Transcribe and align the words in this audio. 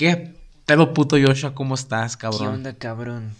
¿Qué 0.00 0.34
pedo 0.64 0.94
puto 0.94 1.18
Joshua? 1.22 1.54
¿Cómo 1.54 1.74
estás, 1.74 2.16
cabrón? 2.16 2.40
¿Qué 2.40 2.46
onda, 2.46 2.72
cabrón? 2.72 3.34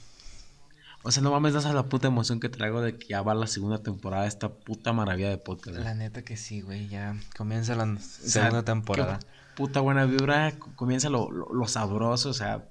O 1.02 1.10
sea, 1.10 1.22
no 1.22 1.30
mames, 1.30 1.54
das 1.54 1.64
a 1.64 1.72
la 1.72 1.84
puta 1.84 2.08
emoción 2.08 2.38
que 2.38 2.50
traigo 2.50 2.82
de 2.82 2.98
que 2.98 3.08
ya 3.08 3.22
va 3.22 3.32
la 3.32 3.46
segunda 3.46 3.82
temporada 3.82 4.24
de 4.24 4.28
esta 4.28 4.50
puta 4.50 4.92
maravilla 4.92 5.30
de 5.30 5.38
podcast. 5.38 5.78
La 5.78 5.94
neta 5.94 6.20
que 6.22 6.36
sí, 6.36 6.60
güey. 6.60 6.86
Ya 6.88 7.16
comienza 7.34 7.74
la 7.74 7.98
segunda 7.98 8.62
temporada. 8.62 9.20
Puta 9.56 9.80
buena 9.80 10.04
vibra. 10.04 10.52
Comienza 10.76 11.08
lo, 11.08 11.30
lo, 11.30 11.66
sabroso, 11.66 12.28
o 12.28 12.34
sea, 12.34 12.68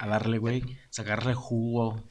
a 0.00 0.06
darle, 0.08 0.38
güey, 0.38 0.76
sacarle 0.90 1.34
jugo 1.34 2.02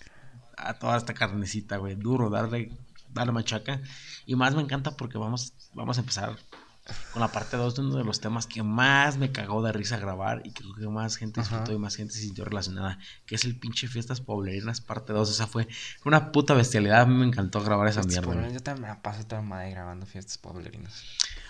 a 0.55 0.75
toda 0.75 0.95
esta 0.95 1.13
carnecita, 1.13 1.75
güey. 1.75 1.95
Duro, 1.95 2.29
darle, 2.29 2.71
darle 3.09 3.33
machaca. 3.33 3.81
Y 4.25 4.37
más 4.37 4.55
me 4.55 4.61
encanta 4.61 4.95
porque 4.95 5.17
vamos, 5.17 5.51
vamos 5.73 5.97
a 5.97 5.99
empezar 5.99 6.37
con 7.11 7.21
la 7.21 7.31
parte 7.31 7.57
2 7.57 7.75
de 7.75 7.81
uno 7.81 7.95
de 7.95 8.03
los 8.03 8.19
temas 8.19 8.47
que 8.47 8.63
más 8.63 9.17
me 9.17 9.31
cagó 9.31 9.61
de 9.61 9.71
risa 9.71 9.97
grabar 9.97 10.41
y 10.45 10.51
que 10.51 10.63
creo 10.63 10.75
que 10.75 10.87
más 10.87 11.15
gente 11.15 11.41
disfrutó 11.41 11.73
y 11.73 11.77
más 11.77 11.95
gente 11.95 12.13
se 12.13 12.21
sintió 12.21 12.45
relacionada, 12.45 12.99
que 13.25 13.35
es 13.35 13.45
el 13.45 13.57
pinche 13.57 13.87
Fiestas 13.87 14.21
Poblerinas 14.21 14.81
parte 14.81 15.13
2. 15.13 15.29
Esa 15.29 15.47
fue 15.47 15.67
una 16.05 16.31
puta 16.31 16.53
bestialidad. 16.53 17.01
A 17.01 17.05
mí 17.05 17.15
me 17.15 17.25
encantó 17.25 17.61
grabar 17.61 17.87
esa 17.87 18.03
mierda. 18.03 18.49
Yo 18.49 18.59
también 18.61 18.89
me 18.89 18.95
paso 18.97 19.25
toda 19.25 19.41
madre 19.41 19.71
grabando 19.71 20.05
Fiestas 20.05 20.37
Poblerinas. 20.37 21.03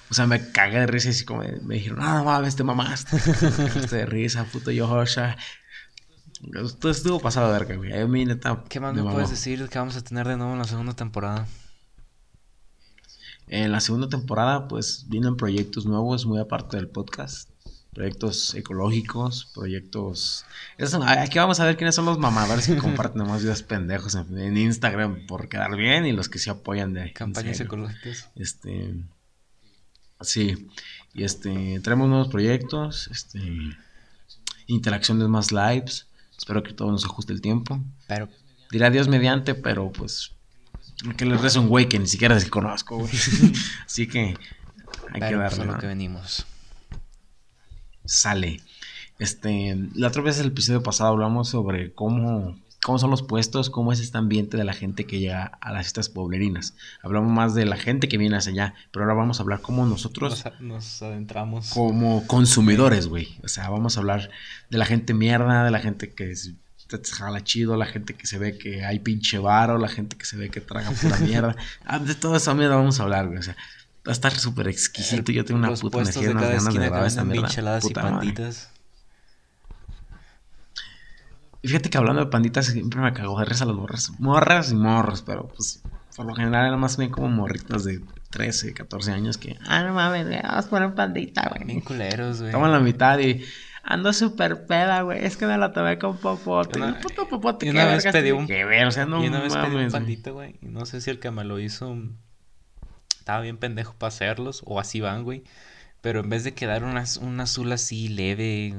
O 0.09 0.13
sea, 0.13 0.27
me 0.27 0.51
cagué 0.51 0.79
de 0.79 0.87
risa 0.87 1.07
y 1.07 1.11
así 1.11 1.23
como 1.23 1.43
me, 1.63 1.75
dijeron, 1.75 1.99
no, 1.99 2.25
mames, 2.25 2.55
te 2.55 2.63
mamaste. 2.63 3.17
de 3.91 4.05
risa, 4.05 4.43
puto 4.43 4.71
Joshua. 4.75 5.37
Esto 6.53 6.89
estuvo 6.89 7.19
pasado 7.19 7.47
de 7.47 7.53
verga, 7.53 7.75
güey. 7.75 7.97
A 7.97 8.07
mí, 8.07 8.25
neta. 8.25 8.63
¿Qué 8.67 8.79
más 8.79 8.93
me, 8.93 9.03
puedes 9.03 9.29
decir 9.29 9.69
que 9.69 9.79
vamos 9.79 9.95
a 9.95 10.03
tener 10.03 10.27
de 10.27 10.37
nuevo 10.37 10.53
en 10.53 10.59
la 10.59 10.65
segunda 10.65 10.93
temporada? 10.93 11.47
En 13.47 13.71
la 13.71 13.81
segunda 13.81 14.07
temporada, 14.07 14.67
pues 14.67 15.05
vienen 15.09 15.35
proyectos 15.35 15.85
nuevos, 15.85 16.25
muy 16.25 16.39
aparte 16.39 16.77
del 16.77 16.87
podcast. 16.87 17.49
Proyectos 17.93 18.55
ecológicos, 18.55 19.51
proyectos. 19.53 20.45
aquí 20.77 21.37
vamos 21.37 21.59
a 21.59 21.65
ver 21.65 21.75
quiénes 21.75 21.93
son 21.93 22.05
los 22.05 22.17
mamadores 22.17 22.67
que 22.67 22.77
comparten 22.77 23.27
más 23.27 23.41
videos 23.41 23.63
pendejos 23.63 24.15
en, 24.15 24.55
Instagram 24.55 25.25
por 25.27 25.49
quedar 25.49 25.75
bien 25.75 26.05
y 26.05 26.13
los 26.13 26.29
que 26.29 26.39
se 26.39 26.49
apoyan 26.49 26.93
de. 26.93 27.11
Campañas 27.11 27.59
ecológicas. 27.59 28.29
Este. 28.35 28.95
Sí. 30.21 30.69
Y 31.13 31.25
este. 31.25 31.81
Traemos 31.81 32.07
nuevos 32.07 32.29
proyectos. 32.29 33.09
Este. 33.11 33.41
Interacciones 34.67 35.27
más 35.27 35.51
lives. 35.51 36.07
Espero 36.37 36.63
que 36.63 36.71
todo 36.71 36.91
nos 36.91 37.03
ajuste 37.03 37.33
el 37.33 37.41
tiempo. 37.41 37.83
Pero. 38.07 38.29
Dirá 38.71 38.89
Dios 38.89 39.09
mediante, 39.09 39.53
pero 39.53 39.91
pues 39.91 40.31
que 41.17 41.25
les 41.25 41.41
rezo 41.41 41.61
un 41.61 41.67
güey 41.67 41.87
que 41.87 41.99
ni 41.99 42.07
siquiera 42.07 42.39
se 42.39 42.49
conozco, 42.49 42.97
güey. 42.97 43.11
Así 43.85 44.07
que 44.07 44.37
hay 45.13 45.21
que 45.21 45.37
pues, 45.37 45.57
darle. 45.57 45.65
lo 45.65 45.77
que 45.77 45.87
venimos. 45.87 46.45
Sale. 48.05 48.61
Este, 49.19 49.77
la 49.93 50.07
otra 50.07 50.23
vez 50.23 50.39
el 50.39 50.47
episodio 50.47 50.81
pasado 50.81 51.11
hablamos 51.11 51.49
sobre 51.49 51.93
cómo, 51.93 52.57
cómo 52.83 52.97
son 52.97 53.11
los 53.11 53.21
puestos, 53.21 53.69
cómo 53.69 53.93
es 53.93 53.99
este 53.99 54.17
ambiente 54.17 54.57
de 54.57 54.63
la 54.63 54.73
gente 54.73 55.05
que 55.05 55.19
llega 55.19 55.45
a 55.61 55.71
las 55.71 55.83
fiestas 55.83 56.09
poblerinas. 56.09 56.75
Hablamos 57.03 57.31
más 57.31 57.53
de 57.53 57.65
la 57.65 57.77
gente 57.77 58.07
que 58.07 58.17
viene 58.17 58.37
hacia 58.37 58.51
allá, 58.51 58.73
pero 58.91 59.05
ahora 59.05 59.13
vamos 59.15 59.39
a 59.39 59.43
hablar 59.43 59.61
cómo 59.61 59.85
nosotros 59.85 60.43
nos, 60.59 61.03
adentramos 61.03 61.69
como 61.69 62.25
consumidores, 62.25 63.07
güey. 63.07 63.37
O 63.43 63.47
sea, 63.47 63.69
vamos 63.69 63.95
a 63.95 63.99
hablar 63.99 64.31
de 64.71 64.77
la 64.79 64.85
gente 64.85 65.13
mierda, 65.13 65.63
de 65.63 65.71
la 65.71 65.79
gente 65.79 66.13
que 66.15 66.33
te 66.97 67.11
jala 67.11 67.43
chido, 67.43 67.77
la 67.77 67.85
gente 67.85 68.13
que 68.13 68.27
se 68.27 68.37
ve 68.37 68.57
que 68.57 68.83
hay 68.83 68.99
pinche 68.99 69.37
varo, 69.37 69.77
la 69.77 69.87
gente 69.87 70.17
que 70.17 70.25
se 70.25 70.37
ve 70.37 70.49
que 70.49 70.61
traga 70.61 70.91
pura 70.91 71.17
mierda. 71.19 71.55
Ah, 71.85 71.99
de 71.99 72.15
toda 72.15 72.37
esa 72.37 72.53
mierda 72.53 72.75
vamos 72.75 72.99
a 72.99 73.03
hablar, 73.03 73.27
güey. 73.27 73.39
O 73.39 73.43
sea, 73.43 73.55
va 74.05 74.11
a 74.11 74.11
estar 74.11 74.33
súper 74.33 74.67
exquisito. 74.67 75.31
Yo 75.31 75.45
tengo 75.45 75.59
una 75.59 75.73
puta 75.73 75.99
energía, 76.01 76.31
unas 76.31 76.43
ganas 76.43 76.65
de 76.65 76.73
grabar 76.73 77.05
esta 77.05 77.23
mierda. 77.23 77.79
Puta 77.79 78.01
y 78.01 78.03
panditas. 78.03 78.69
Y 81.63 81.67
fíjate 81.67 81.89
que 81.89 81.97
hablando 81.97 82.25
de 82.25 82.31
panditas 82.31 82.65
siempre 82.67 82.99
me 82.99 83.13
cago 83.13 83.39
de 83.39 83.45
risa 83.45 83.65
las 83.65 83.75
morras. 83.75 84.11
Morras 84.19 84.71
y 84.71 84.75
morros, 84.75 85.21
pero 85.21 85.47
pues 85.47 85.81
por 86.15 86.25
lo 86.25 86.33
general 86.33 86.67
eran 86.67 86.79
más 86.79 86.97
bien 86.97 87.11
como 87.11 87.29
morritas 87.29 87.83
de 87.83 88.01
13, 88.31 88.73
14 88.73 89.11
años 89.11 89.37
que, 89.37 89.57
ah, 89.67 89.83
no 89.83 89.93
mames, 89.93 90.27
vamos 90.43 90.65
a 90.65 90.69
poner 90.69 90.95
pandita, 90.95 91.49
güey. 91.49 91.65
Bien 91.65 91.81
culeros, 91.81 92.41
güey. 92.41 92.51
Toman 92.51 92.71
la 92.71 92.79
mitad 92.79 93.19
y 93.19 93.45
ando 93.91 94.13
súper 94.13 94.65
peda, 94.65 95.01
güey. 95.01 95.23
Es 95.23 95.37
que 95.37 95.45
me 95.45 95.57
la 95.57 95.73
tomé 95.73 95.97
con 95.99 96.17
popote. 96.17 96.79
Y, 96.79 96.93
puto 97.01 97.27
popote, 97.27 97.65
y 97.65 97.69
una 97.69 97.85
vez 97.85 98.05
pedí 98.05 98.31
un... 98.31 98.47
Que 98.47 98.65
ver, 98.65 98.87
o 98.87 98.91
sea, 98.91 99.05
no 99.05 99.23
y 99.23 99.27
una 99.27 99.41
vez 99.41 99.55
pedí 99.55 99.75
un 99.75 99.91
pandito, 99.91 100.33
güey. 100.33 100.55
Y 100.61 100.67
no 100.67 100.85
sé 100.85 101.01
si 101.01 101.09
el 101.09 101.19
que 101.19 101.31
me 101.31 101.43
lo 101.43 101.59
hizo 101.59 101.97
estaba 103.19 103.41
bien 103.41 103.57
pendejo 103.57 103.93
para 103.93 104.09
hacerlos. 104.09 104.61
O 104.65 104.79
así 104.79 105.01
van, 105.01 105.23
güey. 105.23 105.43
Pero 106.01 106.21
en 106.21 106.29
vez 106.29 106.43
de 106.43 106.53
quedar 106.53 106.83
un 106.83 106.97
azul 107.39 107.71
así 107.71 108.07
leve, 108.07 108.73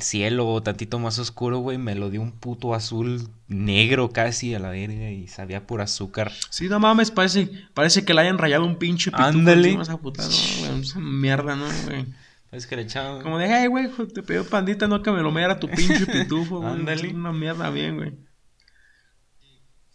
cielo 0.00 0.62
tantito 0.62 0.98
más 0.98 1.18
oscuro, 1.18 1.58
güey, 1.58 1.78
me 1.78 1.94
lo 1.94 2.10
dio 2.10 2.20
un 2.20 2.32
puto 2.32 2.74
azul 2.74 3.28
negro 3.48 4.10
casi 4.10 4.54
a 4.54 4.58
la 4.58 4.70
verga 4.70 5.10
y 5.10 5.28
sabía 5.28 5.66
por 5.66 5.80
azúcar. 5.80 6.30
Sí, 6.50 6.68
no 6.68 6.78
mames, 6.78 7.10
parece, 7.10 7.50
parece 7.72 8.04
que 8.04 8.12
le 8.12 8.20
hayan 8.20 8.36
rayado 8.36 8.66
un 8.66 8.76
pinche 8.76 9.10
pitufo 9.10 9.28
Ándale. 9.28 9.78
Esa 9.80 10.98
mierda, 10.98 11.56
¿no, 11.56 11.66
güey? 11.86 12.06
Es 12.50 12.66
que 12.66 12.76
le 12.76 12.82
echaban. 12.82 13.22
Como 13.22 13.38
de, 13.38 13.46
hey, 13.48 13.68
güey, 13.68 13.88
te 14.12 14.22
pidió 14.22 14.44
pandita, 14.44 14.88
no 14.88 15.02
que 15.02 15.12
me 15.12 15.22
lo 15.22 15.30
meara 15.30 15.60
tu 15.60 15.68
pinche 15.68 16.06
pitufo, 16.06 16.60
güey. 16.60 16.72
Ándale. 16.72 17.14
Una 17.14 17.32
mierda 17.32 17.70
bien, 17.70 17.96
güey. 17.96 18.12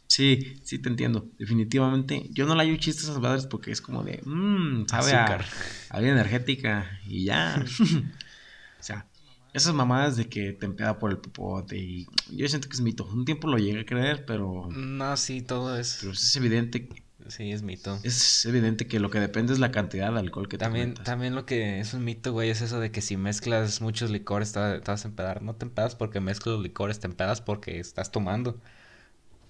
Sí, 0.07 0.61
sí 0.63 0.79
te 0.79 0.87
entiendo. 0.87 1.27
Definitivamente. 1.37 2.27
Yo 2.31 2.45
no 2.45 2.55
le 2.55 2.63
hallo 2.63 2.77
chistes 2.77 3.07
a 3.07 3.11
esas 3.11 3.21
madres 3.21 3.45
porque 3.47 3.71
es 3.71 3.81
como 3.81 4.03
de, 4.03 4.21
mmm, 4.23 4.85
sabe 4.87 5.11
Azúcar. 5.13 5.45
a, 5.89 5.99
vida 5.99 6.11
energética 6.13 6.99
y 7.05 7.25
ya. 7.25 7.61
o 8.79 8.83
sea, 8.83 9.07
esas 9.51 9.73
mamadas 9.73 10.15
de 10.15 10.29
que 10.29 10.53
te 10.53 10.65
empeda 10.65 10.97
por 10.97 11.11
el 11.11 11.17
popote 11.17 11.77
y 11.77 12.07
yo 12.31 12.47
siento 12.47 12.69
que 12.69 12.75
es 12.75 12.81
mito. 12.81 13.05
Un 13.05 13.25
tiempo 13.25 13.49
lo 13.49 13.57
llegué 13.57 13.81
a 13.81 13.85
creer, 13.85 14.25
pero... 14.25 14.69
No, 14.71 15.17
sí, 15.17 15.41
todo 15.41 15.77
es... 15.77 15.97
Pero 15.99 16.13
es 16.13 16.35
evidente 16.37 16.87
Sí, 17.27 17.51
es 17.51 17.63
mito. 17.63 17.99
Es 18.03 18.45
evidente 18.45 18.87
que 18.87 18.99
lo 18.99 19.09
que 19.09 19.19
depende 19.19 19.53
es 19.53 19.59
la 19.59 19.71
cantidad 19.71 20.13
de 20.13 20.19
alcohol 20.19 20.47
que 20.47 20.57
también, 20.57 20.93
te 20.93 21.03
También 21.03 21.33
lo 21.33 21.45
que 21.45 21.79
es 21.79 21.93
un 21.93 22.03
mito, 22.03 22.31
güey, 22.31 22.49
es 22.49 22.61
eso 22.61 22.79
de 22.79 22.91
que 22.91 23.01
si 23.01 23.17
mezclas 23.17 23.81
muchos 23.81 24.11
licores 24.11 24.51
te, 24.51 24.79
vas 24.79 25.05
a 25.05 25.07
empedar. 25.07 25.41
No 25.41 25.55
te 25.55 25.65
empedas 25.65 25.95
porque 25.95 26.19
mezclas 26.19 26.55
los 26.55 26.63
licores, 26.63 26.99
te 26.99 27.07
empedas 27.07 27.41
porque 27.41 27.79
estás 27.79 28.11
tomando. 28.11 28.59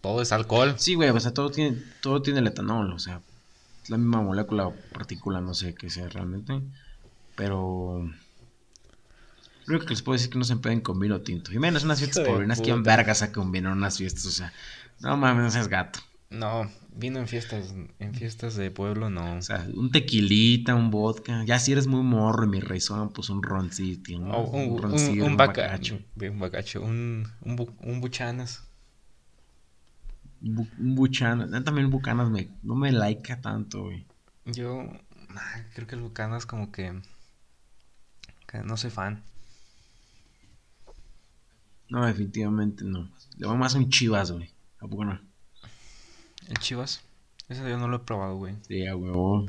Todo 0.02 0.22
es 0.22 0.31
alcohol. 0.31 0.75
Sí, 0.78 0.96
güey, 0.96 1.09
o 1.09 1.19
sea, 1.19 1.34
todo 1.34 1.50
tiene, 1.52 1.81
todo 2.02 2.22
tiene 2.22 2.40
el 2.40 2.47
etanol, 2.47 2.94
o 2.94 3.00
sea, 3.00 3.22
es 3.84 3.90
la 3.90 3.97
misma 3.97 4.22
molécula 4.22 4.68
o 4.68 4.75
partícula, 4.94 5.41
no 5.41 5.53
sé 5.53 5.75
qué 5.75 5.90
sea 5.90 6.08
realmente. 6.08 6.62
Pero... 7.35 8.09
Lo 9.66 9.74
único 9.74 9.88
que 9.88 9.96
les 9.96 10.03
puedo 10.03 10.14
decir 10.14 10.28
es 10.28 10.31
que 10.31 10.38
no 10.38 10.46
se 10.46 10.53
empeden 10.53 10.80
con 10.80 11.00
vino 11.00 11.22
tinto. 11.22 11.52
Y 11.52 11.58
menos 11.58 11.84
unas 11.84 11.97
fiestas 11.97 12.24
pobres, 12.24 12.62
que 12.62 12.74
vergas 12.74 13.24
a 13.24 13.31
con 13.31 13.52
vino 13.52 13.72
en 13.72 13.80
unas 13.80 13.97
fiestas, 13.97 14.25
o 14.28 14.31
sea... 14.31 14.53
No 15.00 15.18
mames, 15.18 15.44
no 15.44 15.52
seas 15.52 15.68
gato. 15.68 16.00
No, 16.35 16.69
vino 16.94 17.19
en 17.19 17.28
fiestas, 17.28 17.73
en 18.00 18.13
fiestas 18.13 18.56
de 18.56 18.69
pueblo 18.69 19.09
no. 19.09 19.38
O 19.38 19.41
sea, 19.41 19.66
un 19.73 19.90
tequilita, 19.90 20.75
un 20.75 20.91
vodka. 20.91 21.46
Ya 21.46 21.59
si 21.59 21.72
eres 21.72 21.88
muy 21.88 22.03
morro 22.03 22.44
y 22.44 22.47
mi 22.50 22.62
son 22.81 23.09
pues 23.13 23.29
un 23.29 23.41
roncito, 23.41 24.13
un, 24.16 24.31
un, 24.31 24.78
roncito, 24.78 25.23
un, 25.23 25.31
un, 25.31 25.38
bacacho, 25.38 26.00
un 26.19 26.40
bacacho, 26.40 26.81
un, 26.81 27.31
un, 27.41 28.01
buchanas. 28.01 28.68
un 30.41 30.96
buchanas, 30.96 31.63
también 31.63 31.90
bucanas 31.90 32.29
me, 32.29 32.50
no 32.63 32.75
me 32.75 32.91
laica 32.91 33.40
tanto, 33.40 33.84
güey. 33.84 34.06
Yo 34.46 34.90
creo 35.73 35.88
que 35.88 35.96
el 35.96 36.02
bucanas 36.02 36.46
como 36.46 36.72
que, 36.72 37.02
que 38.46 38.59
no 38.59 38.75
soy 38.75 38.91
fan. 38.91 39.23
No, 41.88 42.06
definitivamente 42.06 42.84
no. 42.84 43.09
Le 43.38 43.47
va 43.47 43.56
más 43.56 43.75
un 43.75 43.90
chivas, 43.90 44.31
güey. 44.31 44.50
¿A 44.79 44.88
poco 44.88 45.06
no? 45.06 45.19
¿El 46.50 46.58
Chivas? 46.60 47.02
Ese 47.50 47.68
yo 47.70 47.78
no 47.78 47.88
lo 47.88 47.98
he 47.98 48.00
probado, 48.00 48.38
güey. 48.38 48.56
Sí, 48.68 48.86
a 48.88 48.96
huevo. 48.96 49.46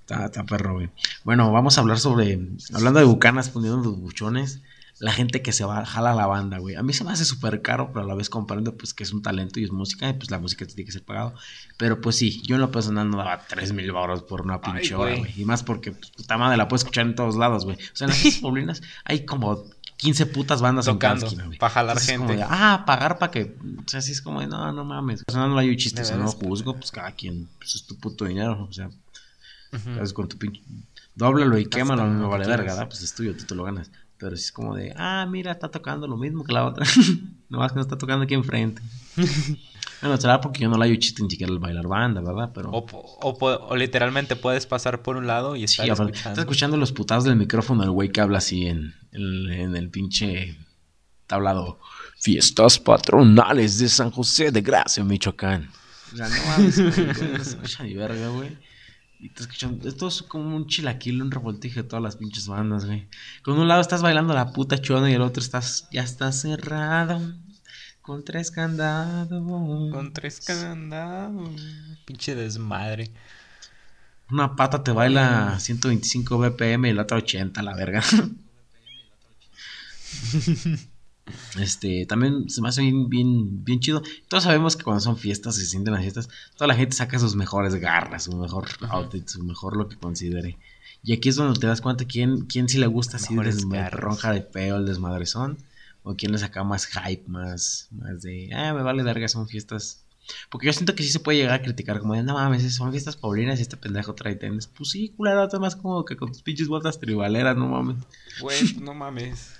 Está, 0.00 0.26
está 0.26 0.44
perro, 0.44 0.74
güey. 0.74 0.90
Bueno, 1.24 1.50
vamos 1.50 1.76
a 1.76 1.80
hablar 1.80 1.98
sobre. 1.98 2.38
Hablando 2.72 3.00
de 3.00 3.06
bucanas, 3.06 3.48
poniendo 3.48 3.78
los 3.78 3.98
buchones. 3.98 4.60
La 5.00 5.12
gente 5.12 5.42
que 5.42 5.50
se 5.50 5.64
va, 5.64 5.84
jala 5.84 6.14
la 6.14 6.26
banda, 6.26 6.58
güey. 6.58 6.76
A 6.76 6.82
mí 6.84 6.92
se 6.92 7.02
me 7.02 7.10
hace 7.10 7.24
súper 7.24 7.62
caro, 7.62 7.90
pero 7.92 8.04
a 8.04 8.08
la 8.08 8.14
vez 8.14 8.30
comprendo, 8.30 8.76
pues, 8.76 8.94
que 8.94 9.02
es 9.02 9.12
un 9.12 9.22
talento 9.22 9.58
y 9.58 9.64
es 9.64 9.72
música, 9.72 10.08
y 10.08 10.12
pues 10.12 10.30
la 10.30 10.38
música 10.38 10.64
tiene 10.66 10.84
que 10.84 10.92
ser 10.92 11.04
pagado. 11.04 11.34
Pero 11.76 12.00
pues 12.00 12.14
sí, 12.14 12.42
yo 12.42 12.54
en 12.54 12.60
lo 12.60 12.70
personal 12.70 13.10
no 13.10 13.16
daba 13.16 13.44
3 13.44 13.72
mil 13.72 13.90
baros 13.90 14.22
por 14.22 14.42
una 14.42 14.60
pinche 14.60 14.94
hora, 14.94 15.16
güey. 15.16 15.32
Y 15.36 15.44
más 15.44 15.64
porque, 15.64 15.90
pues, 15.90 16.12
puta 16.12 16.38
madre, 16.38 16.56
la 16.56 16.68
puedes 16.68 16.82
escuchar 16.82 17.06
en 17.06 17.16
todos 17.16 17.34
lados, 17.34 17.64
güey. 17.64 17.76
O 17.76 17.96
sea, 17.96 18.06
en 18.06 18.10
las 18.10 18.38
poblinas 18.40 18.82
hay 19.04 19.26
como 19.26 19.64
15 19.96 20.26
putas 20.26 20.60
bandas 20.60 20.86
tocando 20.86 21.26
para 21.58 21.72
jalar 21.72 22.00
gente. 22.00 22.42
ah, 22.42 22.84
pagar 22.86 23.18
para 23.18 23.30
que. 23.30 23.56
O 23.84 23.88
sea, 23.88 24.00
así 24.00 24.12
es 24.12 24.20
como 24.20 24.40
de, 24.40 24.46
no, 24.46 24.72
no 24.72 24.84
mames. 24.84 25.22
O 25.26 25.32
sea, 25.32 25.46
no 25.46 25.58
hay 25.58 25.76
chistes, 25.76 26.10
no 26.12 26.24
lo 26.24 26.32
juzgo, 26.32 26.74
pues 26.76 26.90
cada 26.90 27.12
quien, 27.12 27.48
pues 27.58 27.74
es 27.76 27.86
tu 27.86 27.96
puto 27.96 28.24
dinero. 28.24 28.66
O 28.68 28.72
sea, 28.72 28.88
uh 28.88 30.12
con 30.12 30.28
tu 30.28 30.36
pinche. 30.38 30.62
Dóblalo 31.14 31.58
y 31.58 31.66
quémalo, 31.66 32.08
no 32.08 32.28
vale 32.28 32.46
verga, 32.46 32.72
¿verdad? 32.72 32.88
Pues 32.88 33.02
es 33.02 33.14
tuyo, 33.14 33.36
tú 33.36 33.44
te 33.44 33.54
lo 33.54 33.64
ganas. 33.64 33.90
Pero 34.18 34.36
si 34.36 34.44
es 34.44 34.52
como 34.52 34.74
de, 34.74 34.92
ah, 34.96 35.26
mira, 35.28 35.52
está 35.52 35.70
tocando 35.70 36.06
lo 36.06 36.16
mismo 36.16 36.44
que 36.44 36.52
la 36.52 36.64
otra. 36.64 36.86
no 37.48 37.58
más 37.58 37.72
que 37.72 37.76
no 37.76 37.82
está 37.82 37.98
tocando 37.98 38.24
aquí 38.24 38.34
enfrente. 38.34 38.82
bueno, 40.00 40.16
será 40.16 40.40
porque 40.40 40.62
yo 40.62 40.68
no 40.68 40.76
la 40.76 40.86
hay 40.86 40.98
chiste 40.98 41.22
ni 41.22 41.30
siquiera 41.30 41.52
el 41.52 41.58
bailar 41.58 41.86
banda, 41.86 42.20
¿verdad? 42.20 42.50
Pero... 42.54 42.70
O, 42.72 43.76
literalmente 43.76 44.34
puedes 44.36 44.66
pasar 44.66 45.02
por 45.02 45.16
un 45.16 45.26
lado 45.26 45.56
y 45.56 45.64
estar 45.64 45.86
escuchando. 45.86 46.12
Estás 46.12 46.38
escuchando 46.38 46.76
los 46.76 46.92
putados 46.92 47.24
del 47.24 47.36
micrófono 47.36 47.82
del 47.82 47.90
güey 47.90 48.10
que 48.10 48.20
habla 48.20 48.38
así 48.38 48.66
en, 48.66 48.94
en, 49.14 49.50
en 49.50 49.76
el 49.76 49.88
pinche 49.90 50.58
tablado. 51.26 51.78
Fiestas 52.18 52.78
patronales 52.78 53.78
de 53.78 53.88
San 53.88 54.10
José 54.10 54.50
de 54.50 54.60
Gracia, 54.60 55.02
Michoacán. 55.04 55.70
O 56.12 56.16
sea, 56.16 56.28
no 56.28 56.44
mames, 56.46 56.78
güey, 56.78 57.06
no 57.32 57.44
se 57.44 57.50
escucha 57.50 57.82
ni 57.82 57.94
verga, 57.94 58.28
güey. 58.28 58.56
Y 59.18 59.30
te 59.30 59.42
escuchan, 59.42 59.80
esto 59.84 60.08
es 60.08 60.22
como 60.22 60.54
un 60.54 60.66
chilaquil, 60.66 61.22
un 61.22 61.30
revoltijo 61.30 61.82
de 61.82 61.88
todas 61.88 62.02
las 62.02 62.16
pinches 62.16 62.46
bandas, 62.46 62.84
güey. 62.84 63.08
Con 63.42 63.58
un 63.58 63.68
lado 63.68 63.80
estás 63.80 64.02
bailando 64.02 64.34
la 64.34 64.52
puta 64.52 64.80
chona 64.80 65.10
y 65.10 65.14
el 65.14 65.22
otro 65.22 65.42
estás, 65.42 65.88
ya 65.90 66.02
está 66.02 66.30
cerrado. 66.30 67.20
Con 68.02 68.22
tres 68.22 68.50
candados. 68.50 69.28
Con 69.28 70.12
tres 70.12 70.40
candados. 70.40 71.50
Pinche 72.04 72.34
desmadre. 72.34 73.10
Una 74.30 74.56
pata 74.56 74.84
te 74.84 74.92
baila 74.92 75.58
125 75.58 76.38
BPM 76.38 76.86
y 76.86 76.92
la 76.92 77.02
otra 77.02 77.16
80, 77.16 77.62
la 77.62 77.74
verga. 77.74 78.02
Este, 81.58 82.04
también 82.06 82.50
se 82.50 82.60
me 82.60 82.68
hace 82.68 82.82
bien, 82.82 83.08
bien, 83.08 83.64
bien 83.64 83.80
chido. 83.80 84.02
Todos 84.28 84.44
sabemos 84.44 84.76
que 84.76 84.84
cuando 84.84 85.00
son 85.00 85.16
fiestas, 85.16 85.56
se 85.56 85.66
sienten 85.66 85.94
las 85.94 86.02
fiestas, 86.02 86.28
toda 86.56 86.68
la 86.68 86.74
gente 86.74 86.96
saca 86.96 87.18
sus 87.18 87.34
mejores 87.34 87.74
garras, 87.76 88.24
su 88.24 88.36
mejor 88.36 88.68
outfit, 88.90 89.26
su 89.26 89.42
mejor 89.42 89.76
lo 89.76 89.88
que 89.88 89.96
considere. 89.96 90.58
Y 91.02 91.12
aquí 91.12 91.28
es 91.28 91.36
donde 91.36 91.58
te 91.58 91.66
das 91.66 91.80
cuenta 91.80 92.04
quién, 92.06 92.46
quién 92.46 92.68
sí 92.68 92.78
le 92.78 92.86
gusta 92.86 93.16
así 93.16 93.36
ronja 93.90 94.32
de 94.32 94.40
peo, 94.40 94.76
el 94.76 94.86
desmadrezón, 94.86 95.58
o 96.02 96.14
quién 96.14 96.32
le 96.32 96.38
saca 96.38 96.64
más 96.64 96.86
hype, 96.86 97.24
más, 97.28 97.88
más 97.90 98.22
de, 98.22 98.50
ah, 98.54 98.72
me 98.72 98.82
vale 98.82 99.02
verga, 99.02 99.28
son 99.28 99.48
fiestas. 99.48 100.04
Porque 100.50 100.66
yo 100.66 100.72
siento 100.72 100.94
que 100.94 101.02
sí 101.02 101.10
se 101.10 101.20
puede 101.20 101.38
llegar 101.38 101.54
a 101.54 101.62
criticar, 101.62 102.00
como 102.00 102.14
de, 102.14 102.22
no 102.22 102.34
mames, 102.34 102.74
son 102.74 102.90
fiestas 102.90 103.16
paulinas 103.16 103.58
y 103.58 103.62
este 103.62 103.76
pendejo 103.76 104.14
trae 104.14 104.34
tenis. 104.34 104.66
Pues 104.66 104.90
sí, 104.90 105.10
culero, 105.10 105.46
más 105.60 105.76
como 105.76 106.04
que 106.06 106.16
con 106.16 106.32
tus 106.32 106.42
pinches 106.42 106.68
botas 106.68 106.98
tribaleras, 106.98 107.56
no 107.56 107.68
mames. 107.68 107.96
Güey, 108.40 108.74
no 108.80 108.94
mames. 108.94 109.54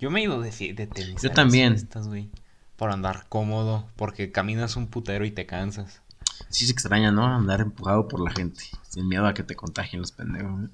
Yo 0.00 0.10
me 0.10 0.20
he 0.20 0.24
ido 0.24 0.40
de, 0.40 0.50
de 0.72 0.86
tenis. 0.86 1.22
Yo 1.22 1.30
también. 1.30 1.74
fiestas, 1.76 2.08
güey. 2.08 2.30
Por 2.76 2.90
andar 2.90 3.26
cómodo, 3.28 3.88
porque 3.96 4.32
caminas 4.32 4.76
un 4.76 4.86
putero 4.88 5.24
y 5.26 5.30
te 5.30 5.44
cansas. 5.46 6.00
Sí 6.48 6.64
se 6.66 6.72
extraña, 6.72 7.12
¿no? 7.12 7.26
Andar 7.26 7.60
empujado 7.60 8.08
por 8.08 8.20
la 8.20 8.30
gente, 8.30 8.64
sin 8.88 9.06
miedo 9.06 9.26
a 9.26 9.34
que 9.34 9.42
te 9.42 9.54
contagien 9.54 10.00
los 10.00 10.12
pendejos. 10.12 10.64
¿eh? 10.64 10.68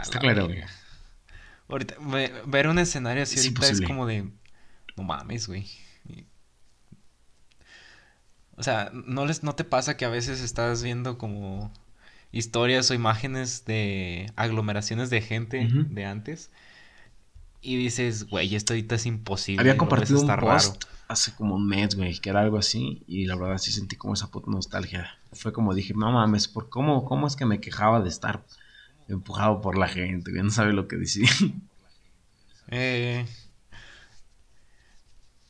Está 0.00 0.14
la 0.14 0.20
claro, 0.20 0.46
güey. 0.46 0.62
Ahorita, 1.68 1.94
ve- 2.00 2.32
ver 2.46 2.68
un 2.68 2.78
escenario 2.78 3.22
así 3.22 3.34
Es 3.38 3.44
ahorita 3.44 3.68
es 3.68 3.80
como 3.82 4.06
de. 4.06 4.30
No 4.96 5.02
mames, 5.04 5.46
güey. 5.46 5.68
O 8.56 8.62
sea, 8.62 8.90
¿no, 8.92 9.26
les, 9.26 9.42
¿no 9.42 9.54
te 9.54 9.64
pasa 9.64 9.96
que 9.96 10.04
a 10.04 10.08
veces 10.08 10.40
estás 10.40 10.82
viendo 10.82 11.18
como 11.18 11.72
historias 12.30 12.90
o 12.90 12.94
imágenes 12.94 13.64
de 13.64 14.30
aglomeraciones 14.36 15.10
de 15.10 15.20
gente 15.20 15.68
de 15.70 16.04
antes? 16.04 16.50
Y 17.66 17.76
dices, 17.76 18.24
güey, 18.28 18.54
esto 18.54 18.74
ahorita 18.74 18.96
es 18.96 19.06
imposible. 19.06 19.60
Había 19.60 19.78
compartido 19.78 20.20
un 20.20 20.26
post 20.36 20.84
hace 21.08 21.32
como 21.34 21.54
un 21.54 21.66
mes, 21.66 21.94
güey, 21.94 22.18
que 22.18 22.28
era 22.30 22.40
algo 22.40 22.58
así, 22.58 23.02
y 23.06 23.24
la 23.24 23.36
verdad 23.36 23.56
sí 23.58 23.72
sentí 23.72 23.96
como 23.96 24.12
esa 24.14 24.30
puta 24.30 24.50
nostalgia. 24.50 25.08
Fue 25.32 25.52
como 25.52 25.72
dije, 25.74 25.94
no 25.94 26.12
mames, 26.12 26.46
¿por 26.46 26.68
cómo, 26.68 27.04
cómo 27.06 27.26
es 27.26 27.36
que 27.36 27.46
me 27.46 27.60
quejaba 27.60 28.00
de 28.02 28.08
estar 28.10 28.44
empujado 29.08 29.60
por 29.62 29.78
la 29.78 29.88
gente? 29.88 30.30
güey? 30.30 30.42
No 30.42 30.50
sabe 30.50 30.72
lo 30.74 30.86
que 30.88 30.96
decía. 30.96 31.28
Eh, 32.68 33.26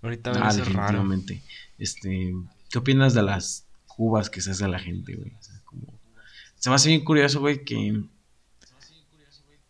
ahorita 0.03 0.31
ver 0.33 0.39
Ah, 0.43 0.47
raro. 0.51 0.57
definitivamente. 0.59 1.43
Este, 1.79 2.35
¿qué 2.71 2.79
opinas 2.79 3.15
de 3.15 3.23
las 3.23 3.67
cubas 3.87 4.29
que 4.31 4.41
se 4.41 4.51
hace 4.51 4.67
la 4.67 4.81
gente, 4.81 5.15
güey? 5.15 5.31
O 5.33 5.43
sea, 5.43 5.55
como- 5.65 5.95
Se 6.57 6.71
me 6.71 6.77
hace 6.77 6.89
bien 6.89 7.05
curioso, 7.05 7.39
güey, 7.41 7.65
que 7.65 8.03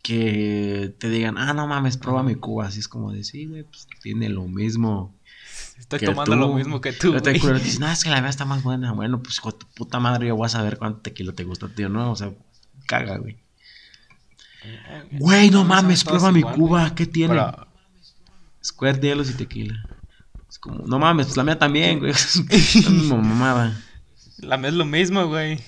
que 0.05 0.95
te 0.99 1.09
digan, 1.09 1.39
ah, 1.39 1.55
no 1.55 1.67
mames, 1.67 1.97
prueba 1.97 2.23
mi 2.23 2.35
cuba. 2.35 2.67
Así 2.67 2.79
es 2.79 2.89
como 2.89 3.11
de, 3.11 3.25
sí, 3.25 3.47
güey, 3.47 3.63
pues 3.65 3.89
tiene 4.03 4.29
lo 4.29 4.43
mismo. 4.45 5.17
Estoy 5.79 5.99
que 5.99 6.07
tomando 6.07 6.33
tú. 6.35 6.39
lo 6.39 6.53
mismo 6.55 6.81
que 6.83 6.93
tú. 6.93 7.13
Te 7.15 7.21
te 7.23 7.33
dicen, 7.33 7.81
no, 7.81 7.91
es 7.91 8.05
que 8.05 8.11
la 8.11 8.21
mía 8.21 8.29
está 8.29 8.45
más 8.45 8.63
buena. 8.63 8.93
Bueno, 8.93 9.23
pues 9.23 9.37
hijo 9.39 9.51
de 9.53 9.59
tu 9.59 9.67
puta 9.75 9.99
madre, 10.01 10.29
yo 10.29 10.37
voy 10.37 10.45
a 10.45 10.51
saber 10.51 10.77
cuánto 10.77 11.01
tequila 11.01 11.33
te 11.33 11.45
gusta, 11.45 11.69
tío, 11.69 11.89
¿no? 11.89 12.13
O 12.13 12.17
sea, 12.17 12.31
caga, 12.87 13.17
güey. 13.17 13.39
Güey, 15.13 15.51
no 15.51 15.65
mames, 15.65 16.05
prueba 16.05 16.31
mi 16.33 16.41
igual, 16.41 16.55
cuba, 16.55 16.81
güey. 16.83 16.95
¿qué 16.95 17.07
tiene? 17.07 17.35
Pero- 17.35 17.67
Square 18.63 18.99
de 18.99 19.09
hielos 19.09 19.31
y 19.31 19.35
tequila. 19.35 19.75
Es 20.49 20.59
como, 20.59 20.87
no 20.87 20.99
mames, 20.99 21.27
pues 21.27 21.37
la 21.37 21.45
mía 21.45 21.59
también, 21.59 21.99
güey. 21.99 22.13
Es 22.51 22.85
la 22.85 22.91
misma 22.91 23.17
mamada. 23.23 23.83
La 24.39 24.57
mía 24.59 24.69
es 24.69 24.75
lo 24.75 24.85
mismo, 24.85 25.27
güey. 25.27 25.61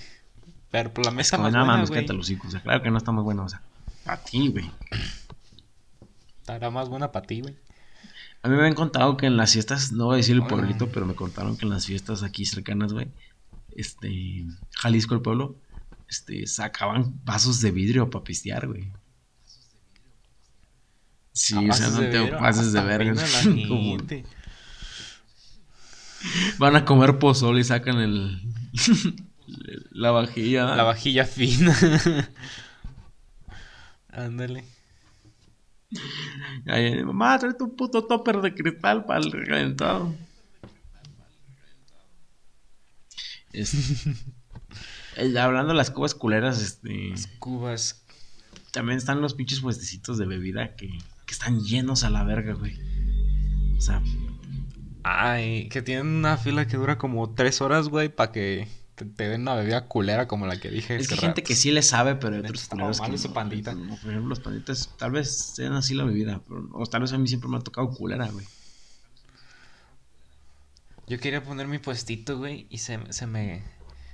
Pero 0.70 0.92
por 0.92 1.04
la 1.06 1.10
mía 1.10 1.22
Es 1.22 1.28
está 1.28 1.38
como, 1.38 1.46
más 1.48 1.52
no 1.54 1.58
buena, 1.60 1.72
mames, 1.74 1.90
güey. 1.90 2.06
los 2.06 2.30
hijos. 2.30 2.48
O 2.48 2.50
sea, 2.50 2.60
claro 2.62 2.82
que 2.82 2.90
no 2.90 2.98
está 2.98 3.12
muy 3.12 3.22
buena, 3.22 3.42
o 3.42 3.48
sea, 3.48 3.60
a 4.06 4.16
ti, 4.18 4.48
güey. 4.48 4.70
Estará 6.40 6.70
más 6.70 6.88
buena 6.88 7.10
para 7.12 7.26
ti, 7.26 7.40
güey. 7.40 7.56
A 8.42 8.48
mí 8.48 8.56
me 8.56 8.66
han 8.66 8.74
contado 8.74 9.16
que 9.16 9.26
en 9.26 9.36
las 9.36 9.52
fiestas, 9.52 9.90
no 9.92 10.06
voy 10.06 10.14
a 10.14 10.16
decir 10.18 10.36
el 10.36 10.42
Ah. 10.42 10.48
pueblito, 10.48 10.88
pero 10.88 11.04
me 11.06 11.14
contaron 11.14 11.56
que 11.56 11.64
en 11.64 11.70
las 11.70 11.86
fiestas 11.86 12.22
aquí 12.22 12.44
cercanas, 12.46 12.92
güey, 12.92 13.08
este, 13.74 14.44
Jalisco, 14.76 15.14
el 15.14 15.22
pueblo, 15.22 15.56
este, 16.08 16.46
sacaban 16.46 17.20
vasos 17.24 17.60
de 17.60 17.72
vidrio 17.72 18.08
para 18.08 18.24
pistear, 18.24 18.66
güey. 18.68 18.92
Sí, 21.32 21.68
o 21.68 21.72
sea, 21.72 21.90
no 21.90 21.98
te 21.98 22.28
pases 22.28 22.72
de 22.72 22.78
hasta 22.78 22.88
verga. 22.88 23.14
Como 23.68 23.98
van 26.58 26.76
a 26.76 26.84
comer 26.84 27.18
pozole 27.18 27.60
y 27.60 27.64
sacan 27.64 27.98
el, 27.98 28.40
la 29.90 30.12
vajilla. 30.12 30.76
La 30.76 30.82
vajilla 30.84 31.24
fina. 31.24 31.76
Ándale. 34.16 34.64
Ay, 36.66 37.04
mamá, 37.04 37.38
trae 37.38 37.54
tu 37.54 37.76
puto 37.76 38.06
topper 38.06 38.40
de 38.40 38.54
cristal 38.54 39.04
para 39.04 39.20
el 39.20 39.30
reventado. 39.30 40.14
Es- 43.52 44.06
Eh, 45.18 45.38
hablando 45.38 45.68
de 45.72 45.78
las 45.78 45.90
cubas 45.90 46.14
culeras, 46.14 46.60
este, 46.60 47.14
Cubas. 47.38 48.04
también 48.72 48.98
están 48.98 49.22
los 49.22 49.32
pinches 49.32 49.60
puestecitos 49.60 50.18
de 50.18 50.26
bebida 50.26 50.76
que, 50.76 50.88
que 50.88 51.32
están 51.32 51.60
llenos 51.62 52.04
a 52.04 52.10
la 52.10 52.22
verga, 52.22 52.52
güey. 52.52 52.76
O 53.78 53.80
sea, 53.80 54.02
Ay, 55.04 55.70
que 55.70 55.80
tienen 55.80 56.08
una 56.08 56.36
fila 56.36 56.66
que 56.66 56.76
dura 56.76 56.98
como 56.98 57.32
tres 57.34 57.62
horas, 57.62 57.88
güey, 57.88 58.10
para 58.10 58.30
que 58.30 58.68
te, 58.96 59.04
te 59.04 59.28
den 59.28 59.42
una 59.42 59.54
bebida 59.54 59.86
culera 59.86 60.26
como 60.26 60.46
la 60.46 60.58
que 60.58 60.70
dije. 60.70 60.96
es 60.96 61.06
que 61.06 61.14
hay 61.14 61.20
gente 61.20 61.42
que 61.42 61.54
sí 61.54 61.70
le 61.70 61.82
sabe, 61.82 62.16
pero 62.16 62.34
hay 62.34 62.40
otros 62.40 62.66
culeros 62.66 63.00
que 63.00 63.14
ese 63.14 63.28
no. 63.28 63.34
pandita. 63.34 63.74
No, 63.74 63.96
por 63.96 64.10
ejemplo, 64.10 64.28
los 64.30 64.40
panditas 64.40 64.90
tal 64.98 65.12
vez 65.12 65.30
sean 65.54 65.74
así 65.74 65.94
la 65.94 66.04
bebida, 66.04 66.40
pero, 66.48 66.68
o 66.72 66.86
tal 66.86 67.02
vez 67.02 67.12
a 67.12 67.18
mí 67.18 67.28
siempre 67.28 67.48
me 67.48 67.58
ha 67.58 67.60
tocado 67.60 67.88
culera, 67.90 68.28
güey. 68.28 68.46
Yo 71.06 71.20
quería 71.20 71.44
poner 71.44 71.68
mi 71.68 71.78
puestito, 71.78 72.36
güey, 72.38 72.66
y 72.68 72.78
se, 72.78 73.00
se 73.12 73.26
me 73.28 73.62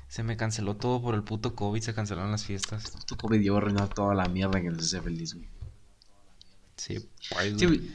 se 0.09 0.23
me 0.23 0.37
canceló 0.37 0.77
todo 0.77 1.01
por 1.01 1.15
el 1.15 1.23
puto 1.23 1.55
COVID, 1.55 1.81
se 1.81 1.95
cancelaron 1.95 2.31
las 2.31 2.45
fiestas. 2.45 2.93
Tu 3.07 3.17
COVID 3.17 3.41
llevó 3.41 3.57
a 3.57 3.61
arruinar 3.61 3.89
toda 3.89 4.15
la 4.15 4.27
mierda 4.29 4.61
que 4.61 4.69
nos 4.69 4.85
hace 4.85 5.01
feliz, 5.01 5.33
güey. 5.33 5.49
Sí, 6.77 7.09
pues, 7.31 7.55
Sí, 7.59 7.65
güey. 7.65 7.91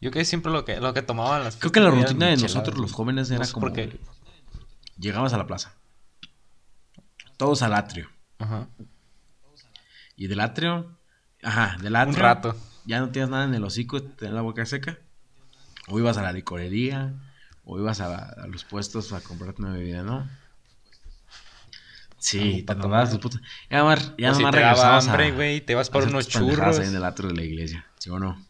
Yo 0.00 0.12
que 0.12 0.24
siempre 0.24 0.52
lo 0.52 0.64
que 0.64 0.78
lo 0.78 0.94
que 0.94 1.02
tomaba 1.02 1.38
en 1.38 1.44
las 1.44 1.56
Creo 1.56 1.72
que 1.72 1.80
la 1.80 1.90
rutina 1.90 2.26
de 2.26 2.36
nosotros 2.36 2.78
los 2.78 2.92
jóvenes 2.92 3.28
No 3.30 3.36
era 3.36 3.44
sé 3.44 3.52
como 3.52 3.66
por 3.66 3.72
qué. 3.72 3.98
llegabas 4.98 5.32
a 5.32 5.38
la 5.38 5.48
plaza. 5.48 5.74
Todos 7.36 7.62
al 7.62 7.74
atrio. 7.74 8.10
Ajá. 8.38 8.68
Y 10.16 10.26
del 10.28 10.40
atrio, 10.40 10.96
ajá, 11.42 11.76
del 11.82 11.96
atrio. 11.96 12.16
Un 12.16 12.20
rato. 12.22 12.56
Ya 12.86 13.00
no 13.00 13.10
tienes 13.10 13.30
nada 13.30 13.44
en 13.44 13.54
el 13.54 13.64
hocico, 13.64 14.02
tenías 14.02 14.34
la 14.34 14.42
boca 14.42 14.64
seca. 14.64 14.98
O 15.88 15.98
ibas 15.98 16.16
a 16.18 16.22
la 16.22 16.32
licorería, 16.32 17.14
o 17.64 17.78
ibas 17.78 18.00
a, 18.00 18.16
a 18.16 18.46
los 18.46 18.64
puestos 18.64 19.12
a 19.12 19.20
comprarte 19.20 19.62
una 19.62 19.72
bebida, 19.72 20.02
¿no? 20.02 20.28
Sí, 22.18 22.62
te 22.62 22.64
pa' 22.64 22.74
nomás 22.74 23.10
tu 23.10 23.18
tomar. 23.18 23.38
puta. 23.38 23.48
Ya 23.70 23.78
nomás, 23.78 24.12
ya 24.18 24.34
si 24.34 24.40
nomás 24.40 24.54
te 24.54 24.60
daba 24.60 24.98
hambre, 24.98 25.32
güey, 25.32 25.60
te 25.60 25.74
vas 25.74 25.88
a 25.88 25.92
por 25.92 26.02
hacer 26.02 26.14
unos 26.14 26.24
tus 26.26 26.34
churros. 26.34 26.78
ahí 26.78 26.88
en 26.88 26.94
el 26.96 27.04
atrio 27.04 27.28
de 27.28 27.36
la 27.36 27.42
iglesia, 27.42 27.86
¿sí 27.98 28.10
o 28.10 28.18
no? 28.18 28.44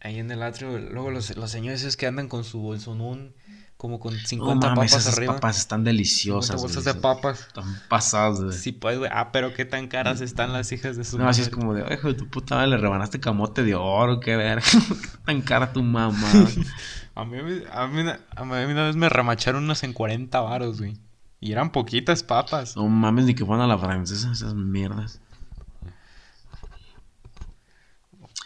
Ahí 0.00 0.18
en 0.18 0.30
el 0.30 0.42
atrio, 0.42 0.78
luego 0.78 1.10
los, 1.10 1.36
los 1.36 1.50
señores 1.50 1.82
esos 1.82 1.96
que 1.96 2.06
andan 2.06 2.28
con 2.28 2.44
su 2.44 2.60
bolsonón, 2.60 3.34
como 3.78 3.98
con 4.00 4.12
No 4.14 4.20
50 4.26 4.68
mames, 4.74 4.90
papas 4.92 5.02
esas 5.06 5.16
arriba. 5.16 5.34
papas 5.36 5.56
están 5.56 5.78
50 5.78 5.88
deliciosas. 5.90 6.60
bolsas 6.60 6.84
de 6.84 6.94
papas. 6.94 7.40
Están 7.46 7.64
pasadas, 7.88 8.40
güey. 8.42 8.52
Sí, 8.52 8.72
pues, 8.72 8.98
güey. 8.98 9.10
Ah, 9.14 9.30
pero 9.32 9.54
qué 9.54 9.64
tan 9.64 9.86
caras 9.88 10.20
están 10.20 10.52
las 10.52 10.70
hijas 10.72 10.96
de 10.96 11.04
su 11.04 11.16
No, 11.16 11.28
así 11.28 11.42
es 11.42 11.48
como 11.48 11.72
de, 11.72 11.94
hijo 11.94 12.08
de 12.08 12.14
tu 12.14 12.28
puta 12.28 12.56
madre, 12.56 12.70
le 12.70 12.76
rebanaste 12.76 13.20
camote 13.20 13.62
de 13.62 13.74
oro, 13.76 14.20
qué 14.20 14.36
ver. 14.36 14.60
qué 14.62 15.18
tan 15.24 15.40
cara 15.42 15.72
tu 15.72 15.82
mamá. 15.82 16.28
A 17.14 17.24
mí, 17.24 17.36
a, 17.72 17.86
mí, 17.88 18.04
a 18.36 18.44
mí 18.44 18.72
una 18.72 18.84
vez 18.86 18.94
me 18.94 19.08
remacharon 19.08 19.64
unos 19.64 19.82
en 19.82 19.92
40 19.92 20.38
varos, 20.40 20.78
güey. 20.78 20.96
Y 21.40 21.50
eran 21.50 21.72
poquitas 21.72 22.22
papas. 22.22 22.76
No 22.76 22.86
mames, 22.88 23.24
ni 23.24 23.34
que 23.34 23.44
fueran 23.44 23.64
a 23.64 23.66
la 23.66 23.76
francesa, 23.76 24.30
esas 24.30 24.54
mierdas. 24.54 25.20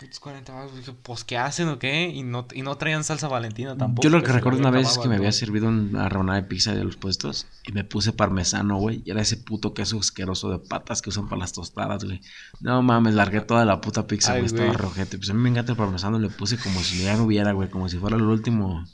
Putos 0.03 0.21
40 0.21 0.53
baros. 0.53 0.77
Dije, 0.77 0.93
pues, 1.03 1.25
¿qué 1.25 1.39
hacen 1.39 1.69
o 1.69 1.79
qué? 1.79 2.09
Y 2.09 2.23
no, 2.23 2.47
y 2.53 2.63
no 2.63 2.77
traían 2.77 3.05
salsa 3.05 3.29
valentina 3.29 3.77
tampoco. 3.77 4.03
Yo 4.03 4.11
lo 4.11 4.23
que 4.23 4.33
recuerdo 4.33 4.59
una 4.59 4.71
vez 4.71 4.91
es 4.91 4.99
que 4.99 5.09
me 5.09 5.17
había 5.17 5.33
servido 5.33 5.69
una 5.69 6.09
rebanada 6.09 6.41
de 6.41 6.47
pizza 6.47 6.75
de 6.75 6.85
los 6.85 6.97
puestos 6.97 7.47
y 7.65 7.73
me 7.73 7.85
puse 7.85 8.13
parmesano, 8.13 8.77
güey. 8.77 9.03
Y 9.05 9.11
era 9.11 9.23
ese 9.23 9.37
puto 9.37 9.75
queso 9.75 9.99
asqueroso 9.99 10.51
de 10.51 10.59
patas 10.59 11.03
que 11.03 11.11
usan 11.11 11.29
para 11.29 11.41
las 11.41 11.53
tostadas, 11.53 12.05
güey. 12.05 12.21
No 12.61 12.83
mames, 12.83 13.15
largué 13.15 13.41
toda 13.41 13.65
la 13.65 13.81
puta 13.81 14.07
pizza, 14.07 14.33
güey. 14.33 14.47
Estaba 14.47 14.73
rojete. 14.73 15.17
Pues 15.17 15.31
a 15.31 15.35
mí 15.35 15.41
me 15.41 15.49
encanta 15.49 15.73
el 15.73 15.79
parmesano, 15.79 16.19
le 16.19 16.29
puse 16.29 16.59
como 16.59 16.81
si 16.81 17.03
ya 17.03 17.17
no 17.17 17.25
hubiera, 17.25 17.53
güey. 17.53 17.71
Como 17.71 17.89
si 17.89 17.99
fuera 17.99 18.17
el 18.17 18.23
último. 18.23 18.85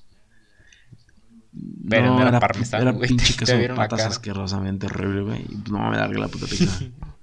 Pero 1.88 2.08
no 2.08 2.20
era 2.20 2.28
era, 2.28 2.40
parmesano, 2.40 2.90
era 2.90 2.98
pinche 3.06 3.34
queso 3.34 3.56
de 3.56 3.68
patas 3.70 4.02
asquerosamente 4.02 4.86
horrible, 4.86 5.22
güey. 5.22 5.46
No 5.70 5.90
me 5.90 5.96
largué 5.96 6.18
la 6.18 6.28
puta 6.28 6.46
pizza. 6.46 6.80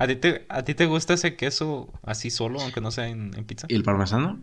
¿A 0.00 0.06
ti, 0.06 0.16
te, 0.16 0.46
¿A 0.48 0.62
ti 0.64 0.74
te 0.74 0.86
gusta 0.86 1.12
ese 1.12 1.36
queso 1.36 1.92
así 2.02 2.30
solo, 2.30 2.58
aunque 2.62 2.80
no 2.80 2.90
sea 2.90 3.08
en, 3.08 3.34
en 3.36 3.44
pizza? 3.44 3.66
¿Y 3.68 3.74
el 3.74 3.82
parmesano? 3.82 4.40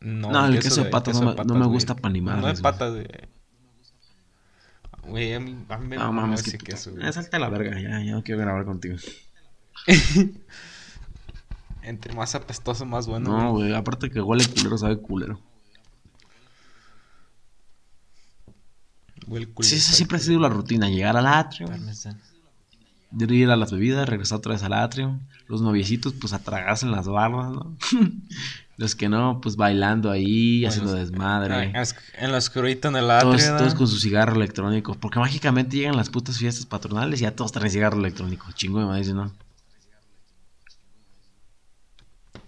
No, 0.00 0.30
No, 0.30 0.46
el 0.46 0.60
queso 0.60 0.84
de 0.84 0.90
patas 0.90 1.18
no 1.20 1.34
me- 1.34 1.44
no 1.44 1.54
me 1.54 1.66
gusta 1.66 1.96
pa' 1.96 2.10
ni 2.10 2.20
No 2.20 2.36
de 2.36 2.40
güey. 2.42 2.62
patas, 2.62 2.92
güey. 2.92 3.08
Güey, 5.08 5.32
a 5.32 5.40
mí, 5.40 5.56
a 5.68 5.78
mí 5.78 5.86
me 5.88 5.96
No 5.96 6.12
mames, 6.12 6.46
ese 6.46 6.58
queso, 6.58 6.92
güey. 6.92 7.08
Eh, 7.08 7.12
Salte 7.12 7.34
a 7.36 7.38
la 7.40 7.48
verga, 7.48 7.80
ya, 7.80 8.00
ya 8.04 8.12
no 8.12 8.22
quiero 8.22 8.40
grabar 8.42 8.64
contigo. 8.66 8.96
Entre 11.82 12.14
más 12.14 12.34
apestoso, 12.34 12.84
más 12.86 13.06
bueno. 13.06 13.30
No, 13.30 13.50
güey. 13.52 13.68
güey, 13.68 13.74
aparte 13.74 14.10
que 14.10 14.20
huele 14.20 14.46
culero, 14.46 14.76
sabe 14.76 14.98
culero. 14.98 15.40
Huele 19.26 19.46
Sí, 19.46 19.50
esa 19.50 19.54
culero, 19.54 19.80
siempre 19.96 20.16
ha 20.18 20.20
sido 20.20 20.38
la 20.40 20.48
rutina, 20.48 20.88
llegar 20.88 21.16
al 21.16 21.26
atrio, 21.26 21.66
Parmesano. 21.68 22.20
Ir 23.18 23.50
a 23.50 23.56
las 23.56 23.72
bebidas, 23.72 24.08
regresar 24.08 24.38
otra 24.38 24.52
vez 24.52 24.62
al 24.62 24.72
atrio. 24.72 25.18
Los 25.48 25.60
noviecitos, 25.62 26.14
pues 26.14 26.32
a 26.32 26.38
tragarse 26.38 26.86
en 26.86 26.92
las 26.92 27.06
barbas, 27.06 27.50
¿no? 27.52 27.76
Los 28.78 28.96
que 28.96 29.08
no, 29.08 29.40
pues 29.42 29.56
bailando 29.56 30.10
ahí, 30.10 30.60
Bueno, 30.62 30.68
haciendo 30.70 30.94
desmadre. 30.94 31.72
Es- 31.80 31.94
En 32.18 32.32
lo 32.32 32.38
oscurito, 32.38 32.88
en 32.88 32.96
el 32.96 33.06
todos, 33.06 33.34
atrio. 33.42 33.56
todos 33.58 33.74
con 33.74 33.86
su 33.86 33.98
cigarro 34.00 34.34
electrónico. 34.34 34.94
Porque 34.94 35.18
mágicamente 35.20 35.76
llegan 35.76 35.96
las 35.96 36.08
putas 36.10 36.38
fiestas 36.38 36.64
patronales 36.66 37.20
y 37.20 37.24
ya 37.24 37.36
todos 37.36 37.52
traen 37.52 37.70
cigarro 37.70 37.98
electrónico. 37.98 38.50
Chingo 38.52 38.80
de 38.80 38.86
madre, 38.86 39.12
¿no? 39.12 39.30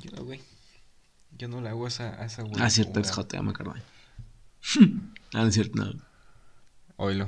Yo, 0.00 0.24
güey. 0.24 0.40
Yo 1.38 1.48
no 1.48 1.60
le 1.60 1.68
hago 1.68 1.86
esa, 1.86 2.20
a 2.20 2.26
esa 2.26 2.42
güey. 2.42 2.54
Ah, 2.62 2.70
cierto, 2.70 3.00
es 3.00 3.10
Joder. 3.10 3.14
jote, 3.24 3.36
ya 3.36 3.42
me 3.42 3.50
acordé. 3.50 3.82
ah, 5.34 5.38
no 5.42 5.46
es 5.46 5.54
cierto, 5.54 5.84
no. 5.84 5.92
Oílo. 6.96 7.26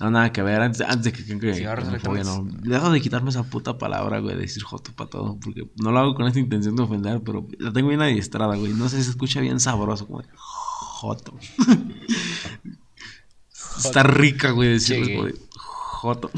No, 0.00 0.10
nada 0.10 0.32
que 0.32 0.42
ver, 0.42 0.60
antes, 0.60 0.80
antes 0.82 1.04
de 1.04 1.12
que 1.12 1.24
que 1.24 1.38
que 1.38 1.68
homofobia, 1.68 2.24
no. 2.24 2.44
Dejo 2.62 2.90
de 2.90 3.00
quitarme 3.00 3.30
esa 3.30 3.44
puta 3.44 3.78
palabra, 3.78 4.18
güey, 4.18 4.34
de 4.34 4.42
decir 4.42 4.62
joto 4.62 4.92
para 4.92 5.08
todo, 5.08 5.38
porque 5.42 5.70
no 5.76 5.92
lo 5.92 5.98
hago 5.98 6.14
con 6.14 6.26
esta 6.26 6.40
intención 6.40 6.76
de 6.76 6.82
ofender, 6.82 7.22
pero 7.22 7.46
la 7.58 7.72
tengo 7.72 7.88
bien 7.88 8.02
adiestrada, 8.02 8.56
güey. 8.56 8.74
No 8.74 8.88
sé 8.88 8.98
si 8.98 9.04
se 9.04 9.10
escucha 9.10 9.40
bien 9.40 9.60
sabroso, 9.60 10.06
como 10.06 10.20
de 10.20 10.28
joto. 10.34 11.34
Está 13.78 14.02
rica, 14.02 14.50
güey, 14.50 14.70
decirlo 14.70 15.06
Sí. 15.06 15.14
como 15.14 15.26
de 15.26 15.34
joto. 15.56 16.30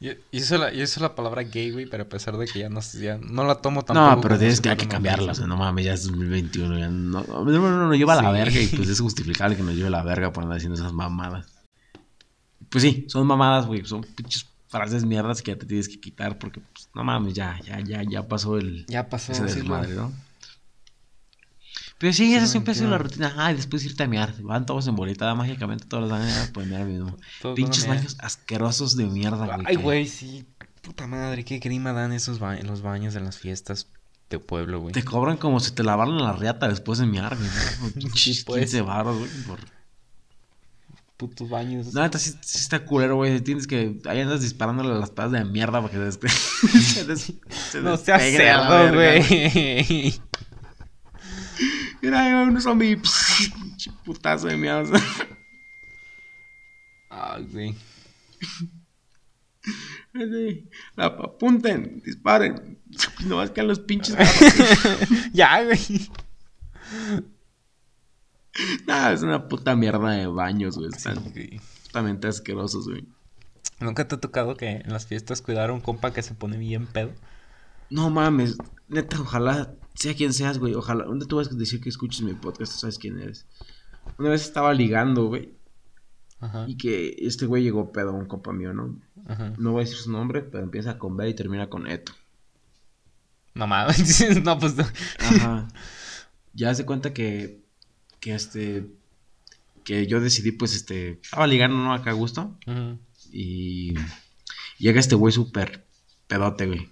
Yo, 0.00 0.12
uso 0.32 0.58
la, 0.58 0.72
yo 0.72 0.84
la 1.00 1.14
palabra 1.16 1.42
gay, 1.42 1.72
güey, 1.72 1.86
pero 1.86 2.04
a 2.04 2.08
pesar 2.08 2.36
de 2.36 2.46
que 2.46 2.60
ya 2.60 2.68
no, 2.68 2.80
ya 2.80 3.18
no 3.18 3.44
la 3.44 3.56
tomo 3.56 3.84
tampoco. 3.84 4.14
No, 4.16 4.20
pero 4.20 4.38
tienes 4.38 4.60
que, 4.60 4.68
hay 4.68 4.76
que 4.76 4.86
cambiarla, 4.86 5.32
o 5.32 5.34
sea, 5.34 5.46
no 5.48 5.56
mames, 5.56 5.84
ya 5.86 5.94
es 5.94 6.04
2021, 6.04 6.78
ya 6.78 6.88
no, 6.88 7.24
no, 7.24 7.44
no, 7.44 7.60
no, 7.60 7.88
no, 7.88 7.94
lleva 7.94 8.12
a 8.12 8.22
la 8.22 8.28
Sí. 8.30 8.36
verga 8.36 8.60
y 8.60 8.66
pues 8.68 8.88
es 8.88 9.00
justificable 9.00 9.56
que 9.56 9.62
nos 9.64 9.74
lleve 9.74 9.90
la 9.90 10.04
verga 10.04 10.32
por 10.32 10.44
andar 10.44 10.58
haciendo 10.58 10.76
esas 10.78 10.92
mamadas. 10.92 11.46
Pues 12.70 12.82
sí, 12.82 13.06
son 13.08 13.26
mamadas, 13.26 13.66
güey, 13.66 13.84
son 13.84 14.02
pinches 14.02 14.46
frases 14.68 15.04
mierdas 15.04 15.42
que 15.42 15.50
ya 15.52 15.58
te 15.58 15.66
tienes 15.66 15.88
que 15.88 15.98
quitar 15.98 16.38
porque, 16.38 16.60
pues, 16.60 16.88
no 16.94 17.02
mames, 17.02 17.34
ya, 17.34 17.58
ya, 17.64 17.80
ya, 17.80 18.02
ya 18.04 18.28
pasó 18.28 18.56
el, 18.56 18.86
Ya 18.86 19.08
pasó, 19.08 19.32
ese 19.32 19.48
sí, 19.48 19.60
desmadre, 19.60 19.94
¿no? 19.94 20.12
Pero 21.98 22.12
sí, 22.12 22.32
esa 22.34 22.46
siempre 22.46 22.72
ha 22.72 22.74
sido 22.76 22.90
la 22.90 22.98
rutina. 22.98 23.34
Ah, 23.36 23.50
y 23.52 23.56
después 23.56 23.84
irte 23.84 24.04
a 24.04 24.06
mear. 24.08 24.32
Van 24.42 24.64
todos 24.66 24.86
en 24.86 24.94
bolita, 24.94 25.34
mágicamente 25.34 25.84
todos 25.84 26.08
los 26.08 26.12
años 26.12 26.50
pues 26.54 26.66
mear 26.68 26.84
mismo. 26.84 27.16
Todos 27.42 27.56
Pinches 27.56 27.84
mear. 27.86 27.96
baños 27.98 28.16
asquerosos 28.20 28.96
de 28.96 29.06
mierda, 29.06 29.46
güey. 29.46 29.66
Ay, 29.66 29.76
güey, 29.76 30.06
sí. 30.06 30.46
Puta 30.82 31.06
madre, 31.08 31.44
qué 31.44 31.58
grima 31.58 31.92
dan 31.92 32.12
esos 32.12 32.38
ba- 32.38 32.54
los 32.62 32.82
baños 32.82 33.14
de 33.14 33.20
las 33.20 33.38
fiestas 33.38 33.88
de 34.30 34.38
pueblo, 34.38 34.80
güey. 34.80 34.92
Te 34.92 35.02
cobran 35.02 35.36
como 35.38 35.58
si 35.58 35.72
te 35.72 35.82
lavaran 35.82 36.16
la 36.18 36.32
riata 36.34 36.68
después 36.68 36.98
de 37.00 37.06
miar, 37.06 37.36
güey. 37.36 37.48
¿no? 37.82 37.90
Pinches 37.94 38.44
pues. 38.44 38.60
15 38.60 38.82
baros, 38.82 39.18
güey. 39.18 39.30
Por... 39.46 39.58
Putos 41.16 41.48
baños. 41.50 41.92
La 41.94 42.02
neta 42.02 42.18
sí, 42.20 42.30
sí 42.42 42.58
está 42.58 42.84
culero, 42.84 43.16
güey. 43.16 43.40
Tienes 43.40 43.66
que. 43.66 44.00
Ahí 44.06 44.20
andas 44.20 44.40
disparándole 44.40 44.90
a 44.94 44.98
las 44.98 45.10
patas 45.10 45.32
de 45.32 45.44
mierda 45.44 45.80
para 45.82 45.92
que 45.92 45.98
des- 45.98 46.20
se, 46.94 47.04
des... 47.04 47.32
se 47.72 47.80
no 47.80 47.96
seas 47.96 48.22
cerdo, 48.22 48.94
güey. 48.94 50.20
Va 52.04 52.42
un 52.42 52.60
zombie. 52.60 53.00
Putazo 54.04 54.46
de 54.48 54.56
mierda. 54.56 55.00
Ay, 57.10 57.44
güey. 57.50 57.74
Así, 60.14 60.68
la- 60.96 61.06
Apunten, 61.06 62.00
disparen. 62.04 62.78
No 63.26 63.36
más 63.36 63.50
que 63.50 63.60
a 63.60 63.64
los 63.64 63.80
pinches. 63.80 64.16
ya, 65.32 65.62
güey. 65.64 66.08
Nah, 68.86 69.12
es 69.12 69.22
una 69.22 69.46
puta 69.48 69.76
mierda 69.76 70.10
de 70.12 70.26
baños, 70.26 70.76
güey. 70.76 70.88
Están 70.88 71.32
Sí, 71.34 71.60
putamente 71.84 72.28
asquerosos, 72.28 72.88
güey. 72.88 73.04
¿Nunca 73.80 74.08
te 74.08 74.16
ha 74.16 74.20
tocado 74.20 74.56
que 74.56 74.68
en 74.70 74.92
las 74.92 75.06
fiestas 75.06 75.42
cuidar 75.42 75.70
a 75.70 75.72
un 75.72 75.80
compa 75.80 76.12
que 76.12 76.22
se 76.22 76.34
pone 76.34 76.56
bien 76.56 76.86
pedo? 76.86 77.12
No 77.90 78.10
mames, 78.10 78.56
neta, 78.88 79.20
ojalá 79.20 79.72
sea 79.98 80.14
quien 80.14 80.32
seas, 80.32 80.58
güey. 80.58 80.74
Ojalá. 80.74 81.04
¿Dónde 81.04 81.26
tú 81.26 81.36
vas 81.36 81.50
a 81.50 81.54
decir 81.54 81.80
que 81.80 81.88
escuches 81.88 82.22
mi 82.22 82.34
podcast? 82.34 82.72
Tú 82.72 82.78
sabes 82.78 82.98
quién 82.98 83.18
eres. 83.18 83.46
Una 84.16 84.30
vez 84.30 84.42
estaba 84.42 84.72
ligando, 84.72 85.26
güey. 85.26 85.52
Ajá. 86.40 86.66
Y 86.68 86.76
que 86.76 87.16
este 87.18 87.46
güey 87.46 87.64
llegó 87.64 87.90
pedo 87.90 88.10
a 88.10 88.12
un 88.12 88.26
compa 88.26 88.52
mío, 88.52 88.72
¿no? 88.72 88.96
Ajá. 89.26 89.52
No 89.58 89.72
voy 89.72 89.82
a 89.82 89.84
decir 89.84 89.98
su 89.98 90.12
nombre, 90.12 90.42
pero 90.42 90.62
empieza 90.62 90.98
con 90.98 91.16
B 91.16 91.28
y 91.28 91.34
termina 91.34 91.68
con 91.68 91.88
Eto. 91.88 92.12
No 93.54 93.66
mames. 93.66 94.24
no, 94.44 94.58
pues 94.58 94.76
no. 94.76 94.84
Ajá. 95.18 95.68
ya 96.54 96.74
se 96.74 96.86
cuenta 96.86 97.12
que. 97.12 97.64
Que 98.20 98.34
este. 98.34 98.86
Que 99.82 100.06
yo 100.06 100.20
decidí, 100.20 100.52
pues, 100.52 100.76
este. 100.76 101.18
Estaba 101.22 101.46
ligando, 101.48 101.76
¿no? 101.76 101.92
Acá 101.92 102.10
a 102.10 102.14
gusto. 102.14 102.56
Ujú. 102.68 102.98
Y. 103.32 103.94
Llega 104.78 105.00
este 105.00 105.16
güey 105.16 105.32
súper 105.32 105.88
pedote, 106.28 106.66
güey. 106.66 106.88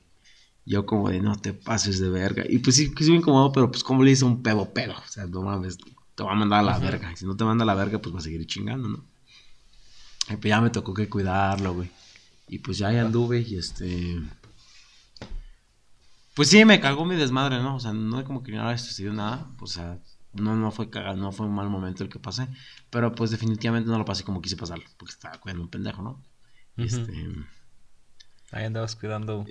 Yo 0.66 0.84
como 0.84 1.08
de, 1.10 1.20
no 1.20 1.36
te 1.36 1.54
pases 1.54 2.00
de 2.00 2.10
verga. 2.10 2.44
Y 2.48 2.58
pues 2.58 2.74
sí, 2.74 2.92
que 2.92 3.04
es 3.04 3.08
bien 3.08 3.20
incómodo, 3.20 3.52
pero 3.52 3.70
pues 3.70 3.84
como 3.84 4.02
le 4.02 4.10
hice 4.10 4.24
un 4.24 4.42
pedo 4.42 4.72
pedo. 4.72 4.94
O 4.94 5.08
sea, 5.08 5.24
no 5.26 5.42
mames, 5.42 5.78
te 6.16 6.24
va 6.24 6.32
a 6.32 6.34
mandar 6.34 6.60
a 6.60 6.62
la 6.64 6.72
Ajá. 6.72 6.80
verga. 6.80 7.16
Si 7.16 7.24
no 7.24 7.36
te 7.36 7.44
manda 7.44 7.62
a 7.62 7.66
la 7.66 7.74
verga, 7.74 8.00
pues 8.00 8.12
va 8.12 8.18
a 8.18 8.22
seguir 8.22 8.44
chingando, 8.46 8.88
¿no? 8.88 9.04
Y 10.28 10.36
pues 10.36 10.48
ya 10.48 10.60
me 10.60 10.70
tocó 10.70 10.92
que 10.92 11.08
cuidarlo, 11.08 11.72
güey. 11.74 11.88
Y 12.48 12.58
pues 12.58 12.78
ya 12.78 12.88
ahí 12.88 12.98
anduve 12.98 13.40
y 13.40 13.56
este... 13.56 14.20
Pues 16.34 16.48
sí, 16.48 16.64
me 16.64 16.80
cagó 16.80 17.04
mi 17.04 17.14
desmadre, 17.14 17.62
¿no? 17.62 17.76
O 17.76 17.80
sea, 17.80 17.92
no 17.92 18.18
es 18.18 18.26
como 18.26 18.42
que 18.42 18.50
no 18.52 18.68
haya 18.68 18.76
sucedido 18.76 19.12
nada. 19.12 19.48
O 19.60 19.66
sea, 19.68 20.00
no, 20.32 20.56
no 20.56 20.70
fue 20.72 20.90
cagado, 20.90 21.16
no 21.16 21.30
fue 21.30 21.46
un 21.46 21.54
mal 21.54 21.70
momento 21.70 22.02
el 22.02 22.10
que 22.10 22.18
pasé. 22.18 22.48
Pero 22.90 23.14
pues 23.14 23.30
definitivamente 23.30 23.88
no 23.88 23.98
lo 23.98 24.04
pasé 24.04 24.24
como 24.24 24.42
quise 24.42 24.56
pasarlo. 24.56 24.84
Porque 24.98 25.12
estaba 25.12 25.38
cuidando 25.38 25.62
un 25.62 25.70
pendejo, 25.70 26.02
¿no? 26.02 26.22
Y, 26.76 26.86
Ujú. 26.86 26.96
Este... 26.96 27.12
Ahí 28.50 28.64
andabas 28.64 28.96
cuidando. 28.96 29.46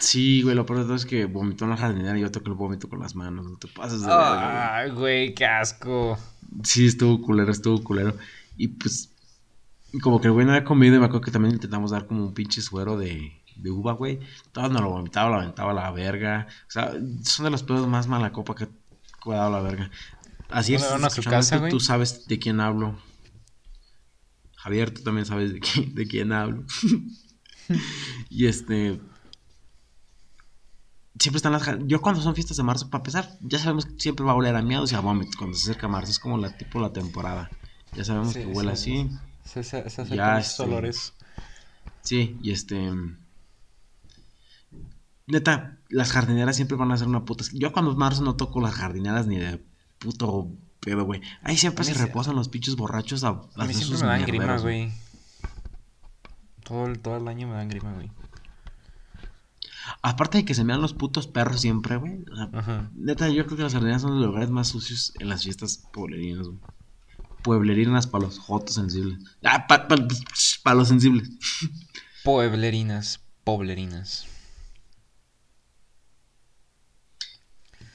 Sí, 0.00 0.42
güey, 0.42 0.54
lo 0.54 0.66
peor 0.66 0.80
de 0.80 0.84
todo 0.84 0.94
es 0.94 1.06
que 1.06 1.24
vomitó 1.24 1.64
en 1.64 1.70
la 1.70 1.76
jardinera 1.76 2.18
y 2.18 2.20
yo 2.22 2.30
toqué 2.30 2.50
el 2.50 2.56
vómito 2.56 2.88
con 2.88 3.00
las 3.00 3.14
manos. 3.14 3.46
No 3.46 3.56
te 3.56 3.68
pases 3.68 4.02
de 4.02 4.08
Ay, 4.10 4.90
güey, 4.90 5.34
qué 5.34 5.46
asco. 5.46 6.18
Sí, 6.62 6.86
estuvo 6.86 7.20
culero, 7.22 7.50
estuvo 7.50 7.82
culero. 7.82 8.14
Y 8.56 8.68
pues, 8.68 9.10
como 10.02 10.20
que 10.20 10.28
el 10.28 10.32
güey 10.32 10.44
no 10.46 10.52
había 10.52 10.64
comido 10.64 10.96
y 10.96 10.98
me 10.98 11.06
acuerdo 11.06 11.22
que 11.24 11.30
también 11.30 11.54
intentamos 11.54 11.90
dar 11.90 12.06
como 12.06 12.26
un 12.26 12.34
pinche 12.34 12.60
suero 12.60 12.98
de, 12.98 13.32
de 13.56 13.70
uva, 13.70 13.92
güey. 13.92 14.20
Todo 14.52 14.68
nos 14.68 14.82
lo 14.82 14.90
vomitaba, 14.90 15.30
lo 15.30 15.36
aventaba 15.36 15.70
a 15.72 15.74
la 15.74 15.90
verga. 15.90 16.46
O 16.68 16.70
sea, 16.70 16.92
son 17.22 17.44
de 17.44 17.50
los 17.50 17.62
pedos 17.62 17.86
más 17.88 18.06
mala 18.06 18.32
copa 18.32 18.54
que 18.54 18.64
he 18.64 19.34
dado 19.34 19.50
la 19.50 19.60
verga. 19.60 19.90
Así 20.48 20.72
¿No 20.72 20.78
es, 20.78 20.84
a 20.84 21.10
su 21.10 21.22
casa, 21.22 21.58
güey? 21.58 21.70
tú 21.70 21.80
sabes 21.80 22.26
de 22.26 22.38
quién 22.38 22.60
hablo. 22.60 22.96
Javier, 24.56 24.92
tú 24.92 25.02
también 25.02 25.26
sabes 25.26 25.52
de 25.52 25.60
quién, 25.60 25.94
de 25.94 26.06
quién 26.06 26.32
hablo. 26.32 26.64
y 28.30 28.46
este. 28.46 29.00
Siempre 31.18 31.36
están 31.38 31.52
las. 31.52 31.66
Yo, 31.86 32.00
cuando 32.00 32.20
son 32.20 32.34
fiestas 32.34 32.56
de 32.58 32.62
marzo, 32.62 32.90
para 32.90 33.00
empezar, 33.00 33.38
ya 33.40 33.58
sabemos 33.58 33.86
que 33.86 33.94
siempre 33.98 34.24
va 34.24 34.32
a 34.32 34.34
oler 34.34 34.54
a 34.54 34.62
miados 34.62 34.92
y 34.92 34.94
a 34.94 35.00
vómito 35.00 35.38
cuando 35.38 35.56
se 35.56 35.70
acerca 35.70 35.88
marzo. 35.88 36.10
Es 36.10 36.18
como 36.18 36.36
la 36.36 36.56
tipo 36.56 36.78
la 36.80 36.92
temporada. 36.92 37.50
Ya 37.94 38.04
sabemos 38.04 38.32
Sí, 38.34 38.40
que 38.40 38.46
huele 38.46 38.76
sí. 38.76 39.08
así. 39.08 39.16
Se, 39.44 39.62
se, 39.62 39.88
se 39.88 40.14
Ya, 40.14 40.38
este, 40.38 40.62
olores. 40.64 41.14
Sí, 42.02 42.36
y 42.42 42.50
este. 42.52 42.92
Neta, 45.26 45.78
las 45.88 46.12
jardineras 46.12 46.54
siempre 46.56 46.76
van 46.76 46.92
a 46.92 46.96
ser 46.96 47.08
una 47.08 47.24
puta. 47.24 47.44
Yo 47.52 47.72
cuando 47.72 47.90
es 47.90 47.96
marzo 47.96 48.22
no 48.22 48.36
toco 48.36 48.60
las 48.60 48.74
jardineras 48.74 49.26
ni 49.26 49.38
de 49.38 49.64
puto 49.98 50.48
pedo, 50.80 51.04
güey. 51.04 51.20
Ahí 51.42 51.56
siempre 51.56 51.84
A 51.84 51.88
mí 51.88 51.94
se 51.94 51.98
reposan 52.06 52.36
los 52.36 52.48
pinches 52.48 52.76
borrachos 52.76 53.24
a, 53.24 53.28
A 53.28 53.34
mí 53.34 53.48
hacer 53.56 53.74
siempre 53.74 53.98
me 54.00 54.06
dan 54.06 54.24
grima, 54.26 54.58
güey. 54.58 54.92
Todo 56.62 56.86
el, 56.86 56.98
todo 57.00 57.16
el 57.16 57.26
año 57.28 57.48
me 57.48 57.54
dan 57.54 57.68
grima, 57.68 57.92
güey. 57.94 58.10
Aparte 60.08 60.38
de 60.38 60.44
que 60.44 60.54
se 60.54 60.62
me 60.62 60.72
dan 60.72 60.82
los 60.82 60.94
putos 60.94 61.26
perros 61.26 61.60
siempre, 61.60 61.96
güey. 61.96 62.22
O 62.30 62.36
sea, 62.36 62.48
Ajá. 62.52 62.92
neta, 62.94 63.28
yo 63.28 63.44
creo 63.44 63.56
que 63.56 63.64
las 63.64 63.72
sardinas 63.72 64.02
son 64.02 64.20
los 64.20 64.24
lugares 64.24 64.50
más 64.50 64.68
sucios 64.68 65.12
en 65.18 65.28
las 65.28 65.42
fiestas 65.42 65.82
pueblerinas, 65.92 66.46
güey. 66.46 66.60
Pueblerinas 67.42 68.06
para 68.06 68.26
los 68.26 68.38
jotos 68.38 68.76
sensibles. 68.76 69.18
Ah, 69.42 69.66
para 69.66 70.76
los 70.76 70.86
sensibles. 70.86 71.28
Pueblerinas, 72.22 73.20
poblerinas. 73.42 74.26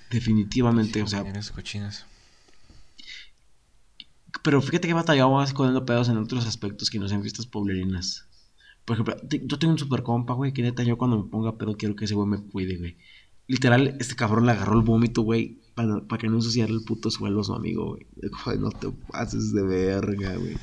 Definitivamente, 0.10 1.02
o 1.02 1.08
sea. 1.08 1.24
Cochinas. 1.56 2.06
Pero 4.44 4.62
fíjate 4.62 4.90
que 4.90 4.92
he 4.92 4.96
batallado 4.96 5.32
más 5.32 5.54
con 5.54 5.86
pedos 5.86 6.10
en 6.10 6.18
otros 6.18 6.46
aspectos 6.46 6.90
que 6.90 7.00
no 7.00 7.08
sean 7.08 7.22
fiestas 7.22 7.46
pueblerinas. 7.46 8.26
Por 8.92 9.00
ejemplo, 9.00 9.40
yo 9.48 9.58
tengo 9.58 9.72
un 9.72 9.80
super 9.80 10.04
compa, 10.04 10.34
güey, 10.34 10.52
que 10.52 10.62
neta 10.62 10.84
yo 10.84 10.98
cuando 10.98 11.24
me 11.24 11.30
ponga 11.30 11.58
pedo 11.58 11.78
quiero 11.78 11.96
que 11.96 12.04
ese 12.04 12.14
güey 12.14 12.28
me 12.28 12.42
cuide, 12.42 12.76
güey. 12.76 12.98
Literal, 13.48 13.96
este 14.02 14.18
cabrón 14.18 14.46
le 14.46 14.52
agarró 14.52 14.78
el 14.78 14.84
vómito, 14.84 15.22
güey, 15.22 15.62
para, 15.76 16.02
para 16.06 16.20
que 16.20 16.28
no 16.28 16.36
ensuciara 16.36 16.70
el 16.70 16.84
puto 16.84 17.10
suelo 17.10 17.40
a 17.40 17.44
su 17.46 17.54
amigo, 17.54 17.92
güey. 17.92 18.06
Ay, 18.46 18.60
no 18.60 18.70
te 18.70 18.90
pases 19.10 19.54
de 19.54 19.64
verga, 19.64 20.36
güey. 20.36 20.58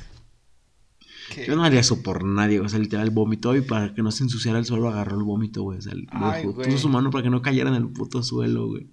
Yo 1.47 1.55
no 1.55 1.63
haría 1.63 1.79
eso 1.79 2.03
por 2.03 2.23
nadie, 2.23 2.59
o 2.59 2.69
sea, 2.69 2.77
literal 2.77 3.09
vomitó 3.09 3.55
y 3.55 3.61
para 3.61 3.95
que 3.95 4.03
no 4.03 4.11
se 4.11 4.25
ensuciara 4.25 4.59
el 4.59 4.65
suelo 4.65 4.89
agarró 4.89 5.17
el 5.17 5.23
vómito, 5.23 5.63
güey. 5.63 5.79
O 5.79 5.81
sea, 5.81 5.95
güey. 5.95 6.53
puso 6.53 6.77
su 6.77 6.87
mano 6.87 7.09
para 7.09 7.23
que 7.23 7.31
no 7.31 7.41
cayera 7.41 7.69
en 7.69 7.77
el 7.77 7.87
puto 7.89 8.21
suelo, 8.21 8.67
güey. 8.67 8.91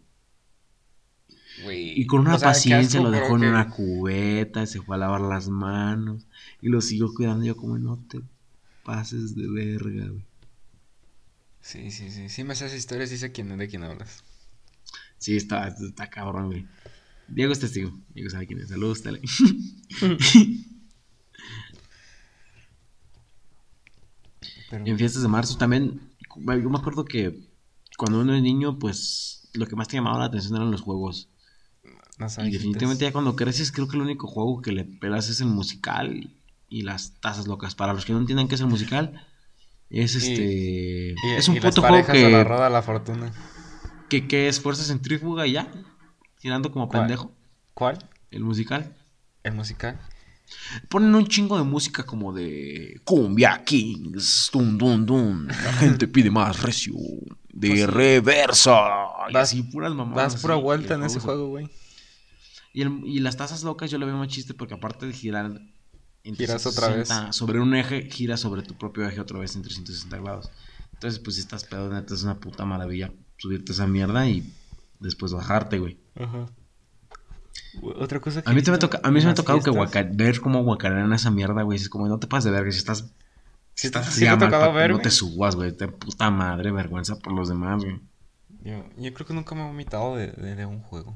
Güey. 1.63 2.01
Y 2.01 2.07
con 2.07 2.21
una 2.21 2.37
O 2.37 2.39
sea, 2.39 2.49
qué 2.49 2.55
paciencia 2.55 3.01
asco, 3.01 3.11
lo 3.11 3.15
dejó 3.15 3.35
en 3.35 3.43
que- 3.43 3.49
una 3.51 3.69
cubeta, 3.69 4.65
se 4.65 4.81
fue 4.81 4.97
a 4.97 5.01
lavar 5.01 5.21
las 5.21 5.51
manos 5.51 6.27
y 6.63 6.71
lo 6.71 6.81
siguió 6.81 7.13
cuidando. 7.13 7.45
Yo 7.45 7.55
como 7.55 7.79
no 7.79 7.99
te 8.09 8.23
pases 8.87 9.35
de 9.35 9.49
verga, 9.49 10.07
güey. 10.07 10.25
Sí, 11.61 11.91
sí, 11.91 12.11
sí. 12.13 12.29
Sí 12.29 12.45
me 12.45 12.53
haces 12.53 12.73
historias 12.73 13.11
y 13.11 13.19
sé 13.19 13.33
quién, 13.33 13.59
de 13.59 13.69
quién 13.69 13.83
hablas. 13.83 14.23
Sí, 15.19 15.37
está, 15.37 15.67
está 15.67 16.09
cabrón, 16.09 16.47
güey. 16.47 16.67
Diego 17.27 17.53
es 17.53 17.59
testigo. 17.59 17.99
Diego 18.15 18.31
sabe 18.31 18.47
quién 18.47 18.61
es. 18.61 18.69
Saludos, 18.69 19.03
Tele. 19.03 19.21
Pero... 24.71 24.87
en 24.87 24.97
fiestas 24.97 25.23
de 25.23 25.29
marzo 25.29 25.59
también, 25.59 26.01
yo 26.37 26.71
me 26.71 26.79
acuerdo 26.79 27.05
que 27.05 27.45
cuando 27.99 28.21
uno 28.21 28.37
es 28.37 28.43
niño, 28.43 28.79
pues 28.79 29.49
lo 29.55 29.67
que 29.67 29.75
más 29.75 29.89
te 29.89 29.97
llamaba 29.97 30.21
la 30.21 30.27
atención 30.27 30.55
eran 30.55 30.71
los 30.71 30.83
juegos. 30.83 31.29
Las 32.19 32.39
Y 32.39 32.51
definitivamente 32.51 33.05
ya 33.05 33.13
cuando 33.13 33.35
creces, 33.35 33.73
creo 33.73 33.89
que 33.89 33.97
el 33.97 34.03
único 34.03 34.29
juego 34.29 34.63
que 34.63 34.71
le 34.71 34.85
pelas 34.85 35.29
es 35.29 35.41
el 35.41 35.49
musical 35.49 36.33
y 36.69 36.83
las 36.83 37.13
tazas 37.21 37.47
locas. 37.47 37.75
Para 37.75 37.93
los 37.93 38.05
que 38.05 38.13
no 38.13 38.19
entiendan 38.19 38.49
qué 38.49 38.55
es 38.57 38.61
el 38.61 38.67
musical, 38.69 39.27
es 39.91 40.15
Y- 40.15 40.19
este. 40.19 41.15
Y, 41.25 41.31
es 41.37 41.49
un 41.49 41.57
y 41.57 41.61
las 41.61 41.75
puto 41.75 41.83
juego 41.83 41.95
parejas 42.05 42.15
de 42.17 42.31
la 42.31 42.39
que, 42.39 42.45
roda 42.45 42.71
la 42.71 42.83
fortuna. 42.83 43.33
que, 44.09 44.27
que 44.29 44.49
es 44.49 44.61
fuerza 44.61 44.85
centrífuga 44.85 45.47
y 45.47 45.53
ya. 45.53 45.71
Tirando 46.41 46.71
como 46.73 46.89
¿Cuál? 46.89 47.03
pendejo. 47.03 47.33
¿Cuál? 47.75 47.99
El 48.31 48.45
musical. 48.45 48.95
¿El 49.43 49.55
musical? 49.55 50.01
Ponen 50.89 51.13
un 51.15 51.27
chingo 51.27 51.59
de 51.59 51.65
música 51.65 52.05
como 52.05 52.33
de 52.33 53.01
Cumbia 53.05 53.65
Kings, 53.65 54.51
dun 54.53 54.79
dun 54.79 55.05
dun. 55.05 55.49
La 55.49 55.73
gente 55.73 56.07
pide 56.07 56.31
más 56.31 56.63
recio, 56.63 56.95
de 57.53 57.69
Pues 57.69 57.87
reversa. 57.89 58.79
Y 59.29 59.33
Das- 59.33 59.51
así 59.51 59.63
puras 59.65 59.93
mamadas. 59.93 60.35
Das 60.35 60.43
pura 60.43 60.55
vuelta 60.55 60.95
el 60.95 61.01
en 61.01 61.07
ese 61.07 61.15
se- 61.19 61.21
juego, 61.21 61.49
güey. 61.49 61.69
Y, 62.73 62.85
y 62.85 63.19
las 63.21 63.37
tazas 63.37 63.65
locas 63.65 63.91
yo 63.91 63.99
le 63.99 64.07
veo 64.07 64.17
más 64.17 64.29
chiste 64.29 64.55
porque 64.55 64.75
aparte 64.75 65.07
de 65.07 65.13
girar 65.13 65.51
Giras 66.35 66.67
otra 66.67 66.87
360 66.89 67.33
sobre 67.33 67.61
un 67.61 67.75
eje, 67.75 68.09
giras 68.11 68.41
sobre 68.41 68.63
tu 68.63 68.75
propio 68.75 69.07
eje 69.07 69.21
otra 69.21 69.39
vez 69.39 69.55
en 69.55 69.63
360 69.63 70.17
grados. 70.19 70.51
Entonces, 70.95 71.21
pues 71.21 71.37
si 71.37 71.43
estás 71.43 71.65
pedo, 71.65 71.93
neta, 71.93 72.15
es 72.15 72.23
una 72.23 72.41
puta 72.41 72.65
maravilla 72.65 73.13
subirte 73.37 73.73
esa 73.73 73.87
mierda 73.87 74.27
y 74.29 74.51
después 74.99 75.33
bajarte, 75.33 75.79
güey. 75.79 75.99
Ajá. 76.19 76.47
Otra 77.83 78.21
cosa 78.21 78.43
que 78.43 78.51
A 78.51 78.55
mí, 78.55 78.63
te 78.63 78.71
me 78.71 78.79
toca, 78.79 79.01
a 79.03 79.11
mí 79.11 79.21
se 79.21 79.27
me 79.27 79.33
ha 79.33 79.35
tocado 79.35 79.61
que 79.61 79.71
guaca- 79.71 80.09
ver 80.11 80.41
cómo 80.41 80.63
guacarean 80.65 81.13
esa 81.13 81.31
mierda, 81.31 81.63
güey. 81.63 81.77
Es 81.79 81.89
como, 81.91 82.09
no 82.09 82.19
te 82.19 82.27
pases 82.27 82.47
de 82.47 82.51
verga, 82.53 82.73
si 82.73 82.79
estás... 82.79 83.13
Si 83.75 83.89
estás 83.89 84.07
sí 84.07 84.27
así 84.27 84.39
te 84.39 84.45
tocado 84.47 84.73
ver, 84.73 84.91
no 84.91 84.99
te 85.01 85.11
subas, 85.11 85.55
güey. 85.55 85.71
Te 85.77 85.87
puta 85.89 86.31
madre, 86.31 86.73
vergüenza 86.73 87.17
por 87.19 87.35
los 87.35 87.49
demás, 87.51 87.85
güey. 87.85 88.01
Yo, 88.65 88.83
yo 88.97 89.13
creo 89.13 89.27
que 89.27 89.35
nunca 89.35 89.55
me 89.55 89.61
he 89.61 89.67
vomitado 89.67 90.17
de, 90.17 90.29
de, 90.33 90.55
de 90.57 90.65
un 90.65 90.81
juego. 90.81 91.15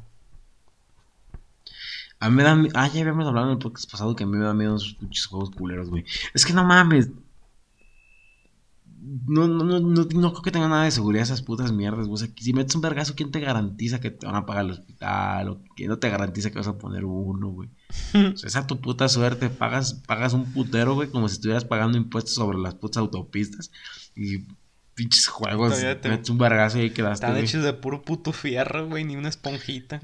A 2.20 2.28
mí 2.28 2.36
me 2.36 2.42
da... 2.42 2.52
Ah, 2.74 2.88
ya 2.88 3.00
habíamos 3.00 3.26
hablado 3.26 3.46
en 3.46 3.52
el 3.52 3.58
podcast 3.58 3.90
pasado 3.90 4.14
que 4.14 4.24
a 4.24 4.26
mí 4.26 4.36
me 4.36 4.44
da 4.44 4.52
miedo 4.52 4.76
esos 4.76 4.94
pinches 4.94 5.24
juegos 5.26 5.50
culeros, 5.50 5.88
güey. 5.88 6.04
Es 6.34 6.44
que 6.44 6.52
no 6.52 6.64
mames. 6.64 7.08
No, 9.26 9.48
no, 9.48 9.64
no, 9.64 9.80
no, 9.80 10.04
no 10.04 10.30
creo 10.32 10.42
que 10.42 10.50
tenga 10.50 10.68
nada 10.68 10.84
de 10.84 10.90
seguridad 10.90 11.22
esas 11.22 11.40
putas 11.40 11.72
mierdas, 11.72 12.06
güey. 12.06 12.14
O 12.14 12.16
sea, 12.18 12.28
si 12.36 12.52
metes 12.52 12.74
un 12.74 12.82
vergazo, 12.82 13.14
¿quién 13.14 13.30
te 13.30 13.40
garantiza 13.40 14.00
que 14.00 14.10
te 14.10 14.26
van 14.26 14.36
a 14.36 14.44
pagar 14.44 14.66
el 14.66 14.72
hospital? 14.72 15.48
O 15.48 15.62
quién 15.74 15.88
no 15.88 15.98
te 15.98 16.10
garantiza 16.10 16.50
que 16.50 16.58
vas 16.58 16.68
a 16.68 16.76
poner 16.76 17.06
uno, 17.06 17.48
güey. 17.48 17.70
O 18.34 18.36
sea, 18.36 18.48
esa 18.48 18.66
tu 18.66 18.78
puta 18.82 19.08
suerte. 19.08 19.48
Pagas, 19.48 19.94
pagas 19.94 20.34
un 20.34 20.44
putero, 20.52 20.94
güey, 20.94 21.08
como 21.08 21.26
si 21.26 21.36
estuvieras 21.36 21.64
pagando 21.64 21.96
impuestos 21.96 22.34
sobre 22.34 22.58
las 22.58 22.74
putas 22.74 22.98
autopistas. 22.98 23.72
Y 24.14 24.44
pinches 24.94 25.26
juegos, 25.28 25.70
Todavía 25.70 26.00
te- 26.00 26.08
metes 26.08 26.28
un 26.30 26.38
vergazo 26.38 26.78
y 26.78 26.82
ahí 26.82 26.90
quedaste, 26.90 27.26
Están 27.26 27.42
hechos 27.42 27.62
de 27.64 27.72
puro 27.72 28.02
puto 28.02 28.32
fierro, 28.32 28.86
güey, 28.88 29.04
ni 29.04 29.16
una 29.16 29.28
esponjita. 29.28 30.00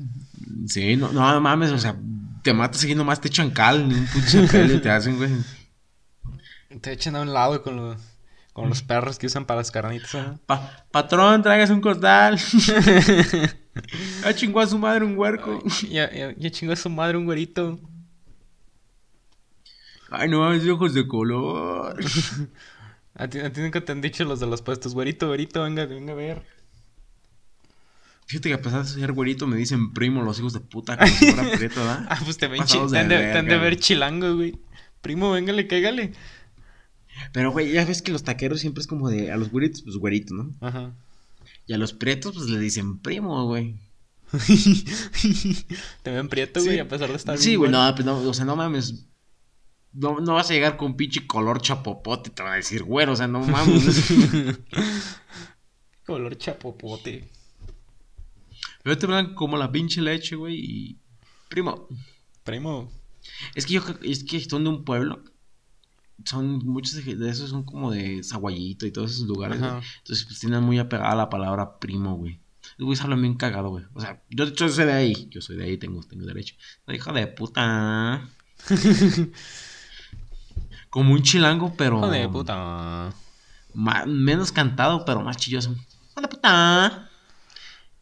Sí, 0.66 0.96
no, 0.96 1.12
no 1.12 1.40
mames, 1.40 1.70
o 1.70 1.78
sea, 1.78 1.96
te 2.42 2.52
matas 2.54 2.82
y 2.84 2.94
nomás 2.94 3.20
te 3.20 3.28
echan 3.28 3.50
cal, 3.50 3.88
ni 3.88 3.94
un 3.94 4.06
pinche 4.06 4.42
pelo 4.48 4.80
te 4.80 4.90
hacen, 4.90 5.16
güey. 5.16 5.30
Te 6.80 6.92
echan 6.92 7.16
a 7.16 7.20
un 7.22 7.32
lado 7.32 7.62
con 7.62 7.76
los, 7.76 8.00
con 8.52 8.68
los 8.68 8.82
perros 8.82 9.18
que 9.18 9.26
usan 9.26 9.44
para 9.44 9.58
las 9.60 9.70
carnitas. 9.70 10.12
¿no? 10.14 10.38
Pa- 10.46 10.86
patrón, 10.90 11.42
tráigase 11.42 11.72
un 11.72 11.80
costal. 11.80 12.38
Ya 14.22 14.34
chingó 14.34 14.60
a 14.60 14.66
su 14.66 14.78
madre 14.78 15.04
un 15.04 15.18
huerco. 15.18 15.62
Ya, 15.90 16.10
ya, 16.10 16.34
ya 16.34 16.50
chingó 16.50 16.72
a 16.72 16.76
su 16.76 16.88
madre 16.88 17.18
un 17.18 17.26
güerito. 17.26 17.78
Ay, 20.10 20.28
no 20.30 20.38
mames, 20.40 20.66
ojos 20.68 20.94
de 20.94 21.06
color. 21.06 21.98
A 23.18 23.28
ti, 23.28 23.38
a 23.38 23.52
ti 23.52 23.60
nunca 23.60 23.80
te 23.84 23.92
han 23.92 24.00
dicho 24.00 24.24
los 24.24 24.40
de 24.40 24.46
los 24.46 24.62
puestos. 24.62 24.94
Güerito, 24.94 25.26
güerito, 25.28 25.62
venga, 25.62 25.86
venga 25.86 26.12
a 26.12 26.16
ver. 26.16 26.42
Fíjate 28.26 28.48
que 28.48 28.54
a 28.54 28.60
pesar 28.60 28.82
de 28.84 28.88
ser 28.90 29.12
güerito 29.12 29.46
me 29.46 29.56
dicen 29.56 29.92
primo 29.92 30.22
los 30.22 30.38
hijos 30.38 30.52
de 30.52 30.60
puta 30.60 30.96
como 30.96 31.10
si 31.16 31.32
fuera 31.32 31.50
prieto, 31.56 31.80
¿verdad? 31.80 32.06
Ah, 32.08 32.20
pues 32.24 32.36
te 32.38 32.48
ven 32.48 32.58
chi- 32.64 32.74
Pasados 32.74 32.92
te 32.92 32.98
han 32.98 33.08
de 33.08 33.32
han 33.32 33.46
de 33.46 33.56
ver 33.56 33.76
chilango, 33.78 34.34
güey. 34.36 34.58
Primo, 35.00 35.30
véngale, 35.32 35.66
cáigale. 35.68 36.12
Pero, 37.32 37.52
güey, 37.52 37.72
ya 37.72 37.84
ves 37.84 38.02
que 38.02 38.12
los 38.12 38.24
taqueros 38.24 38.60
siempre 38.60 38.80
es 38.82 38.86
como 38.86 39.08
de 39.08 39.30
a 39.30 39.36
los 39.36 39.50
güeritos, 39.50 39.82
pues 39.82 39.96
güerito, 39.96 40.34
¿no? 40.34 40.52
Ajá. 40.60 40.92
Y 41.66 41.72
a 41.72 41.78
los 41.78 41.92
prietos, 41.92 42.34
pues 42.34 42.46
le 42.50 42.58
dicen 42.58 42.98
primo, 42.98 43.46
güey. 43.46 43.76
te 46.02 46.10
ven 46.10 46.28
prieto, 46.28 46.60
Sí. 46.60 46.66
güey, 46.66 46.78
a 46.80 46.88
pesar 46.88 47.08
de 47.10 47.16
estar 47.16 47.38
Sí, 47.38 47.54
güey, 47.54 47.70
no, 47.70 47.94
pues 47.94 48.04
no, 48.04 48.18
o 48.18 48.34
sea, 48.34 48.44
no 48.44 48.56
mames. 48.56 49.06
No, 49.96 50.20
no 50.20 50.34
vas 50.34 50.50
a 50.50 50.52
llegar 50.52 50.76
con 50.76 50.94
pinche 50.94 51.26
color 51.26 51.62
chapopote 51.62 52.28
te 52.28 52.42
van 52.42 52.52
a 52.52 52.56
decir, 52.56 52.82
güero, 52.82 53.12
o 53.12 53.16
sea, 53.16 53.26
no 53.26 53.40
mames. 53.40 54.12
Color 56.06 56.36
chapopote. 56.36 57.30
Pero 58.82 58.98
te 58.98 59.06
hablan 59.06 59.34
como 59.34 59.56
la 59.56 59.72
pinche 59.72 60.02
leche, 60.02 60.36
güey, 60.36 60.56
y... 60.56 60.98
Primo, 61.48 61.88
Primo. 62.44 62.92
es 63.54 63.64
que 63.64 63.74
yo 63.74 63.82
es 64.02 64.24
que 64.24 64.40
son 64.40 64.64
de 64.64 64.70
un 64.70 64.84
pueblo. 64.84 65.24
Son, 66.24 66.58
muchos 66.58 67.04
de 67.04 67.28
esos 67.30 67.50
son 67.50 67.64
como 67.64 67.90
de 67.90 68.22
Zaguayito 68.22 68.86
y 68.86 68.92
todos 68.92 69.12
esos 69.12 69.26
lugares, 69.26 69.58
güey. 69.58 69.70
Entonces, 69.98 70.26
pues 70.26 70.40
tienen 70.40 70.62
muy 70.62 70.78
apegada 70.78 71.14
la 71.14 71.30
palabra 71.30 71.78
primo, 71.78 72.16
güey. 72.16 72.40
Los 72.76 72.86
güeyes 72.86 73.02
hablan 73.02 73.22
bien 73.22 73.34
cagado, 73.34 73.70
güey. 73.70 73.84
O 73.94 74.00
sea, 74.00 74.22
yo, 74.28 74.44
yo 74.44 74.68
soy 74.68 74.84
de 74.84 74.92
ahí. 74.92 75.28
Yo 75.30 75.40
soy 75.40 75.56
de 75.56 75.64
ahí, 75.64 75.78
tengo, 75.78 76.02
tengo 76.02 76.26
derecho. 76.26 76.54
No, 76.86 76.94
hijo 76.94 77.12
de 77.12 77.26
puta. 77.28 78.28
Como 80.96 81.12
un 81.12 81.22
chilango, 81.22 81.74
pero... 81.76 81.98
Hijo 81.98 82.08
de 82.08 82.26
puta. 82.26 83.12
ma- 83.74 84.06
menos 84.06 84.50
cantado, 84.50 85.04
pero 85.04 85.20
más 85.20 85.36
chilloso. 85.36 85.74
De 86.18 86.26
puta. 86.26 87.10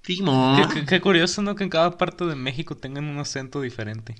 Primo. 0.00 0.56
Qué, 0.56 0.74
qué- 0.80 0.86
qué 0.86 1.00
curioso, 1.00 1.42
¿no? 1.42 1.56
Que 1.56 1.64
en 1.64 1.70
cada 1.70 1.98
parte 1.98 2.24
de 2.24 2.36
México 2.36 2.76
tengan 2.76 3.06
un 3.06 3.18
acento 3.18 3.60
diferente. 3.60 4.14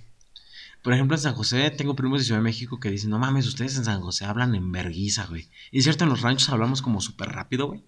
Por 0.82 0.92
ejemplo, 0.92 1.16
en 1.16 1.22
San 1.22 1.34
José 1.36 1.70
tengo 1.70 1.94
primos 1.94 2.18
de 2.18 2.24
Ciudad 2.24 2.40
de 2.40 2.44
México 2.44 2.80
que 2.80 2.90
dicen, 2.90 3.10
no 3.10 3.20
mames, 3.20 3.46
ustedes 3.46 3.76
en 3.76 3.84
San 3.84 4.00
José 4.00 4.24
hablan 4.24 4.56
en 4.56 4.72
verguiza, 4.72 5.26
güey. 5.26 5.48
Y 5.70 5.78
es 5.78 5.84
cierto, 5.84 6.02
en 6.02 6.10
los 6.10 6.22
ranchos 6.22 6.48
hablamos 6.48 6.82
como 6.82 7.00
súper 7.00 7.28
rápido, 7.28 7.68
güey. 7.68 7.84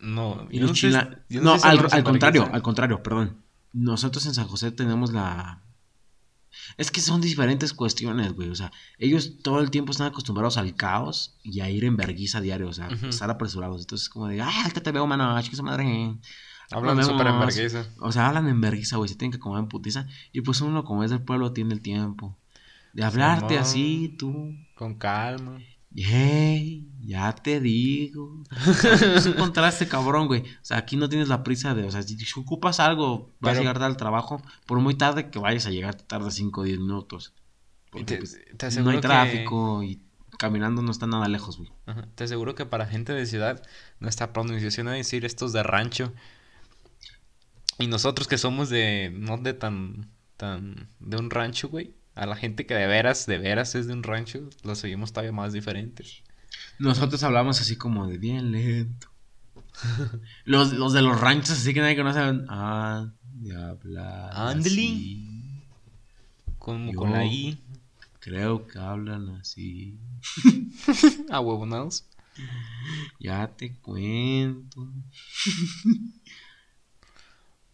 No, 0.00 0.48
Y 0.50 0.60
no 0.60 0.74
sé- 0.74 0.88
No, 1.28 1.56
sé 1.56 1.60
si 1.60 1.68
al, 1.68 2.04
contrario, 2.04 2.48
al 2.50 2.62
contrario, 2.62 3.02
perdón. 3.02 3.42
Nosotros 3.74 4.24
en 4.24 4.32
San 4.32 4.46
José 4.48 4.72
tenemos 4.72 5.12
la... 5.12 5.60
Es 6.76 6.90
que 6.90 7.00
son 7.00 7.20
diferentes 7.20 7.72
cuestiones, 7.72 8.34
güey. 8.34 8.48
O 8.50 8.54
sea, 8.54 8.72
ellos 8.98 9.38
todo 9.42 9.60
el 9.60 9.70
tiempo 9.70 9.92
están 9.92 10.08
acostumbrados 10.08 10.56
al 10.56 10.74
caos 10.74 11.38
y 11.42 11.60
a 11.60 11.70
ir 11.70 11.84
en 11.84 11.96
verguiza 11.96 12.40
diario, 12.40 12.68
o 12.68 12.72
sea, 12.72 12.88
estar 12.88 13.30
apresurados. 13.30 13.80
Entonces, 13.82 14.08
como 14.08 14.28
de, 14.28 14.40
ah, 14.40 14.70
que 14.72 14.80
te 14.80 14.92
veo, 14.92 15.06
mano, 15.06 15.40
chica, 15.42 15.62
madre. 15.62 16.16
Hablan 16.70 17.04
súper 17.04 17.28
en 17.28 17.38
vergüenza. 17.38 17.86
O 18.00 18.10
sea, 18.12 18.28
hablan 18.28 18.48
en 18.48 18.60
vergüenza, 18.60 18.96
güey, 18.96 19.08
se 19.08 19.14
tienen 19.14 19.32
que 19.32 19.38
comer 19.38 19.60
en 19.60 19.68
putiza. 19.68 20.06
Y 20.32 20.40
pues 20.40 20.60
uno, 20.60 20.84
como 20.84 21.04
es 21.04 21.10
del 21.10 21.22
pueblo, 21.22 21.52
tiene 21.52 21.74
el 21.74 21.80
tiempo 21.80 22.36
de 22.92 23.04
hablarte 23.04 23.48
Simón. 23.48 23.62
así, 23.62 24.16
tú. 24.18 24.54
Con 24.74 24.94
calma. 24.94 25.58
Hey, 25.98 26.88
ya 27.00 27.34
te 27.34 27.60
digo. 27.60 28.42
Es 28.82 29.26
un 29.26 29.32
contraste 29.32 29.88
cabrón, 29.88 30.26
güey. 30.26 30.42
O 30.42 30.44
sea, 30.64 30.76
aquí 30.76 30.96
no 30.96 31.08
tienes 31.08 31.28
la 31.28 31.42
prisa 31.42 31.74
de, 31.74 31.84
o 31.84 31.90
sea, 31.90 32.02
si 32.02 32.16
ocupas 32.36 32.80
algo, 32.80 33.32
vas 33.40 33.52
Pero- 33.52 33.58
a 33.58 33.60
llegar 33.60 33.82
al 33.82 33.96
trabajo, 33.96 34.42
por 34.66 34.78
muy 34.80 34.94
tarde 34.94 35.30
que 35.30 35.38
vayas 35.38 35.66
a 35.66 35.70
llegar, 35.70 35.94
te 35.94 36.04
tarda 36.04 36.30
5 36.30 36.60
o 36.60 36.64
10 36.64 36.78
minutos. 36.78 37.32
Porque, 37.90 38.04
Te- 38.04 38.18
pues, 38.18 38.38
te 38.56 38.82
no 38.82 38.90
hay 38.90 38.96
que- 38.96 39.02
tráfico 39.02 39.82
y 39.82 40.02
caminando 40.38 40.82
no 40.82 40.90
está 40.90 41.06
nada 41.06 41.28
lejos, 41.28 41.56
güey. 41.56 41.70
Ajá, 41.86 42.06
Te 42.14 42.24
aseguro 42.24 42.54
que 42.54 42.66
para 42.66 42.86
gente 42.86 43.14
de 43.14 43.24
ciudad, 43.24 43.62
nuestra 44.00 44.34
pronunciación 44.34 44.88
es 44.88 44.96
decir 45.06 45.24
estos 45.24 45.52
de 45.54 45.62
rancho. 45.62 46.12
Y 47.78 47.86
nosotros 47.86 48.26
que 48.28 48.38
somos 48.38 48.68
de, 48.70 49.10
no 49.14 49.36
de 49.38 49.54
tan, 49.54 50.10
tan, 50.36 50.88
de 50.98 51.16
un 51.16 51.30
rancho, 51.30 51.68
güey. 51.68 51.94
A 52.16 52.26
la 52.26 52.34
gente 52.34 52.66
que 52.66 52.74
de 52.74 52.86
veras, 52.88 53.26
de 53.26 53.38
veras 53.38 53.74
es 53.76 53.86
de 53.86 53.92
un 53.92 54.02
rancho, 54.02 54.48
los 54.64 54.78
seguimos 54.78 55.12
todavía 55.12 55.32
más 55.32 55.52
diferentes. 55.52 56.22
Nosotros 56.78 57.22
hablamos 57.22 57.60
así 57.60 57.76
como 57.76 58.08
de 58.08 58.18
bien 58.18 58.50
lento. 58.52 59.08
los, 60.44 60.72
los 60.72 60.92
de 60.92 61.02
los 61.02 61.20
ranchos, 61.20 61.50
así 61.50 61.72
que 61.74 61.80
nadie 61.80 61.96
conoce. 61.96 62.18
Ah, 62.48 63.08
de 63.34 63.54
hablar. 63.54 64.30
Así. 64.32 65.62
Como 66.58 66.92
Yo- 66.92 66.98
con 66.98 67.12
la 67.12 67.24
I, 67.24 67.62
Creo 68.20 68.66
que 68.66 68.78
hablan 68.78 69.28
así. 69.36 69.98
a 71.30 71.38
huevonados. 71.38 72.06
Ya 73.20 73.46
te 73.46 73.72
cuento. 73.76 74.88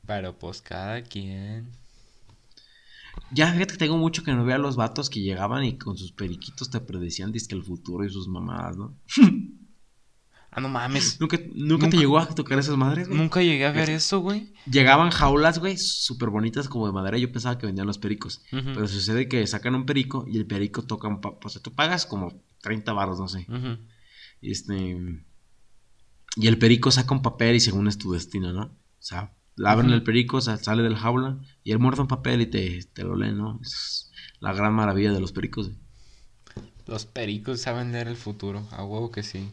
Pero 0.06 0.36
pues 0.38 0.60
cada 0.60 1.02
quien. 1.02 1.70
Ya 3.30 3.52
fíjate 3.52 3.72
que 3.72 3.78
tengo 3.78 3.96
mucho 3.96 4.22
que 4.22 4.32
no 4.32 4.44
veo 4.44 4.56
a 4.56 4.58
los 4.58 4.76
vatos 4.76 5.08
que 5.10 5.20
llegaban 5.20 5.64
y 5.64 5.78
con 5.78 5.96
sus 5.96 6.12
periquitos 6.12 6.70
te 6.70 6.80
predecían 6.80 7.32
que 7.32 7.54
el 7.54 7.64
futuro 7.64 8.04
y 8.04 8.10
sus 8.10 8.28
mamadas, 8.28 8.76
¿no? 8.76 8.98
Ah, 10.54 10.60
no 10.60 10.68
mames. 10.68 11.18
¿Nunca, 11.18 11.38
nunca, 11.38 11.86
Nunca. 11.86 11.88
te 11.88 11.96
llegó 11.96 12.18
a 12.18 12.26
tocar 12.26 12.58
esas 12.58 12.76
madres, 12.76 13.08
güey? 13.08 13.18
Nunca 13.18 13.40
llegué 13.40 13.64
a 13.64 13.72
ver 13.72 13.88
eso, 13.88 14.20
güey. 14.20 14.52
Llegaban 14.70 15.10
jaulas, 15.10 15.58
güey, 15.58 15.78
súper 15.78 16.28
bonitas 16.28 16.68
como 16.68 16.86
de 16.86 16.92
madera. 16.92 17.16
Yo 17.16 17.32
pensaba 17.32 17.56
que 17.56 17.64
vendían 17.64 17.86
los 17.86 17.96
pericos. 17.96 18.42
Pero 18.50 18.86
sucede 18.86 19.28
que 19.28 19.46
sacan 19.46 19.74
un 19.74 19.86
perico 19.86 20.26
y 20.28 20.36
el 20.36 20.46
perico 20.46 20.82
toca 20.82 21.08
un... 21.08 21.20
O 21.22 21.48
sea, 21.48 21.62
tú 21.62 21.72
pagas 21.72 22.04
como 22.04 22.44
30 22.60 22.92
barros, 22.92 23.18
no 23.18 23.28
sé. 23.28 23.46
Y 24.42 24.50
este... 24.50 25.24
Y 26.36 26.46
el 26.46 26.58
perico 26.58 26.90
saca 26.90 27.14
un 27.14 27.22
papel 27.22 27.56
y 27.56 27.60
según 27.60 27.88
es 27.88 27.96
tu 27.96 28.12
destino, 28.12 28.52
¿no? 28.52 28.64
O 28.64 28.76
sea, 28.98 29.34
abren 29.64 29.90
el 29.90 30.02
perico, 30.02 30.40
sa- 30.40 30.56
sale 30.58 30.82
del 30.82 30.96
jaula 30.96 31.38
y 31.64 31.72
él 31.72 31.78
muerde 31.78 32.02
un 32.02 32.08
papel 32.08 32.40
y 32.42 32.46
te, 32.46 32.82
te 32.92 33.04
lo 33.04 33.16
lee, 33.16 33.32
¿no? 33.32 33.58
Es 33.62 34.10
la 34.40 34.52
gran 34.52 34.72
maravilla 34.74 35.12
de 35.12 35.20
los 35.20 35.32
pericos. 35.32 35.68
güey. 35.68 35.78
Los 36.86 37.06
pericos 37.06 37.60
saben 37.60 37.92
leer 37.92 38.08
el 38.08 38.16
futuro, 38.16 38.66
a 38.72 38.84
huevo 38.84 39.10
que 39.10 39.22
sí. 39.22 39.50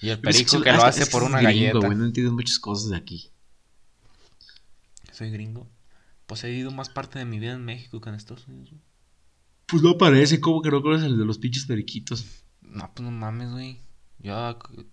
Y 0.00 0.08
el 0.08 0.14
es 0.14 0.18
perico 0.18 0.60
que- 0.62 0.72
lo 0.72 0.84
hace 0.84 1.00
es 1.02 1.06
que 1.08 1.12
por 1.12 1.22
una 1.22 1.40
gringo, 1.40 1.60
galleta. 1.72 1.86
güey, 1.86 1.98
no 1.98 2.04
entiendes 2.04 2.32
muchas 2.32 2.58
cosas 2.58 2.90
de 2.90 2.96
aquí. 2.96 3.30
Soy 5.12 5.30
gringo. 5.30 5.66
Pues 6.26 6.42
he 6.44 6.48
vivido 6.50 6.70
más 6.70 6.88
parte 6.88 7.18
de 7.18 7.24
mi 7.24 7.38
vida 7.38 7.52
en 7.52 7.64
México 7.64 8.00
que 8.00 8.08
en 8.10 8.16
Estados 8.16 8.46
Unidos. 8.48 8.70
güey. 8.70 8.82
Pues 9.66 9.82
no 9.82 9.96
parece, 9.98 10.40
como 10.40 10.62
que 10.62 10.70
no 10.70 10.82
conoces 10.82 11.06
el 11.06 11.18
de 11.18 11.24
los 11.24 11.38
pinches 11.38 11.66
periquitos. 11.66 12.24
No, 12.62 12.90
pues 12.94 13.04
no 13.04 13.10
mames, 13.10 13.50
güey. 13.50 13.80
Ya, 14.18 14.50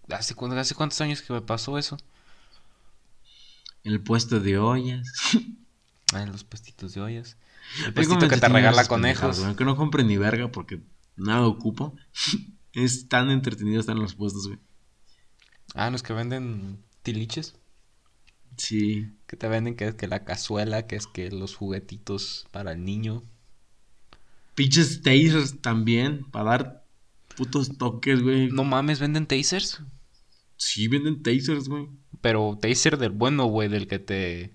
¿hace, 0.10 0.36
¿hace 0.56 0.76
cuántos 0.76 1.02
años 1.02 1.22
que 1.22 1.34
me 1.34 1.42
pasó 1.42 1.78
eso? 1.78 1.98
El 3.84 4.02
puesto 4.02 4.40
de 4.40 4.58
ollas. 4.58 5.12
Ah, 6.16 6.28
los 6.28 6.44
puestitos 6.44 6.94
de 6.94 7.02
ollas. 7.02 7.38
El 7.88 7.92
puestito 7.92 8.28
que 8.28 8.38
te 8.38 8.48
regala 8.48 8.86
conejos. 8.86 9.38
güey, 9.38 9.48
Aunque 9.48 9.66
no 9.66 9.76
compren 9.76 10.06
ni 10.06 10.16
verga 10.16 10.52
porque 10.52 10.80
nada 11.16 11.48
ocupo. 11.48 11.96
es 12.74 13.08
tan 13.08 13.32
entretenido 13.32 13.80
estar 13.80 13.96
en 13.96 14.04
los 14.04 14.14
puestos, 14.14 14.46
güey. 14.46 14.60
Ah, 15.74 15.90
los 15.90 16.04
que 16.04 16.14
venden 16.14 16.84
tiliches. 17.02 17.56
Sí. 18.58 19.08
Que 19.26 19.38
te 19.38 19.48
venden 19.48 19.76
que 19.76 19.88
es 19.88 19.96
que 19.96 20.08
la 20.08 20.24
cazuela, 20.24 20.86
que 20.86 20.96
es 20.96 21.08
que 21.08 21.32
los 21.32 21.56
juguetitos 21.56 22.46
para 22.52 22.74
el 22.74 22.86
niño. 22.86 23.24
Pinches 24.54 25.02
tasers 25.02 25.62
también, 25.62 26.26
para 26.30 26.46
dar 26.46 26.86
putos 27.36 27.78
toques, 27.78 28.22
güey. 28.22 28.50
No 28.50 28.64
mames, 28.64 29.00
venden 29.00 29.26
tasers. 29.26 29.82
Sí, 30.64 30.88
venden 30.88 31.22
tasers, 31.22 31.68
güey. 31.68 31.90
Pero 32.22 32.58
taser 32.60 32.98
del 32.98 33.12
bueno, 33.12 33.46
güey, 33.46 33.68
del 33.70 33.88
que 33.88 34.00
te... 34.00 34.54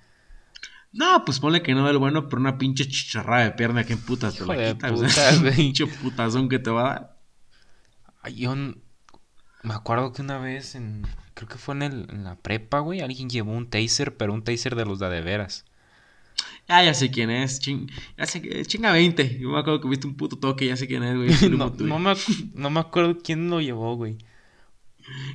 No, 0.91 1.23
pues 1.25 1.39
ponle 1.39 1.63
que 1.63 1.75
no 1.75 1.87
del 1.87 1.99
bueno, 1.99 2.29
pero 2.29 2.41
una 2.41 2.57
pinche 2.57 2.89
chicharrada 2.89 3.45
de 3.45 3.51
pierna, 3.53 3.85
¿qué 3.85 3.97
putas 3.97 4.37
te 4.37 4.47
la 4.47 4.73
quita, 4.73 4.89
puta, 4.89 5.37
güey. 5.41 5.55
pinche 5.55 5.87
putazón 5.87 6.49
que 6.49 6.59
te 6.59 6.71
va 6.71 6.81
a 6.81 6.95
dar. 6.95 7.19
Ay, 8.23 8.37
Yo 8.37 8.55
me 8.57 9.75
acuerdo 9.75 10.13
que 10.13 10.23
una 10.23 10.39
vez 10.39 10.75
en... 10.75 11.07
Creo 11.35 11.49
que 11.49 11.59
fue 11.59 11.75
en, 11.75 11.83
el, 11.83 12.07
en 12.11 12.25
la 12.25 12.37
prepa, 12.37 12.81
güey. 12.81 13.01
Alguien 13.01 13.29
llevó 13.29 13.53
un 13.53 13.69
taser, 13.69 14.17
pero 14.17 14.33
un 14.33 14.43
taser 14.43 14.75
de 14.75 14.87
los 14.87 14.99
de 14.99 15.09
de 15.09 15.21
veras. 15.21 15.67
Ah, 16.67 16.83
ya 16.83 16.95
sé 16.95 17.11
quién 17.11 17.31
es. 17.31 17.61
Ching, 17.61 17.89
ya 18.17 18.27
sé 18.27 18.43
que 18.43 18.65
chinga 18.65 18.93
20. 18.93 19.39
Yo 19.39 19.51
me 19.51 19.59
acuerdo 19.59 19.81
que 19.81 19.89
viste 19.89 20.07
un 20.07 20.17
puto 20.17 20.39
toque, 20.39 20.67
ya 20.67 20.77
sé 20.77 20.87
quién 20.87 21.03
es, 21.03 21.17
güey. 21.17 21.29
No, 21.51 21.71
no 21.79 21.99
me, 21.99 22.15
no 22.55 22.71
me 22.71 22.81
acuerdo 22.81 23.19
quién 23.23 23.49
lo 23.51 23.61
llevó, 23.61 23.95
güey. 23.95 24.19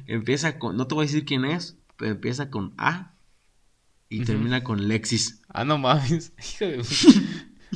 Empieza 0.08 0.60
con, 0.60 0.78
no 0.78 0.88
te 0.88 0.96
voy 0.96 1.06
a 1.06 1.08
decir 1.08 1.26
quién 1.26 1.46
es, 1.46 1.78
pero 1.98 2.12
empieza 2.12 2.50
con 2.50 2.74
A 2.78 3.14
y 4.10 4.24
termina 4.26 4.64
con 4.64 4.88
Lexis. 4.88 5.42
Ah, 5.50 5.66
no 5.66 5.78
mames. 5.78 6.34
Hijo 6.54 6.66
de... 6.66 6.84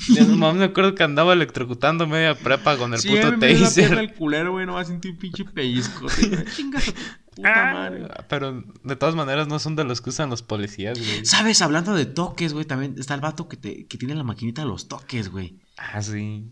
Ya 0.10 0.24
no 0.26 0.38
mames, 0.38 0.60
me 0.60 0.66
acuerdo 0.66 0.94
que 0.94 1.02
andaba 1.04 1.34
electrocutando 1.34 2.06
media 2.06 2.36
prepa 2.36 2.78
con 2.78 2.94
el 2.94 3.00
Sí, 3.00 3.10
puto 3.10 3.36
me 3.36 3.56
taser. 3.56 3.94
el 3.98 4.14
culero, 4.14 4.52
güey, 4.52 4.68
no 4.68 4.74
va 4.76 4.82
a 4.82 4.86
sentir 4.86 5.12
un 5.12 5.18
pinche 5.18 5.44
pellizco. 5.46 6.06
Chingas 6.56 6.90
a 6.90 6.92
tu 6.92 7.36
puta 7.38 7.74
madre. 7.74 8.08
Ah, 8.12 8.26
pero 8.30 8.64
de 8.84 8.96
todas 8.96 9.16
maneras 9.16 9.48
no 9.48 9.58
son 9.58 9.76
de 9.76 9.84
los 9.84 10.02
que 10.02 10.12
usan 10.12 10.30
los 10.30 10.44
policías, 10.44 11.00
güey. 11.00 11.26
¿Sabes? 11.26 11.64
Hablando 11.64 11.96
de 11.96 12.06
toques, 12.06 12.54
güey, 12.54 12.66
también 12.66 12.94
está 13.00 13.16
el 13.16 13.22
vato 13.22 13.48
que, 13.48 13.58
te, 13.58 13.88
que 13.88 13.98
tiene 13.98 14.14
la 14.14 14.24
maquinita 14.24 14.62
de 14.62 14.68
los 14.68 14.88
toques, 14.88 15.30
güey. 15.30 15.58
Ah, 15.78 16.00
sí. 16.04 16.46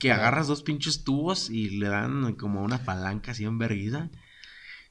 Que 0.00 0.10
agarras 0.10 0.48
dos 0.48 0.64
pinches 0.64 1.04
tubos 1.04 1.50
y 1.50 1.70
le 1.78 1.88
dan 1.88 2.34
como 2.34 2.62
una 2.62 2.78
palanca 2.84 3.30
así 3.30 3.44
en 3.44 3.58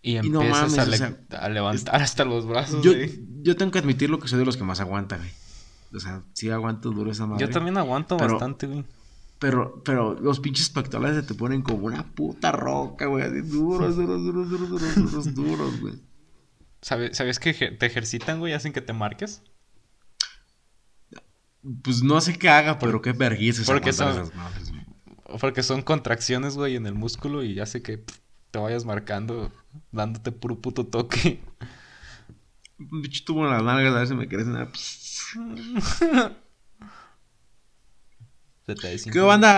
Y 0.08 0.18
Y 0.18 0.30
no 0.30 0.42
empiezas 0.42 0.72
mames, 0.74 0.78
a, 0.80 0.84
o 0.84 0.86
le- 0.86 0.98
sea, 0.98 1.18
a 1.42 1.50
levantar 1.50 2.02
hasta 2.02 2.24
los 2.24 2.46
brazos, 2.48 2.82
Yo, 2.84 2.94
güey. 2.94 3.20
yo 3.42 3.56
tengo 3.58 3.72
que 3.72 3.80
admitir 3.80 4.10
lo 4.10 4.20
que 4.20 4.28
soy 4.30 4.40
de 4.40 4.46
los 4.46 4.56
que 4.56 4.64
más 4.64 4.80
aguanta, 4.80 5.18
güey. 5.18 5.30
O 5.94 6.00
sea, 6.00 6.24
sí 6.34 6.50
aguanto 6.50 6.92
duro 6.92 7.12
esa 7.12 7.26
madre. 7.26 7.46
Yo 7.46 7.52
también 7.52 7.78
aguanto 7.78 8.16
Pero- 8.18 8.34
bastante, 8.34 8.68
güey. 8.68 8.86
Pero, 9.40 9.82
pero 9.84 10.14
los 10.20 10.40
pinches 10.40 10.70
pectorales 10.70 11.18
se 11.18 11.24
te 11.24 11.34
ponen 11.36 11.62
como 11.62 11.86
una 11.86 12.04
puta 12.04 12.52
roca, 12.52 13.06
güey. 13.08 13.24
Así 13.24 13.42
duros, 13.42 13.96
duros, 13.96 14.24
duros, 14.24 14.50
duros, 14.50 14.70
duros, 14.70 14.96
duros, 14.96 15.36
duros, 15.36 15.80
güey. 15.82 15.94
¿Sabe- 16.82 17.14
¿Sabes 17.14 17.40
que 17.40 17.54
te 17.54 17.86
ejercitan, 17.86 18.40
güey? 18.40 18.54
Hacen 18.54 18.72
que 18.74 18.82
te 18.82 18.94
marques. 18.94 19.42
Pues 21.84 22.02
no 22.04 22.22
sé 22.22 22.38
qué 22.38 22.50
haga, 22.50 22.80
pero 22.80 23.02
qué 23.02 23.12
vergüenza 23.12 23.64
porque 23.66 23.92
son- 23.94 24.10
esas 24.12 24.34
madres, 24.36 24.70
güey. 24.72 24.86
Porque 25.40 25.64
son 25.64 25.82
contracciones, 25.82 26.56
güey, 26.56 26.76
en 26.78 26.86
el 26.88 26.94
músculo 26.96 27.44
y 27.44 27.60
hace 27.60 27.82
que 27.82 27.98
pff, 27.98 28.18
te 28.52 28.60
vayas 28.60 28.86
marcando, 28.86 29.52
dándote 29.92 30.32
puro 30.32 30.60
puto 30.60 30.86
toque. 30.86 31.40
Un 32.80 33.02
pinche 33.02 33.24
tubo 33.26 33.44
en 33.46 33.52
las 33.52 33.64
nalgas, 33.64 33.94
a 33.94 33.98
ver 34.00 34.08
si 34.08 34.14
me 34.14 34.28
ah, 34.58 34.70
Se 38.66 38.76
te 38.76 38.82
¿Qué? 38.82 38.98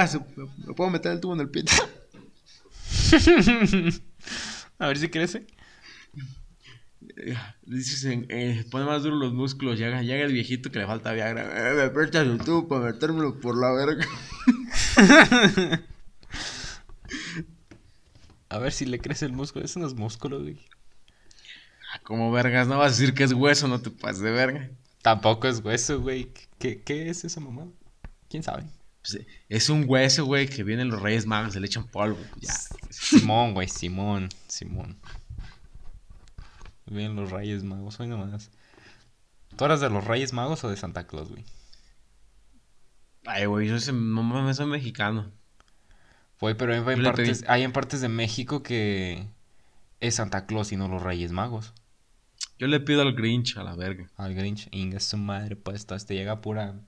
¿Se- 0.07 0.19
¿Me 0.67 0.73
puedo 0.73 0.89
meter 0.89 1.11
el 1.13 1.19
tubo 1.19 1.33
en 1.33 1.41
el 1.41 1.49
pie? 1.49 1.63
A 4.79 4.87
ver 4.87 4.97
si 4.97 5.09
crece. 5.09 5.45
Eh, 7.17 7.35
Dices, 7.63 8.05
eh, 8.05 8.65
pone 8.71 8.85
más 8.85 9.03
duro 9.03 9.15
los 9.17 9.33
músculos. 9.33 9.77
Llega, 9.77 10.01
llega 10.01 10.25
el 10.25 10.31
viejito 10.31 10.71
que 10.71 10.79
le 10.79 10.87
falta 10.87 11.11
Viagra. 11.11 11.71
Eh, 11.71 11.75
me 11.75 11.89
prestas 11.89 12.25
el 12.27 12.37
tubo 12.39 12.67
para 12.67 12.85
metérmelo 12.85 13.39
por 13.39 13.57
la 13.57 13.71
verga. 13.71 14.05
A 18.49 18.57
ver 18.57 18.71
si 18.71 18.85
le 18.85 18.99
crece 18.99 19.25
el 19.25 19.33
músculo. 19.33 19.65
Eso 19.65 19.79
no 19.79 19.87
es 19.87 19.93
músculo, 19.93 20.39
güey. 20.41 20.59
Ah, 21.93 21.99
Como 22.03 22.31
vergas, 22.31 22.67
no 22.67 22.77
vas 22.77 22.87
a 22.93 22.95
decir 22.95 23.13
que 23.13 23.23
es 23.23 23.33
hueso, 23.33 23.67
no 23.67 23.81
te 23.81 23.91
pases 23.91 24.21
de 24.21 24.31
verga. 24.31 24.69
Tampoco 25.01 25.47
es 25.47 25.59
hueso, 25.63 26.01
güey. 26.01 26.31
¿Qué, 26.57 26.81
qué 26.83 27.09
es 27.09 27.23
esa 27.23 27.39
mamá? 27.39 27.67
¿Quién 28.29 28.43
sabe? 28.43 28.63
Pues, 29.01 29.15
eh, 29.15 29.27
es 29.47 29.69
un 29.69 29.85
hueso, 29.87 30.25
güey, 30.25 30.47
que 30.47 30.63
vienen 30.63 30.89
los 30.89 31.01
Reyes 31.01 31.25
Magos, 31.25 31.53
se 31.53 31.59
le 31.59 31.67
echan 31.67 31.87
polvo. 31.87 32.17
pues, 32.33 32.41
Ya. 32.41 32.53
Simón, 32.89 33.53
güey, 33.53 33.67
Simón, 33.67 34.29
Simón. 34.47 34.99
Bien 36.85 37.15
los 37.15 37.31
Reyes 37.31 37.63
Magos, 37.63 37.99
hoy 37.99 38.07
nomás. 38.07 38.51
¿Tú 39.55 39.65
eras 39.65 39.79
de 39.79 39.89
los 39.89 40.03
Reyes 40.05 40.33
Magos 40.33 40.63
o 40.63 40.69
de 40.69 40.75
Santa 40.77 41.07
Claus, 41.07 41.29
güey? 41.29 41.45
Ay, 43.25 43.45
güey, 43.45 43.67
yo 43.67 43.79
soy, 43.79 43.93
no 43.93 44.23
mames, 44.23 44.57
soy 44.57 44.65
mexicano. 44.65 45.31
Güey, 46.39 46.55
pero 46.55 46.73
hay, 46.73 47.03
partes, 47.03 47.43
en 47.47 47.71
partes 47.73 48.01
de 48.01 48.07
México 48.07 48.63
que 48.63 49.27
es 49.99 50.15
Santa 50.15 50.45
Claus 50.45 50.71
y 50.71 50.77
no 50.77 50.87
los 50.87 51.01
Reyes 51.01 51.31
Magos. 51.31 51.73
Yo 52.57 52.67
le 52.67 52.79
pido 52.79 53.01
al 53.01 53.13
Grinch 53.13 53.57
a 53.57 53.63
la 53.63 53.75
verga. 53.75 54.09
Al 54.15 54.33
Grinch, 54.33 54.67
inga 54.71 54.99
su 54.99 55.17
madre, 55.17 55.55
pues 55.55 55.85
te 55.85 56.13
llega 56.13 56.41
pura 56.41 56.79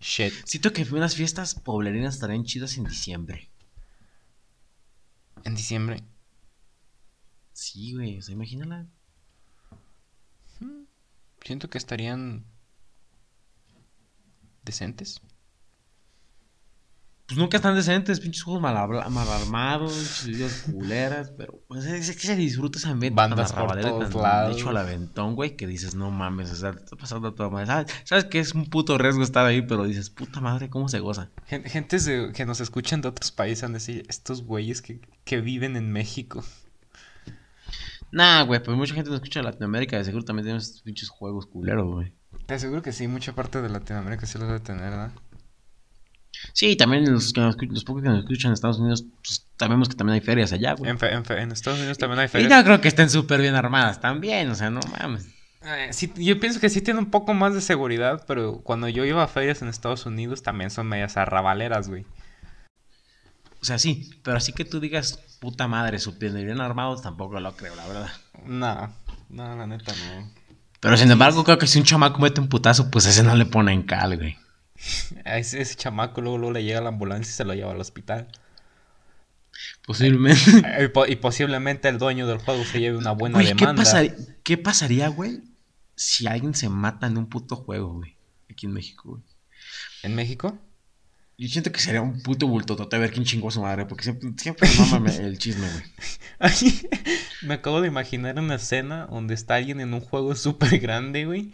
shit. 0.00 0.32
Siento 0.44 0.72
que 0.72 0.82
unas 0.92 1.14
fiestas 1.14 1.54
poblerinas 1.54 2.14
estarían 2.14 2.44
chidas 2.44 2.76
en 2.76 2.84
diciembre. 2.84 3.50
En 5.44 5.54
diciembre. 5.54 6.02
Sí, 7.52 7.94
güey, 7.94 8.18
o 8.18 8.22
sea, 8.22 8.34
imagínala. 8.34 8.86
Siento 11.42 11.68
que 11.68 11.78
estarían 11.78 12.44
decentes. 14.62 15.20
Pues 17.26 17.38
nunca 17.38 17.56
están 17.56 17.74
decentes, 17.74 18.20
pinches 18.20 18.42
juegos 18.42 18.60
mal, 18.60 18.76
habla- 18.76 19.08
mal 19.08 19.26
armados, 19.26 20.24
videos 20.26 20.52
culeras, 20.70 21.32
pero 21.38 21.58
pues 21.68 21.86
es 21.86 22.14
que 22.14 22.26
se 22.26 22.36
disfruta 22.36 22.78
ese 22.78 22.88
ambiente 22.88 23.16
Bandas 23.16 23.54
tan 23.54 23.66
por 23.66 23.80
todos 23.80 24.10
tan 24.10 24.22
lados. 24.22 24.56
hecho 24.56 24.68
al 24.68 24.76
aventón, 24.76 25.34
güey, 25.34 25.56
que 25.56 25.66
dices, 25.66 25.94
no 25.94 26.10
mames, 26.10 26.50
o 26.52 26.56
sea, 26.56 26.72
te 26.74 26.84
está 26.84 26.96
pasando 26.96 27.28
a 27.28 27.34
toda 27.34 27.48
madre. 27.48 27.66
¿Sabes, 27.66 27.92
sabes 28.04 28.24
que 28.26 28.40
es 28.40 28.52
un 28.54 28.66
puto 28.68 28.98
riesgo 28.98 29.22
estar 29.22 29.46
ahí, 29.46 29.62
pero 29.62 29.84
dices, 29.84 30.10
puta 30.10 30.42
madre, 30.42 30.68
¿cómo 30.68 30.90
se 30.90 30.98
goza? 31.00 31.30
Gen- 31.46 31.64
Gentes 31.64 32.04
de- 32.04 32.30
que 32.34 32.44
nos 32.44 32.60
escuchan 32.60 33.00
de 33.00 33.08
otros 33.08 33.32
países 33.32 33.64
han 33.64 33.72
de 33.72 33.78
decir, 33.78 34.04
estos 34.10 34.42
güeyes 34.44 34.82
que, 34.82 35.00
que 35.24 35.40
viven 35.40 35.76
en 35.76 35.90
México. 35.92 36.44
Nah, 38.12 38.42
güey, 38.42 38.62
pues 38.62 38.76
mucha 38.76 38.94
gente 38.94 39.08
nos 39.10 39.16
escucha 39.20 39.40
de 39.40 39.44
Latinoamérica, 39.44 39.96
de 39.96 40.04
seguro 40.04 40.24
también 40.24 40.44
tenemos 40.44 40.64
estos 40.64 40.82
pinches 40.82 41.08
juegos 41.08 41.46
culeros, 41.46 41.86
güey. 41.90 42.12
Te 42.46 42.54
aseguro 42.54 42.82
que 42.82 42.92
sí, 42.92 43.08
mucha 43.08 43.34
parte 43.34 43.62
de 43.62 43.68
Latinoamérica 43.70 44.26
sí 44.26 44.38
los 44.38 44.46
debe 44.46 44.60
tener, 44.60 44.90
¿verdad? 44.90 45.10
Sí, 46.52 46.76
también 46.76 47.10
los, 47.10 47.32
que 47.32 47.40
nos 47.40 47.56
los 47.60 47.84
pocos 47.84 48.02
que 48.02 48.08
nos 48.08 48.20
escuchan 48.20 48.50
en 48.50 48.54
Estados 48.54 48.78
Unidos, 48.78 49.04
pues 49.22 49.46
sabemos 49.58 49.88
que 49.88 49.94
también 49.96 50.14
hay 50.14 50.20
ferias 50.20 50.52
allá, 50.52 50.74
güey. 50.74 50.90
En, 50.90 50.98
fe- 50.98 51.12
en 51.12 51.24
fe- 51.24 51.40
en 51.40 51.52
Estados 51.52 51.78
Unidos 51.78 51.98
también 51.98 52.18
hay 52.20 52.26
Y 52.26 52.28
ferias. 52.28 52.50
no 52.50 52.64
creo 52.64 52.80
que 52.80 52.88
estén 52.88 53.10
súper 53.10 53.40
bien 53.40 53.54
armadas 53.54 54.00
también, 54.00 54.50
o 54.50 54.54
sea, 54.54 54.70
no 54.70 54.80
mames. 55.00 55.26
Eh, 55.66 55.88
sí, 55.92 56.12
yo 56.16 56.38
pienso 56.38 56.60
que 56.60 56.68
sí 56.68 56.82
tiene 56.82 57.00
un 57.00 57.10
poco 57.10 57.32
más 57.32 57.54
de 57.54 57.60
seguridad, 57.62 58.24
pero 58.28 58.60
cuando 58.62 58.88
yo 58.88 59.04
iba 59.04 59.22
a 59.22 59.28
ferias 59.28 59.62
en 59.62 59.68
Estados 59.68 60.04
Unidos 60.04 60.42
también 60.42 60.70
son 60.70 60.86
medias 60.86 61.16
arrabaleras, 61.16 61.88
güey. 61.88 62.04
O 63.60 63.64
sea, 63.64 63.78
sí, 63.78 64.10
pero 64.22 64.36
así 64.36 64.52
que 64.52 64.66
tú 64.66 64.78
digas, 64.78 65.18
puta 65.40 65.66
madre, 65.66 65.98
súper 65.98 66.32
bien 66.32 66.60
armados, 66.60 67.00
tampoco 67.00 67.40
lo 67.40 67.56
creo, 67.56 67.74
la 67.76 67.86
verdad. 67.86 68.10
No, 68.44 68.94
no, 69.30 69.56
la 69.56 69.66
neta 69.66 69.92
no. 69.92 70.30
Pero 70.80 70.98
sin 70.98 71.10
embargo, 71.10 71.44
creo 71.44 71.56
que 71.56 71.66
si 71.66 71.78
un 71.78 71.86
chamaco 71.86 72.18
mete 72.20 72.42
un 72.42 72.48
putazo, 72.50 72.90
pues 72.90 73.06
ese 73.06 73.22
no 73.22 73.34
le 73.34 73.46
pone 73.46 73.72
en 73.72 73.84
cal, 73.84 74.18
güey. 74.18 74.36
A 75.24 75.38
ese, 75.38 75.60
ese 75.60 75.74
chamaco 75.76 76.20
luego, 76.20 76.38
luego 76.38 76.52
le 76.52 76.64
llega 76.64 76.80
la 76.80 76.88
ambulancia 76.88 77.30
y 77.30 77.34
se 77.34 77.44
lo 77.44 77.54
lleva 77.54 77.72
al 77.72 77.80
hospital. 77.80 78.28
Posiblemente. 79.86 80.40
Eh, 80.78 80.84
Y, 80.84 80.88
po- 80.88 81.06
y 81.06 81.16
posiblemente 81.16 81.88
el 81.88 81.98
dueño 81.98 82.26
del 82.26 82.38
juego 82.38 82.64
se 82.64 82.80
lleve 82.80 82.96
una 82.98 83.12
buena 83.12 83.34
Güey, 83.38 83.54
¿qué, 83.54 83.66
demanda. 83.66 83.84
¿qué 84.42 84.58
pasaría, 84.58 85.08
güey, 85.08 85.42
si 85.94 86.26
alguien 86.26 86.54
se 86.54 86.68
mata 86.68 87.06
en 87.06 87.16
un 87.18 87.28
puto 87.28 87.56
juego, 87.56 87.94
güey? 87.94 88.16
Aquí 88.50 88.66
en 88.66 88.72
México, 88.72 89.10
güey. 89.10 89.22
¿En 90.02 90.14
México? 90.14 90.58
Yo 91.36 91.48
siento 91.48 91.72
que 91.72 91.80
sería 91.80 92.00
un 92.00 92.22
puto 92.22 92.46
bultotote 92.46 92.94
a 92.94 92.98
ver 93.00 93.10
quién 93.12 93.24
chingó 93.24 93.48
a 93.48 93.50
su 93.50 93.60
madre, 93.60 93.86
porque 93.86 94.04
siempre, 94.04 94.30
siempre 94.36 94.68
mama 94.90 95.10
el 95.10 95.36
chisme, 95.38 95.66
güey. 95.68 95.82
Me 97.42 97.54
acabo 97.54 97.80
de 97.80 97.88
imaginar 97.88 98.38
una 98.38 98.54
escena 98.54 99.06
donde 99.06 99.34
está 99.34 99.56
alguien 99.56 99.80
en 99.80 99.94
un 99.94 100.00
juego 100.00 100.34
súper 100.36 100.78
grande, 100.78 101.24
güey. 101.24 101.52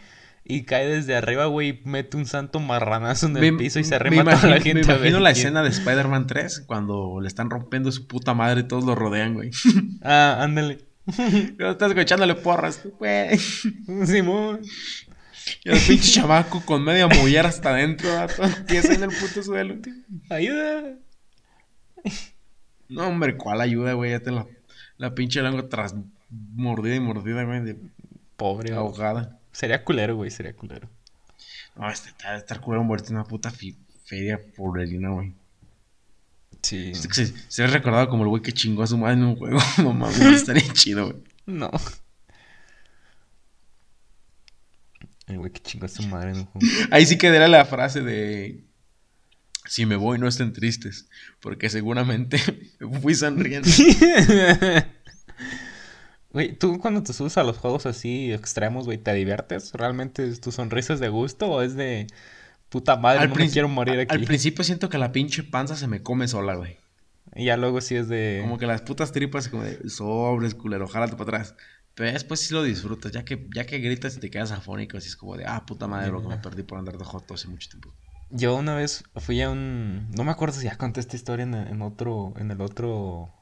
Y 0.52 0.64
cae 0.64 0.86
desde 0.88 1.14
arriba, 1.16 1.46
güey, 1.46 1.68
y 1.68 1.80
mete 1.84 2.16
un 2.16 2.26
santo 2.26 2.58
marranazo 2.60 3.26
en 3.26 3.36
el 3.36 3.52
Me- 3.52 3.58
piso 3.58 3.78
y 3.78 3.84
se 3.84 3.94
arrima 3.94 4.22
a 4.22 4.46
la 4.46 4.60
gente. 4.60 4.74
Me 4.86 4.94
imagino 4.94 5.20
la 5.20 5.30
escena 5.30 5.62
de 5.62 5.68
Spider-Man 5.70 6.26
3 6.26 6.64
cuando 6.66 7.20
le 7.20 7.28
están 7.28 7.50
rompiendo 7.50 7.90
su 7.92 8.06
puta 8.06 8.34
madre 8.34 8.60
y 8.62 8.64
todos 8.64 8.84
lo 8.84 8.94
rodean, 8.94 9.34
güey. 9.34 9.50
Ah, 10.02 10.38
ándale. 10.40 10.78
Pero 11.56 11.70
estás 11.72 11.96
echándole 11.96 12.34
porras, 12.34 12.80
güey. 12.98 13.36
Simón. 14.06 14.60
Y 15.64 15.70
el 15.70 15.78
pinche 15.80 16.12
chamaco 16.12 16.62
con 16.64 16.84
media 16.84 17.08
mollera 17.08 17.48
hasta 17.48 17.70
adentro, 17.70 18.08
empieza 18.42 18.92
en 18.94 19.02
el 19.04 19.08
puto 19.10 19.42
suelo. 19.42 19.76
Ayuda. 20.28 20.94
No, 22.88 23.08
hombre, 23.08 23.36
¿cuál 23.36 23.60
ayuda, 23.60 23.92
güey? 23.94 24.10
Ya 24.12 24.20
te 24.20 24.30
la, 24.30 24.46
la 24.96 25.14
pinche 25.14 25.42
lengua 25.42 25.68
tras 25.68 25.94
mordida 26.30 26.94
y 26.96 27.00
mordida, 27.00 27.42
güey, 27.44 27.60
de 27.62 27.76
Pobre. 28.36 28.68
güey. 28.68 28.78
ahogada. 28.78 29.39
Sería 29.60 29.84
culero, 29.84 30.16
güey, 30.16 30.30
sería 30.30 30.56
culero. 30.56 30.88
No, 31.76 31.90
este 31.90 32.08
estar 32.34 32.62
culero 32.62 32.82
morirte 32.82 33.10
en 33.10 33.16
una 33.16 33.24
puta 33.26 33.52
feria 34.06 34.40
pueblerina, 34.56 35.10
güey. 35.10 35.34
Sí. 36.62 36.92
Que 36.92 36.94
Se, 36.94 37.26
se 37.26 37.62
ve 37.62 37.68
recordado 37.68 38.08
como 38.08 38.22
el 38.22 38.30
güey 38.30 38.40
que 38.40 38.52
chingó 38.52 38.84
a 38.84 38.86
su 38.86 38.96
madre 38.96 39.16
en 39.16 39.24
un 39.24 39.36
juego. 39.36 39.58
No 39.82 39.92
mames, 39.92 40.18
estaría 40.18 40.62
chido, 40.72 41.10
güey. 41.10 41.22
No. 41.44 41.70
El 45.26 45.36
güey 45.36 45.52
que 45.52 45.60
chingó 45.60 45.84
a 45.84 45.88
su 45.90 46.04
madre 46.04 46.30
en 46.30 46.38
un 46.38 46.46
juego. 46.46 46.66
Ahí 46.90 47.04
sí 47.04 47.18
quedaría 47.18 47.46
la 47.46 47.66
frase 47.66 48.00
de... 48.00 48.64
Si 49.66 49.84
me 49.84 49.96
voy, 49.96 50.18
no 50.18 50.26
estén 50.26 50.54
tristes, 50.54 51.06
porque 51.38 51.68
seguramente 51.68 52.38
fui 53.02 53.14
sonriendo. 53.14 53.68
Güey, 56.32 56.54
¿tú 56.54 56.78
cuando 56.78 57.02
te 57.02 57.12
subes 57.12 57.36
a 57.38 57.42
los 57.42 57.58
juegos 57.58 57.86
así 57.86 58.32
extremos, 58.32 58.84
güey, 58.84 58.98
te 58.98 59.12
diviertes? 59.12 59.72
¿Realmente 59.72 60.36
tu 60.36 60.52
sonrisa 60.52 60.94
es 60.94 61.00
de 61.00 61.08
gusto 61.08 61.50
o 61.50 61.62
es 61.62 61.74
de 61.74 62.06
puta 62.68 62.96
madre, 62.96 63.26
no 63.26 63.34
me 63.34 63.50
quiero 63.50 63.68
morir 63.68 63.98
aquí? 63.98 64.14
Al 64.14 64.24
principio 64.24 64.62
siento 64.62 64.88
que 64.88 64.98
la 64.98 65.10
pinche 65.10 65.42
panza 65.42 65.76
se 65.76 65.88
me 65.88 66.02
come 66.02 66.28
sola, 66.28 66.54
güey. 66.54 66.78
Y 67.34 67.46
ya 67.46 67.56
luego 67.56 67.80
sí 67.80 67.96
es 67.96 68.08
de... 68.08 68.38
Como 68.42 68.58
que 68.58 68.66
las 68.66 68.82
putas 68.82 69.12
tripas 69.12 69.48
como 69.48 69.64
de 69.64 69.88
sobres, 69.88 70.54
culero, 70.54 70.86
jálate 70.86 71.16
para 71.16 71.38
atrás. 71.38 71.54
Pero 71.94 72.12
después 72.12 72.40
sí 72.40 72.54
lo 72.54 72.62
disfrutas, 72.62 73.10
ya 73.10 73.24
que, 73.24 73.48
ya 73.54 73.66
que 73.66 73.78
gritas 73.78 74.16
y 74.16 74.20
te 74.20 74.30
quedas 74.30 74.52
afónico, 74.52 74.96
así 74.96 75.08
es 75.08 75.16
como 75.16 75.36
de, 75.36 75.44
ah, 75.46 75.66
puta 75.66 75.88
madre, 75.88 76.10
lo 76.12 76.22
que 76.22 76.28
me 76.28 76.38
perdí 76.38 76.62
por 76.62 76.78
andar 76.78 76.96
de 76.96 77.04
joto 77.04 77.34
hace 77.34 77.48
mucho 77.48 77.68
tiempo. 77.68 77.92
Yo 78.30 78.54
una 78.54 78.76
vez 78.76 79.02
fui 79.16 79.42
a 79.42 79.50
un... 79.50 80.08
No 80.12 80.22
me 80.22 80.30
acuerdo 80.30 80.58
si 80.58 80.66
ya 80.66 80.76
conté 80.76 81.00
esta 81.00 81.16
historia 81.16 81.42
en, 81.42 81.54
en 81.54 81.82
otro... 81.82 82.34
En 82.36 82.52
el 82.52 82.60
otro... 82.60 83.34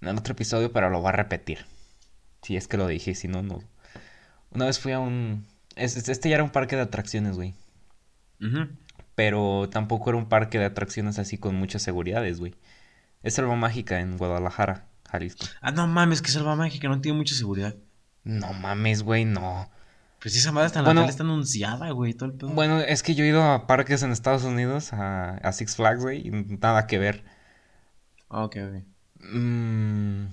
En 0.00 0.16
otro 0.18 0.32
episodio, 0.32 0.72
pero 0.72 0.90
lo 0.90 1.00
voy 1.00 1.08
a 1.08 1.12
repetir. 1.12 1.66
Si 2.42 2.56
es 2.56 2.68
que 2.68 2.76
lo 2.76 2.86
dije, 2.86 3.14
si 3.14 3.28
no, 3.28 3.42
no. 3.42 3.60
Una 4.50 4.66
vez 4.66 4.78
fui 4.78 4.92
a 4.92 5.00
un... 5.00 5.46
es- 5.76 5.96
es- 5.96 6.08
Este 6.08 6.28
ya 6.28 6.36
era 6.36 6.44
un 6.44 6.50
parque 6.50 6.76
de 6.76 6.82
atracciones, 6.82 7.36
güey. 7.36 7.54
Pero 9.14 9.68
tampoco 9.70 10.10
era 10.10 10.18
un 10.18 10.28
parque 10.28 10.58
de 10.58 10.64
atracciones 10.66 11.18
así 11.18 11.38
con 11.38 11.56
muchas 11.56 11.82
seguridades, 11.82 12.38
güey. 12.38 12.54
Es 13.22 13.34
Selva 13.34 13.56
Mágica 13.56 13.98
en 13.98 14.16
Guadalajara, 14.16 14.86
Jalisco. 15.10 15.44
Ah, 15.60 15.72
no 15.72 15.86
mames, 15.88 16.22
que 16.22 16.30
Selva 16.30 16.54
Mágica 16.54 16.88
no 16.88 17.00
tiene 17.00 17.18
mucha 17.18 17.34
seguridad. 17.34 17.74
No 18.22 18.52
mames, 18.52 19.02
güey, 19.02 19.24
no. 19.24 19.68
Pues 20.20 20.36
esa 20.36 20.52
madre 20.52 20.68
está 20.68 20.80
en 20.80 20.84
la 20.84 20.90
tele, 21.02 21.10
está 21.10 21.22
anunciada, 21.24 21.90
güey, 21.90 22.14
todo 22.14 22.28
el 22.28 22.34
pedo. 22.36 22.48
Bueno, 22.50 22.78
es 22.80 23.02
que 23.02 23.14
yo 23.16 23.24
he 23.24 23.28
ido 23.28 23.42
a 23.42 23.66
parques 23.66 24.02
en 24.02 24.12
Estados 24.12 24.44
Unidos, 24.44 24.92
a, 24.92 25.34
a 25.36 25.52
Six 25.52 25.74
Flags, 25.76 26.00
güey, 26.02 26.26
y 26.26 26.30
nada 26.30 26.86
que 26.86 26.98
ver. 26.98 27.24
Ah, 28.28 28.44
Ok, 28.44 28.56
ok. 28.56 28.84
Mm, 29.20 30.26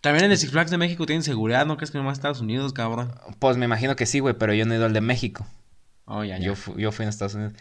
También 0.00 0.26
en 0.26 0.32
el 0.32 0.38
Six 0.38 0.52
Flags 0.52 0.70
de 0.70 0.78
México 0.78 1.06
tienen 1.06 1.22
seguridad, 1.24 1.66
¿no 1.66 1.76
crees 1.76 1.90
que 1.90 1.98
nomás 1.98 2.18
Estados 2.18 2.40
Unidos, 2.40 2.72
cabrón? 2.72 3.12
pues 3.38 3.56
me 3.56 3.64
imagino 3.66 3.96
que 3.96 4.06
sí, 4.06 4.20
güey, 4.20 4.34
pero 4.38 4.54
yo 4.54 4.64
no 4.66 4.74
he 4.74 4.76
ido 4.76 4.86
al 4.86 4.92
de 4.92 5.00
México. 5.00 5.46
Oh, 6.06 6.22
ya, 6.24 6.38
ya. 6.38 6.46
Yo, 6.46 6.56
fu- 6.56 6.76
yo 6.78 6.92
fui 6.92 7.04
en 7.04 7.08
Estados 7.10 7.34
Unidos. 7.34 7.54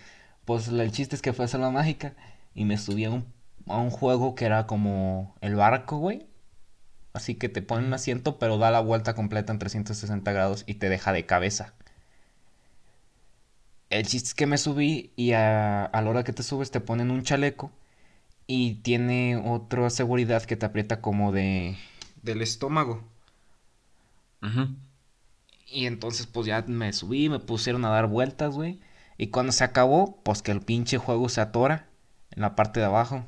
Pues 0.46 0.68
el 0.68 0.92
chiste 0.92 1.16
es 1.16 1.22
que 1.22 1.34
fue 1.34 1.46
a 1.46 1.48
Selva 1.48 1.72
Mágica 1.72 2.14
y 2.54 2.66
me 2.66 2.78
subí 2.78 3.06
a 3.06 3.12
un, 3.12 3.26
a 3.68 3.78
un 3.78 3.90
juego 3.90 4.36
que 4.36 4.46
era 4.46 4.68
como 4.68 5.36
el 5.42 5.56
barco, 5.56 5.98
güey. 5.98 6.28
Así 7.14 7.36
que 7.36 7.50
te 7.50 7.62
pone 7.64 7.88
un 7.88 7.94
asiento, 7.96 8.40
pero 8.40 8.58
da 8.60 8.72
la 8.72 8.82
vuelta 8.82 9.16
completa 9.16 9.54
en 9.54 9.60
360 9.60 10.32
grados 10.34 10.64
y 10.68 10.76
te 10.76 10.90
deja 10.90 11.14
de 11.14 11.26
cabeza. 11.28 11.74
El 13.92 14.08
chiste 14.08 14.30
es 14.30 14.34
que 14.34 14.48
me 14.48 14.58
subí 14.58 15.12
y 15.16 15.34
a, 15.34 15.86
a 15.86 16.02
la 16.02 16.10
hora 16.10 16.24
que 16.24 16.34
te 16.34 16.42
subes 16.44 16.72
te 16.72 16.80
ponen 16.80 17.12
un 17.12 17.24
chaleco 17.24 17.72
y 18.48 18.76
tiene 18.76 19.38
otra 19.38 19.90
seguridad 19.90 20.44
que 20.44 20.56
te 20.56 20.66
aprieta 20.66 21.02
como 21.02 21.32
de 21.32 21.78
del 22.22 22.42
estómago. 22.42 23.04
Ujú. 24.42 24.76
Y 25.68 25.86
entonces 25.86 26.28
pues 26.28 26.48
ya 26.48 26.64
me 26.68 26.92
subí, 26.94 27.30
me 27.30 27.40
pusieron 27.40 27.86
a 27.86 27.90
dar 27.90 28.08
vueltas, 28.08 28.54
güey. 28.56 28.80
Y 29.18 29.28
cuando 29.28 29.52
se 29.52 29.64
acabó, 29.64 30.22
pues 30.24 30.42
que 30.42 30.52
el 30.52 30.62
pinche 30.62 30.98
juego 30.98 31.30
se 31.30 31.42
atora 31.42 31.88
en 32.32 32.42
la 32.42 32.56
parte 32.56 32.80
de 32.80 32.88
abajo. 32.88 33.26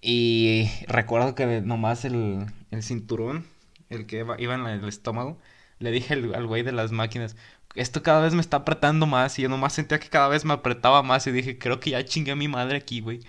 Y 0.00 0.68
recuerdo 0.86 1.34
que 1.34 1.62
nomás 1.62 2.04
el, 2.04 2.46
el 2.70 2.82
cinturón, 2.82 3.46
el 3.88 4.06
que 4.06 4.18
iba, 4.18 4.40
iba 4.40 4.54
en 4.54 4.66
el 4.66 4.86
estómago, 4.88 5.38
le 5.78 5.90
dije 5.92 6.14
al, 6.14 6.34
al 6.34 6.46
güey 6.46 6.62
de 6.62 6.72
las 6.72 6.92
máquinas, 6.92 7.36
esto 7.74 8.02
cada 8.02 8.20
vez 8.20 8.34
me 8.34 8.40
está 8.40 8.58
apretando 8.58 9.06
más. 9.06 9.38
Y 9.38 9.42
yo 9.42 9.48
nomás 9.48 9.72
sentía 9.72 9.98
que 9.98 10.08
cada 10.08 10.28
vez 10.28 10.44
me 10.44 10.52
apretaba 10.52 11.02
más 11.02 11.26
y 11.26 11.32
dije, 11.32 11.58
creo 11.58 11.80
que 11.80 11.90
ya 11.90 12.04
chingué 12.04 12.32
a 12.32 12.36
mi 12.36 12.48
madre 12.48 12.76
aquí, 12.76 13.00
güey. 13.00 13.20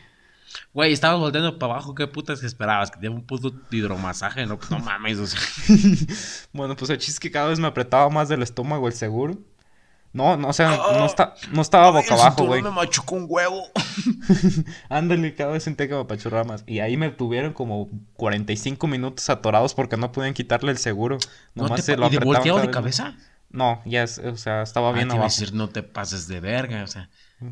Güey, 0.73 0.93
estabas 0.93 1.19
volteando 1.19 1.57
para 1.59 1.73
abajo, 1.73 1.95
¿qué 1.95 2.07
putas 2.07 2.43
esperabas? 2.43 2.91
Que 2.91 2.99
te 2.99 3.09
un 3.09 3.25
puto 3.25 3.53
hidromasaje, 3.71 4.45
no, 4.45 4.59
no 4.69 4.79
mames, 4.79 5.19
o 5.19 5.27
sea. 5.27 5.39
Bueno, 6.53 6.75
pues 6.75 6.89
el 6.91 6.97
chiste 6.97 7.13
es 7.13 7.19
que 7.19 7.31
cada 7.31 7.49
vez 7.49 7.59
me 7.59 7.67
apretaba 7.67 8.09
más 8.09 8.29
del 8.29 8.41
estómago 8.41 8.87
el 8.87 8.93
seguro. 8.93 9.37
No, 10.13 10.37
no, 10.37 10.47
o 10.47 10.53
sea, 10.53 10.69
no, 10.69 11.05
está, 11.05 11.35
no 11.51 11.61
estaba 11.61 11.91
boca 11.91 12.15
El 12.15 12.21
abajo, 12.21 12.45
güey. 12.45 12.61
me 12.61 12.71
machucó 12.71 13.15
un 13.15 13.25
huevo. 13.27 13.63
Ándale, 14.89 15.35
cada 15.35 15.51
vez 15.51 15.63
sentía 15.63 15.89
que 15.89 15.93
me 15.93 15.99
apachurraba 15.99 16.45
más. 16.45 16.63
Y 16.65 16.79
ahí 16.79 16.95
me 16.95 17.09
tuvieron 17.09 17.51
como 17.51 17.89
45 18.15 18.87
minutos 18.87 19.29
atorados 19.29 19.73
porque 19.73 19.97
no 19.97 20.13
podían 20.13 20.33
quitarle 20.33 20.71
el 20.71 20.77
seguro. 20.77 21.17
¿No 21.53 21.63
Nomás 21.63 21.81
te 21.81 21.85
se 21.87 21.97
lo 21.97 22.07
¿Y 22.07 22.11
de 22.11 22.19
volteado 22.19 22.59
de 22.59 22.69
más. 22.69 23.15
No, 23.49 23.81
ya, 23.85 24.03
es- 24.03 24.17
o 24.19 24.35
sea, 24.37 24.61
estaba 24.63 24.89
Ah, 24.89 24.93
bien 24.93 25.07
te 25.07 25.15
iba 25.15 25.23
a 25.23 25.25
abajo. 25.27 25.39
decir, 25.39 25.53
no 25.55 25.69
te 25.69 25.83
pases 25.83 26.27
de 26.27 26.39
verga, 26.39 26.83
o 26.83 26.87
sea. 26.87 27.09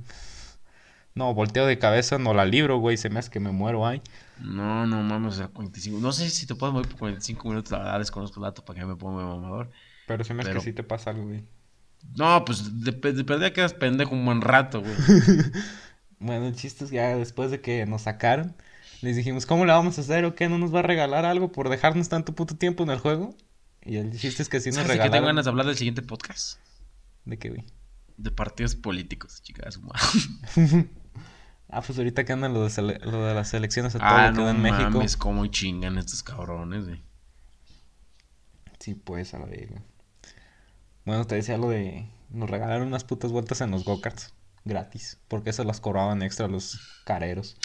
No, 1.15 1.31
volteo 1.35 1.67
de 1.67 1.77
cabeza, 1.77 2.17
no 2.17 2.33
la 2.33 2.43
libro, 2.43 2.79
güey. 2.79 2.97
Se 2.97 3.07
me 3.11 3.19
hace 3.19 3.29
que 3.29 3.39
me 3.39 3.51
muero, 3.51 3.85
ay. 3.85 4.01
No, 4.39 4.87
no 4.87 5.03
mames, 5.03 5.35
o 5.35 5.37
sea, 5.37 5.47
45. 5.47 5.99
No 5.99 6.11
sé 6.11 6.27
si 6.31 6.47
te 6.47 6.55
puedo 6.55 6.71
mover 6.73 6.87
por 6.87 6.97
45 6.97 7.47
minutos, 7.49 7.71
la 7.71 7.77
verdad 7.79 7.99
desconozco 7.99 8.39
el 8.39 8.45
dato 8.45 8.65
para 8.65 8.79
que 8.79 8.85
me 8.87 8.95
ponga 8.95 9.23
mamador. 9.23 9.69
Pero 10.07 10.23
se 10.23 10.33
me 10.33 10.41
hace 10.41 10.49
Pero- 10.49 10.61
que 10.61 10.65
sí 10.65 10.73
te 10.73 10.81
pasa 10.81 11.11
algo, 11.11 11.25
güey. 11.27 11.43
No, 12.17 12.43
pues 12.43 12.81
de, 12.81 12.91
de 12.93 13.23
perdida 13.23 13.53
quedas 13.53 13.75
pendejo 13.75 14.15
un 14.15 14.25
buen 14.25 14.41
rato, 14.41 14.81
güey. 14.81 14.93
Bueno, 16.19 16.47
el 16.47 16.55
chiste 16.55 16.85
es 16.85 16.89
que 16.89 16.95
ya 16.95 17.15
después 17.17 17.51
de 17.51 17.59
que 17.61 17.85
nos 17.85 18.03
sacaron, 18.03 18.55
les 19.01 19.15
dijimos, 19.17 19.45
¿cómo 19.45 19.65
le 19.65 19.73
vamos 19.73 19.97
a 19.97 20.01
hacer 20.01 20.23
o 20.25 20.33
qué? 20.35 20.47
¿No 20.49 20.57
nos 20.57 20.73
va 20.73 20.79
a 20.79 20.83
regalar 20.83 21.25
algo 21.25 21.51
por 21.51 21.67
dejarnos 21.69 22.07
tanto 22.09 22.33
puto 22.33 22.55
tiempo 22.55 22.81
en 22.83 22.89
el 22.91 22.99
juego? 22.99 23.35
Y 23.85 23.97
el 23.97 24.17
chiste 24.17 24.41
es 24.43 24.49
que 24.49 24.59
sí 24.59 24.69
nos 24.69 24.75
¿Sabes 24.77 24.89
de 24.89 24.93
qué 24.95 24.99
tengo 24.99 25.11
regalaron. 25.13 25.27
ganas 25.27 25.45
de 25.45 25.49
hablar 25.51 25.65
del 25.65 25.75
siguiente 25.77 26.01
podcast? 26.01 26.59
¿De 27.25 27.37
qué, 27.37 27.49
güey? 27.49 27.65
De 28.17 28.31
partidos 28.31 28.75
políticos, 28.75 29.41
chicas. 29.43 29.79
Ah, 31.69 31.81
pues 31.81 31.97
ahorita 31.97 32.23
que 32.23 32.31
andan 32.33 32.53
lo 32.53 32.61
de, 32.63 32.69
sele- 32.69 32.99
lo 33.03 33.25
de 33.25 33.33
las 33.33 33.51
elecciones 33.55 33.95
a 33.95 33.97
todo 33.99 34.07
Ah, 34.07 34.27
lo 34.27 34.33
que 34.33 34.39
no 34.41 34.45
da 34.45 34.51
en 34.51 34.61
México. 34.61 34.89
mames, 34.91 35.17
cómo 35.17 35.47
chingan 35.47 35.97
estos 35.97 36.21
cabrones, 36.21 36.85
güey. 36.85 37.01
Sí, 38.79 38.93
pues, 38.93 39.33
a 39.33 39.39
la 39.39 39.45
verga. 39.45 39.81
Bueno, 41.05 41.25
te 41.25 41.33
decía 41.33 41.57
lo 41.57 41.69
de... 41.69 42.07
Nos 42.29 42.47
regalaron 42.49 42.87
unas 42.89 43.03
putas 43.03 43.31
vueltas 43.31 43.61
en 43.61 43.71
los 43.71 43.85
go-karts. 43.85 44.33
Gratis. 44.65 45.17
Porque 45.27 45.51
se 45.51 45.63
las 45.65 45.81
cobraban 45.81 46.21
extra 46.21 46.47
los 46.47 46.79
careros. 47.05 47.57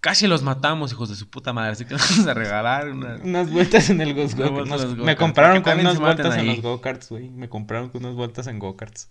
Casi 0.00 0.28
los 0.28 0.42
matamos, 0.42 0.92
hijos 0.92 1.08
de 1.08 1.16
su 1.16 1.28
puta 1.28 1.52
madre. 1.52 1.72
Así 1.72 1.84
que 1.84 1.94
nos 1.94 2.08
vamos 2.10 2.26
a 2.26 2.34
regalar 2.34 2.90
una. 2.90 3.16
Unas 3.16 3.50
vueltas 3.50 3.90
en 3.90 4.00
el 4.00 4.14
go 4.14 4.64
los 4.64 4.96
Me 4.96 5.16
compraron 5.16 5.62
con 5.62 5.80
unas 5.80 5.98
vueltas 5.98 6.36
en 6.36 6.46
los 6.46 6.62
go-karts, 6.62 7.08
güey. 7.08 7.30
Me 7.30 7.48
compraron 7.48 7.90
con 7.90 8.04
unas 8.04 8.14
vueltas 8.14 8.46
en 8.46 8.58
go-karts. 8.58 9.10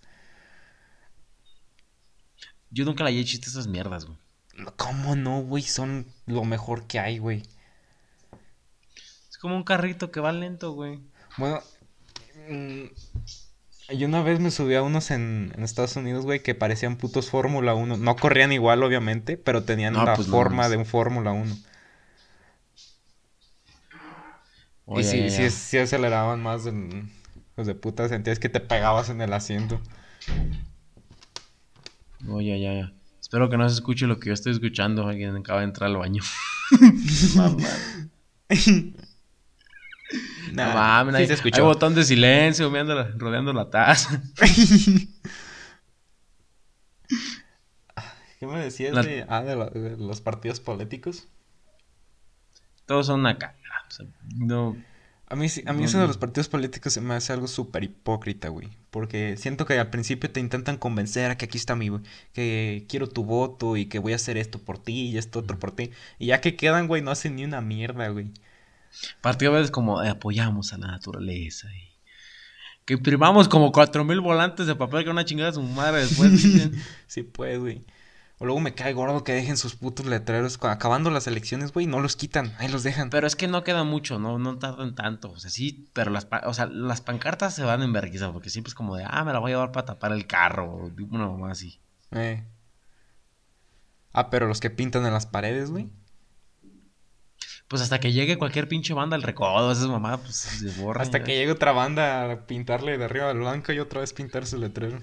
Yo 2.70 2.84
nunca 2.84 3.04
le 3.04 3.10
hallé 3.10 3.24
chiste 3.24 3.46
a 3.48 3.50
esas 3.50 3.66
mierdas, 3.66 4.06
güey. 4.06 4.18
¿Cómo 4.76 5.14
no, 5.14 5.40
güey? 5.42 5.62
Son 5.62 6.06
lo 6.26 6.44
mejor 6.44 6.86
que 6.86 6.98
hay, 6.98 7.18
güey. 7.18 7.42
Es 9.30 9.38
como 9.38 9.56
un 9.56 9.64
carrito 9.64 10.10
que 10.10 10.20
va 10.20 10.32
lento, 10.32 10.72
güey. 10.72 11.00
Bueno, 11.36 11.62
mm, 12.48 12.84
yo 13.96 14.06
una 14.06 14.22
vez 14.22 14.38
me 14.40 14.50
subí 14.50 14.74
a 14.74 14.82
unos 14.82 15.10
en, 15.10 15.52
en 15.56 15.62
Estados 15.62 15.96
Unidos, 15.96 16.24
güey, 16.24 16.42
que 16.42 16.54
parecían 16.54 16.96
putos 16.96 17.30
Fórmula 17.30 17.74
1. 17.74 17.96
No 17.96 18.16
corrían 18.16 18.52
igual, 18.52 18.82
obviamente, 18.82 19.36
pero 19.36 19.64
tenían 19.64 19.94
No, 19.94 20.04
la 20.04 20.16
pues 20.16 20.28
no 20.28 20.34
forma 20.34 20.68
de 20.68 20.76
un 20.76 20.86
Fórmula 20.86 21.32
1. 21.32 21.56
Oye, 24.86 25.00
y 25.00 25.04
sí, 25.04 25.18
ya, 25.22 25.28
sí, 25.30 25.42
ya. 25.42 25.50
sí 25.50 25.78
aceleraban 25.78 26.42
más 26.42 26.64
del- 26.64 27.08
Los 27.56 27.66
de 27.66 27.74
puta, 27.74 28.08
sentías 28.08 28.38
que 28.38 28.48
te 28.48 28.60
pegabas 28.60 29.08
en 29.10 29.20
el 29.20 29.32
asiento. 29.32 29.80
Oye, 32.28 32.60
ya, 32.60 32.72
ya. 32.74 32.92
Espero 33.20 33.48
que 33.50 33.56
no 33.56 33.68
se 33.68 33.74
escuche 33.74 34.06
lo 34.06 34.18
que 34.20 34.28
yo 34.28 34.32
estoy 34.34 34.52
escuchando. 34.52 35.06
Alguien 35.06 35.36
acaba 35.36 35.60
de 35.60 35.66
entrar 35.66 35.90
al 35.90 35.96
baño. 35.96 36.22
No 40.52 40.70
mames, 40.70 41.16
sí 41.16 41.22
hay, 41.22 41.26
se 41.26 41.32
hay 41.32 41.34
escuchó. 41.34 41.64
botón 41.64 41.94
de 41.94 42.04
silencio 42.04 42.68
rodeando 42.68 42.94
la, 42.94 43.10
rodeando 43.16 43.52
la 43.52 43.70
taza. 43.70 44.22
¿Qué 48.38 48.46
me 48.46 48.58
decías 48.58 48.94
La- 48.94 49.02
de, 49.02 49.24
ah, 49.28 49.42
de, 49.42 49.56
la- 49.56 49.70
de 49.70 49.96
los 49.96 50.20
partidos 50.20 50.60
políticos? 50.60 51.28
Todos 52.86 53.06
son 53.06 53.20
una 53.20 53.38
cagada. 53.38 53.58
O 53.88 53.90
sea, 53.90 54.06
no. 54.36 54.76
A 55.30 55.36
mí, 55.36 55.46
a 55.66 55.72
mí 55.74 55.80
No, 55.80 55.84
eso 55.84 56.00
de 56.00 56.06
los 56.06 56.16
partidos 56.16 56.48
políticos 56.48 56.94
se 56.94 57.02
me 57.02 57.14
hace 57.14 57.34
algo 57.34 57.48
súper 57.48 57.84
hipócrita, 57.84 58.48
güey. 58.48 58.70
Porque 58.90 59.36
siento 59.36 59.66
que 59.66 59.78
al 59.78 59.90
principio 59.90 60.30
te 60.30 60.40
intentan 60.40 60.78
convencer 60.78 61.30
a 61.30 61.36
que 61.36 61.44
aquí 61.44 61.58
está 61.58 61.76
mi, 61.76 61.90
que 62.32 62.86
quiero 62.88 63.08
tu 63.08 63.24
voto 63.24 63.76
y 63.76 63.86
que 63.86 63.98
voy 63.98 64.14
a 64.14 64.16
hacer 64.16 64.38
esto 64.38 64.58
por 64.58 64.78
ti 64.78 65.10
y 65.10 65.18
esto 65.18 65.40
otro 65.40 65.58
por 65.58 65.72
ti. 65.72 65.90
Y 66.18 66.26
ya 66.26 66.40
que 66.40 66.56
quedan, 66.56 66.86
güey, 66.88 67.02
no 67.02 67.10
hacen 67.10 67.36
ni 67.36 67.44
una 67.44 67.60
mierda, 67.60 68.08
güey. 68.08 68.32
Partido 69.20 69.52
a 69.52 69.56
veces 69.56 69.70
como 69.70 70.02
eh, 70.02 70.08
apoyamos 70.08 70.72
a 70.72 70.78
la 70.78 70.88
naturaleza. 70.88 71.68
Y 71.74 71.88
que 72.84 72.94
imprimamos 72.94 73.48
como 73.48 73.70
cuatro 73.70 74.02
mil 74.04 74.20
volantes 74.20 74.66
de 74.66 74.74
papel 74.74 75.04
que 75.04 75.10
una 75.10 75.24
chingada 75.24 75.50
a 75.50 75.54
su 75.54 75.62
madre 75.62 76.00
después. 76.00 76.30
dicen. 76.42 76.82
Sí, 77.06 77.22
pues, 77.22 77.58
güey. 77.58 77.84
O 78.38 78.46
luego 78.46 78.60
me 78.60 78.72
cae 78.72 78.92
gordo 78.92 79.24
que 79.24 79.32
dejen 79.32 79.56
sus 79.56 79.74
putos 79.74 80.06
letreros 80.06 80.58
acabando 80.62 81.10
las 81.10 81.26
elecciones, 81.26 81.72
güey, 81.72 81.86
no 81.86 81.98
los 81.98 82.14
quitan, 82.14 82.54
ahí 82.58 82.68
los 82.68 82.84
dejan. 82.84 83.10
Pero 83.10 83.26
es 83.26 83.34
que 83.34 83.48
no 83.48 83.64
queda 83.64 83.82
mucho, 83.82 84.20
no, 84.20 84.38
no 84.38 84.58
tardan 84.58 84.94
tanto. 84.94 85.32
O 85.32 85.38
sea, 85.40 85.50
sí, 85.50 85.90
pero 85.92 86.12
las, 86.12 86.28
o 86.44 86.54
sea, 86.54 86.66
las 86.66 87.00
pancartas 87.00 87.54
se 87.54 87.64
van 87.64 87.82
en 87.82 87.92
vergüenza 87.92 88.32
porque 88.32 88.48
siempre 88.48 88.68
es 88.68 88.74
como 88.74 88.96
de, 88.96 89.04
ah, 89.06 89.24
me 89.24 89.32
la 89.32 89.40
voy 89.40 89.50
a 89.50 89.54
llevar 89.54 89.72
para 89.72 89.86
tapar 89.86 90.12
el 90.12 90.28
carro. 90.28 90.72
O 90.72 90.90
una 91.10 91.26
mamá 91.26 91.50
así. 91.50 91.80
Eh. 92.12 92.44
Ah, 94.12 94.30
pero 94.30 94.46
los 94.46 94.60
que 94.60 94.70
pintan 94.70 95.04
en 95.04 95.12
las 95.12 95.26
paredes, 95.26 95.70
güey. 95.70 95.90
Pues 97.68 97.82
hasta 97.82 98.00
que 98.00 98.12
llegue 98.12 98.38
cualquier 98.38 98.66
pinche 98.66 98.94
banda 98.94 99.14
al 99.14 99.22
recodo, 99.22 99.70
esas 99.70 99.88
mamadas, 99.88 100.20
pues 100.20 100.36
se 100.36 100.80
borran. 100.80 101.02
Hasta 101.02 101.18
ya. 101.18 101.24
que 101.24 101.36
llegue 101.36 101.52
otra 101.52 101.72
banda 101.72 102.32
a 102.32 102.46
pintarle 102.46 102.96
de 102.96 103.04
arriba 103.04 103.30
al 103.30 103.38
blanco 103.38 103.72
y 103.72 103.78
otra 103.78 104.00
vez 104.00 104.12
pintarse 104.14 104.56
el 104.56 104.62
letrero. 104.62 105.00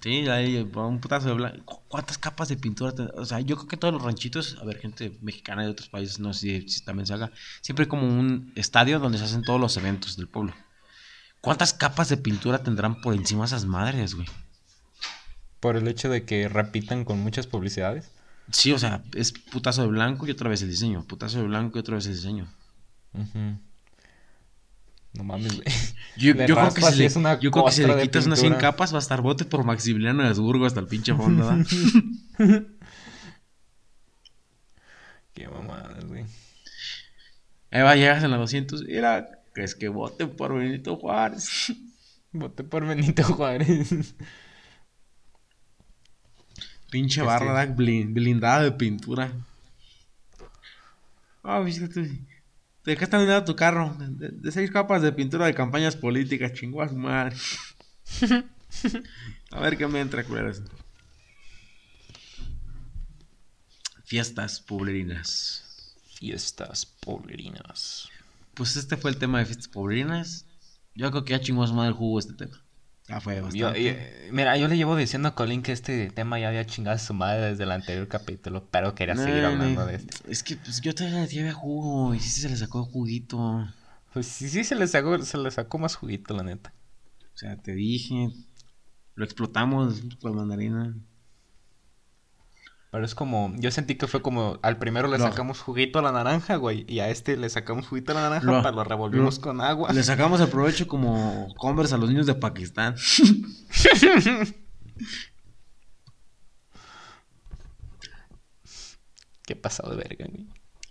Sí, 0.00 0.26
ahí 0.28 0.56
un 0.56 1.00
putazo 1.00 1.28
de 1.28 1.34
blanco. 1.34 1.82
¿Cuántas 1.88 2.16
capas 2.16 2.48
de 2.48 2.56
pintura? 2.56 2.94
O 3.16 3.26
sea, 3.26 3.40
yo 3.40 3.56
creo 3.56 3.68
que 3.68 3.76
todos 3.76 3.92
los 3.92 4.02
ranchitos, 4.02 4.56
a 4.60 4.64
ver, 4.64 4.78
gente 4.78 5.12
mexicana 5.20 5.62
de 5.62 5.68
otros 5.68 5.88
países, 5.88 6.18
no 6.20 6.32
sé 6.32 6.62
si, 6.62 6.68
si 6.68 6.84
también 6.84 7.06
se 7.06 7.12
haga, 7.12 7.32
siempre 7.60 7.82
hay 7.82 7.88
como 7.88 8.06
un 8.06 8.52
estadio 8.56 8.98
donde 8.98 9.18
se 9.18 9.24
hacen 9.24 9.42
todos 9.42 9.60
los 9.60 9.76
eventos 9.76 10.16
del 10.16 10.28
pueblo. 10.28 10.54
¿Cuántas 11.40 11.74
capas 11.74 12.08
de 12.08 12.16
pintura 12.16 12.62
tendrán 12.62 13.00
por 13.00 13.14
encima 13.14 13.44
esas 13.44 13.66
madres, 13.66 14.14
güey? 14.14 14.28
Por 15.58 15.76
el 15.76 15.88
hecho 15.88 16.08
de 16.08 16.24
que 16.24 16.48
repitan 16.48 17.04
con 17.04 17.18
muchas 17.20 17.46
publicidades. 17.46 18.10
Sí, 18.52 18.72
o 18.72 18.78
sea, 18.78 19.02
es 19.14 19.32
putazo 19.32 19.82
de 19.82 19.88
blanco 19.88 20.26
y 20.26 20.30
otra 20.30 20.48
vez 20.48 20.62
el 20.62 20.70
diseño. 20.70 21.04
Putazo 21.06 21.38
de 21.38 21.44
blanco 21.44 21.78
y 21.78 21.80
otra 21.80 21.96
vez 21.96 22.06
el 22.06 22.14
diseño. 22.14 22.48
No 25.12 25.24
mames, 25.24 25.56
güey. 25.56 25.66
Yo, 26.16 26.34
creo 26.34 26.72
que 26.72 26.82
si 26.82 26.98
le, 26.98 27.06
es 27.06 27.16
una 27.16 27.38
yo 27.40 27.50
creo 27.50 27.64
que 27.64 27.72
si 27.72 27.80
le 27.82 27.88
costra 27.88 27.96
de 27.96 28.02
quitas 28.02 28.26
unas 28.26 28.38
100 28.38 28.52
pintura. 28.52 28.70
capas 28.70 28.92
va 28.92 28.98
a 28.98 29.00
estar 29.00 29.22
bote 29.22 29.44
por 29.44 29.64
Maximiliano 29.64 30.22
de 30.22 30.28
Habsburgo 30.28 30.66
hasta 30.66 30.80
el 30.80 30.86
pinche 30.86 31.14
fondo, 31.14 31.46
¿verdad? 31.46 31.66
Qué 35.32 35.48
mamadas, 35.48 36.04
güey. 36.04 36.24
Ahí 37.70 37.82
va, 37.82 37.96
llegas 37.96 38.22
en 38.24 38.30
la 38.30 38.36
200. 38.36 38.84
Mira, 38.84 39.42
que 39.54 39.62
es 39.64 39.74
que 39.74 39.88
voten 39.88 40.30
por 40.30 40.54
Benito 40.54 40.96
Juárez. 40.96 41.72
Voté 42.32 42.64
por 42.64 42.86
Benito 42.86 43.22
Juárez. 43.24 44.14
Pinche 46.90 47.22
barra 47.22 47.66
blin- 47.66 48.12
blindada 48.12 48.62
de 48.64 48.72
pintura. 48.72 49.32
Ah, 51.42 51.62
fíjate. 51.64 52.10
¿De 52.84 52.96
qué 52.96 53.04
está 53.04 53.16
blindado 53.18 53.44
tu 53.44 53.54
carro? 53.56 53.94
De, 53.98 54.28
de 54.30 54.52
seis 54.52 54.70
capas 54.70 55.02
de 55.02 55.12
pintura 55.12 55.46
de 55.46 55.54
campañas 55.54 55.96
políticas, 55.96 56.52
su 56.58 56.96
madre. 56.96 57.36
A 59.50 59.60
ver 59.60 59.76
qué 59.76 59.86
me 59.86 60.00
entra, 60.00 60.24
culeras. 60.24 60.62
Fiestas 64.04 64.60
pueblerinas. 64.60 65.94
Fiestas 66.18 66.86
poblerinas. 66.86 68.08
Pues 68.54 68.76
este 68.76 68.96
fue 68.96 69.10
el 69.10 69.16
tema 69.18 69.38
de 69.38 69.46
fiestas 69.46 69.68
pueblerinas. 69.68 70.46
Yo 70.94 71.10
creo 71.10 71.24
que 71.24 71.30
ya 71.32 71.40
chingó 71.40 71.66
su 71.66 71.74
madre 71.74 71.90
el 71.90 71.94
jugo 71.94 72.18
este 72.18 72.34
tema. 72.34 72.60
Ya 73.10 73.20
fue 73.20 73.40
bastante. 73.40 73.82
Yo- 73.84 73.92
yo- 73.92 74.32
mira, 74.32 74.56
yo 74.56 74.68
le 74.68 74.76
llevo 74.76 74.94
diciendo 74.96 75.28
a 75.28 75.34
Colin 75.34 75.62
que 75.62 75.72
este 75.72 76.10
tema 76.10 76.38
ya 76.38 76.48
había 76.48 76.64
chingado 76.64 76.94
a 76.94 76.98
su 76.98 77.12
madre 77.12 77.50
desde 77.50 77.64
el 77.64 77.72
anterior 77.72 78.06
capítulo, 78.08 78.66
pero 78.70 78.94
quería 78.94 79.16
seguir 79.16 79.44
hablando 79.44 79.84
de 79.86 79.96
este. 79.96 80.30
Es 80.30 80.42
que 80.42 80.56
pues, 80.56 80.80
yo 80.80 80.94
todavía 80.94 81.20
le 81.22 81.26
llevé 81.26 81.52
jugo 81.52 82.14
y 82.14 82.20
sí 82.20 82.40
se 82.40 82.48
le 82.48 82.56
sacó 82.56 82.84
juguito. 82.84 83.66
Pues 84.12 84.26
sí, 84.26 84.48
sí 84.48 84.64
se 84.64 84.74
le 84.76 84.86
sacó, 84.86 85.18
se 85.22 85.38
le 85.38 85.50
sacó 85.50 85.78
más 85.78 85.96
juguito, 85.96 86.34
la 86.36 86.42
neta. 86.44 86.72
O 87.34 87.36
sea, 87.38 87.56
te 87.56 87.72
dije, 87.74 88.28
lo 89.14 89.24
explotamos 89.24 90.02
con 90.20 90.36
mandarina. 90.36 90.94
Pero 92.90 93.04
es 93.04 93.14
como, 93.14 93.54
yo 93.58 93.70
sentí 93.70 93.94
que 93.94 94.08
fue 94.08 94.20
como, 94.20 94.58
al 94.62 94.76
primero 94.78 95.06
le 95.06 95.16
sacamos 95.18 95.60
juguito 95.60 96.00
a 96.00 96.02
la 96.02 96.10
naranja, 96.10 96.56
güey, 96.56 96.84
y 96.88 96.98
a 96.98 97.08
este 97.08 97.36
le 97.36 97.48
sacamos 97.48 97.86
juguito 97.86 98.10
a 98.10 98.14
la 98.16 98.22
naranja, 98.22 98.46
Lo- 98.46 98.62
pero 98.62 98.74
lo 98.74 98.82
revolvimos 98.84 99.38
con 99.38 99.60
agua. 99.60 99.92
Le 99.92 100.02
sacamos 100.02 100.40
el 100.40 100.48
provecho 100.50 100.88
como 100.88 101.54
Converse 101.56 101.94
a 101.94 101.98
los 101.98 102.08
niños 102.08 102.26
de 102.26 102.34
Pakistán. 102.34 102.96
Qué 109.46 109.56
pasado 109.56 109.90
de 109.90 109.96
verga, 109.96 110.26
güey. 110.28 110.46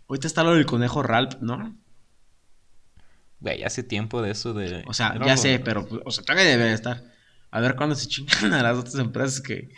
Ahorita 0.08 0.28
está 0.28 0.44
lo 0.44 0.54
del 0.54 0.66
conejo 0.66 1.04
Ralph, 1.04 1.36
¿no? 1.42 1.78
Güey, 3.40 3.64
hace 3.64 3.84
tiempo 3.84 4.22
de 4.22 4.32
eso 4.32 4.54
de... 4.54 4.84
O 4.88 4.94
sea, 4.94 5.18
ya 5.26 5.38
sé, 5.38 5.60
pero, 5.60 5.88
o 6.06 6.12
sea, 6.12 6.24
todavía 6.26 6.46
debe 6.50 6.66
de 6.66 6.74
estar. 6.74 7.04
A 7.52 7.60
ver 7.62 7.76
cuándo 7.76 7.96
se 7.96 8.08
chingan 8.08 8.54
a 8.54 8.64
las 8.64 8.78
otras 8.78 8.96
empresas 8.96 9.40
que, 9.42 9.70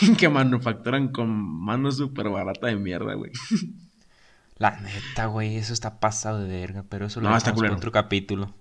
que, 0.00 0.16
que 0.16 0.28
manufacturan 0.28 1.08
con 1.08 1.28
mano 1.30 1.90
súper 1.92 2.28
barata 2.28 2.66
de 2.66 2.76
mierda, 2.76 3.14
güey. 3.14 3.32
La 4.56 4.78
neta, 4.80 5.26
güey, 5.26 5.56
eso 5.56 5.72
está 5.72 5.98
pasado 5.98 6.40
de 6.40 6.48
verga, 6.48 6.84
pero 6.88 7.06
eso 7.06 7.20
lo 7.20 7.28
No, 7.28 7.36
está 7.36 7.50
para 7.50 7.56
culero. 7.56 7.76
otro 7.76 7.92
capítulo. 7.92 8.54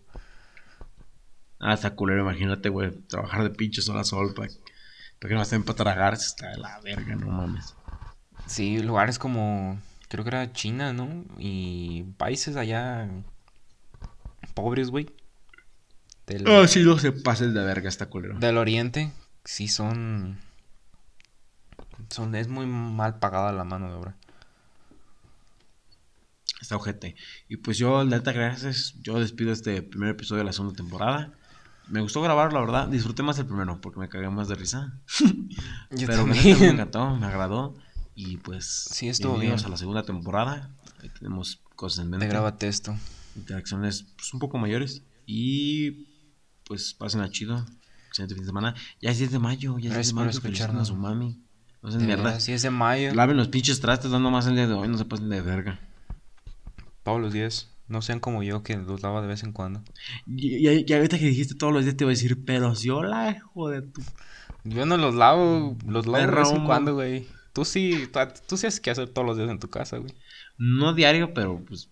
Ah, 1.59 1.73
está 1.73 1.95
culero, 1.95 2.21
imagínate, 2.21 2.69
güey, 2.69 2.91
trabajar 3.07 3.43
de 3.43 3.51
pinche 3.51 3.81
sol 3.81 3.97
a 3.97 4.03
sol 4.03 4.33
para 4.33 4.49
que 4.49 5.33
no 5.33 5.41
estén 5.41 5.63
para 5.63 5.77
tragarse, 5.77 6.25
está 6.27 6.49
de 6.49 6.57
la 6.57 6.79
verga, 6.81 7.15
no 7.15 7.27
mames. 7.27 7.75
Sí, 8.47 8.79
lugares 8.79 9.19
como, 9.19 9.79
creo 10.09 10.25
que 10.25 10.29
era 10.29 10.51
China, 10.51 10.91
¿no? 10.91 11.23
Y 11.37 12.03
países 12.17 12.57
allá 12.57 13.07
pobres, 14.53 14.89
güey. 14.89 15.09
Ah, 16.47 16.65
sí, 16.67 16.83
no 16.83 16.97
se 16.99 17.11
pases 17.11 17.53
de 17.53 17.63
verga 17.63 17.89
esta 17.89 18.07
culero. 18.07 18.37
del 18.39 18.57
oriente, 18.57 19.11
sí 19.43 19.67
son... 19.67 20.39
son... 22.09 22.35
Es 22.35 22.47
muy 22.47 22.65
mal 22.65 23.19
pagada 23.19 23.51
la 23.51 23.63
mano 23.63 23.87
de 23.89 23.93
obra. 23.95 24.15
Está 26.61 26.77
ojete. 26.77 27.15
Y 27.49 27.57
pues 27.57 27.77
yo, 27.77 28.03
neta, 28.05 28.31
gracias. 28.31 28.95
Yo 29.01 29.19
despido 29.19 29.51
este 29.51 29.81
primer 29.81 30.09
episodio 30.09 30.39
de 30.39 30.45
la 30.45 30.53
segunda 30.53 30.75
temporada. 30.75 31.33
Me 31.89 31.99
gustó 31.99 32.21
grabar, 32.21 32.53
la 32.53 32.61
verdad. 32.61 32.87
Disfruté 32.87 33.23
más 33.23 33.37
el 33.39 33.45
primero 33.45 33.81
porque 33.81 33.99
me 33.99 34.07
cagué 34.07 34.29
más 34.29 34.47
de 34.47 34.55
risa. 34.55 35.01
Yo 35.91 36.07
Pero 36.07 36.25
me, 36.25 36.33
también. 36.33 36.59
me 36.59 36.67
encantó, 36.69 37.15
me 37.17 37.25
agradó. 37.25 37.75
Y 38.15 38.37
pues, 38.37 38.65
Sí, 38.91 39.09
estuvo 39.09 39.37
bien. 39.37 39.53
a 39.53 39.67
la 39.67 39.75
segunda 39.77 40.03
temporada. 40.03 40.69
Ahí 41.01 41.09
tenemos 41.09 41.61
cosas 41.75 42.05
en 42.05 42.11
mente. 42.11 42.25
Te 42.25 42.31
grábate 42.31 42.67
esto. 42.69 42.95
Interacciones 43.35 44.03
pues, 44.15 44.33
un 44.33 44.39
poco 44.39 44.57
mayores. 44.57 45.03
Y 45.25 46.07
pues 46.63 46.93
pásenla 46.93 47.29
chido. 47.29 47.65
Excelente 48.07 48.35
fin 48.35 48.43
de 48.43 48.47
semana. 48.47 48.75
Ya 49.01 49.09
es 49.09 49.17
10 49.17 49.31
de 49.31 49.39
mayo. 49.39 49.77
Ya 49.79 49.89
es 49.89 49.93
10 49.93 49.93
Gracias 49.93 50.07
de 50.07 50.13
mayo. 50.13 50.31
Feliciten 50.31 50.51
a 50.51 50.53
escucharnos. 50.53 50.87
su 50.87 50.95
mami. 50.95 51.42
No 51.83 51.91
De 51.91 52.05
mierda. 52.05 52.39
sí, 52.39 52.53
es 52.53 52.61
de 52.61 52.69
mayo. 52.69 53.13
Laven 53.13 53.37
los 53.37 53.49
pinches 53.49 53.79
trastes 53.81 54.09
dando 54.11 54.31
más 54.31 54.47
el 54.47 54.55
día 54.55 54.67
de 54.67 54.73
hoy. 54.73 54.87
No 54.87 54.97
se 54.97 55.05
pasen 55.05 55.29
de 55.29 55.41
verga. 55.41 55.79
Todos 57.03 57.19
los 57.21 57.33
días. 57.33 57.69
No 57.89 58.01
sean 58.01 58.19
como 58.21 58.41
yo 58.43 58.63
que 58.63 58.77
los 58.77 59.03
lava 59.03 59.21
de 59.21 59.27
vez 59.27 59.43
en 59.43 59.51
cuando. 59.51 59.83
Y, 60.25 60.67
y- 60.67 60.85
y 60.87 60.93
ahorita 60.93 61.19
que 61.19 61.25
dijiste 61.25 61.55
todos 61.55 61.73
los 61.73 61.83
días 61.83 61.97
te 61.97 62.05
iba 62.05 62.09
a 62.11 62.15
decir, 62.15 62.43
pero 62.45 62.73
si 62.75 62.89
hola, 62.89 63.31
hijo 63.31 63.69
de 63.69 63.81
tu. 63.81 64.01
Yo 64.63 64.85
no 64.85 64.95
los 64.95 65.13
lavo, 65.13 65.75
los 65.85 66.07
lavo 66.07 66.25
de 66.25 66.31
vez 66.39 66.51
en 66.51 66.65
cuando, 66.65 66.93
güey. 66.95 67.27
Tú 67.51 67.65
sí, 67.65 68.07
tú, 68.11 68.19
tú 68.47 68.57
sí 68.57 68.65
haces 68.67 68.79
que 68.79 68.89
hacer 68.89 69.09
todos 69.09 69.27
los 69.27 69.37
días 69.37 69.49
en 69.49 69.59
tu 69.59 69.69
casa, 69.69 69.97
güey. 69.97 70.13
No 70.57 70.93
diario, 70.93 71.33
pero 71.33 71.59
pues. 71.67 71.89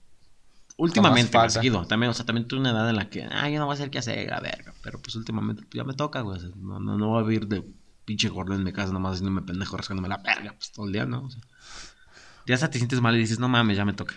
Últimamente, 0.77 1.37
Más 1.37 1.53
seguido. 1.53 1.85
También, 1.85 2.09
o 2.09 2.13
sea, 2.13 2.25
también 2.25 2.47
tuve 2.47 2.61
una 2.61 2.71
edad 2.71 2.89
en 2.89 2.95
la 2.95 3.09
que, 3.09 3.23
ah, 3.29 3.49
yo 3.49 3.59
no 3.59 3.65
voy 3.65 3.73
a 3.73 3.75
hacer 3.75 3.91
qué 3.91 3.99
hacer, 3.99 4.33
a 4.33 4.39
verga. 4.39 4.73
Pero 4.81 4.97
pues 4.99 5.15
últimamente 5.15 5.61
pues, 5.63 5.73
ya 5.75 5.83
me 5.83 5.93
toca, 5.93 6.21
güey. 6.21 6.39
no, 6.55 6.79
no, 6.79 6.97
no 6.97 7.09
voy 7.09 7.21
a 7.21 7.27
vivir 7.27 7.47
de 7.47 7.63
pinche 8.11 8.27
gordo 8.27 8.53
en 8.53 8.63
mi 8.63 8.73
casa 8.73 8.91
nomás 8.91 9.13
haciéndome 9.13 9.41
pendejo, 9.41 9.77
rascándome 9.77 10.09
la 10.09 10.17
verga, 10.17 10.53
pues 10.57 10.73
todo 10.73 10.85
el 10.85 10.91
día, 10.91 11.05
¿no? 11.05 11.23
O 11.23 11.31
sea, 11.31 11.41
ya 12.45 12.55
hasta 12.55 12.69
te 12.69 12.77
sientes 12.77 12.99
mal 12.99 13.15
y 13.15 13.19
dices, 13.19 13.39
no 13.39 13.47
mames, 13.47 13.77
ya 13.77 13.85
me 13.85 13.93
toca. 13.93 14.15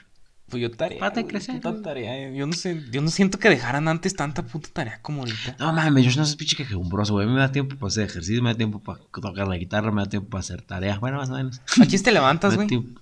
Pues 0.48 0.60
yo 0.60 0.70
tarea. 0.72 1.12
Crecer, 1.28 1.60
tarea. 1.60 2.32
Yo 2.32 2.44
no 2.48 2.52
sé, 2.54 2.84
yo 2.90 3.00
no 3.00 3.08
siento 3.08 3.38
que 3.38 3.48
dejaran 3.48 3.86
antes 3.86 4.14
tanta 4.14 4.42
puta 4.42 4.68
tarea 4.72 5.00
como 5.00 5.20
ahorita. 5.20 5.56
No 5.60 5.72
mames, 5.72 6.04
yo 6.04 6.20
no 6.20 6.26
soy 6.26 6.36
pinche 6.36 6.56
quejumbroso, 6.56 7.12
güey. 7.12 7.28
A 7.28 7.30
me 7.30 7.38
da 7.38 7.52
tiempo 7.52 7.76
para 7.76 7.86
hacer 7.86 8.04
ejercicio, 8.06 8.42
me 8.42 8.50
da 8.50 8.56
tiempo 8.56 8.80
para 8.80 8.98
tocar 8.98 9.46
la 9.46 9.56
guitarra, 9.56 9.92
me 9.92 10.02
da 10.02 10.08
tiempo 10.08 10.28
para 10.28 10.40
hacer 10.40 10.62
tareas. 10.62 10.98
Bueno, 10.98 11.18
más 11.18 11.30
o 11.30 11.34
menos. 11.34 11.60
Aquí 11.80 11.96
te 11.96 12.10
levantas, 12.10 12.56
güey. 12.56 12.66
tiempo. 12.66 13.00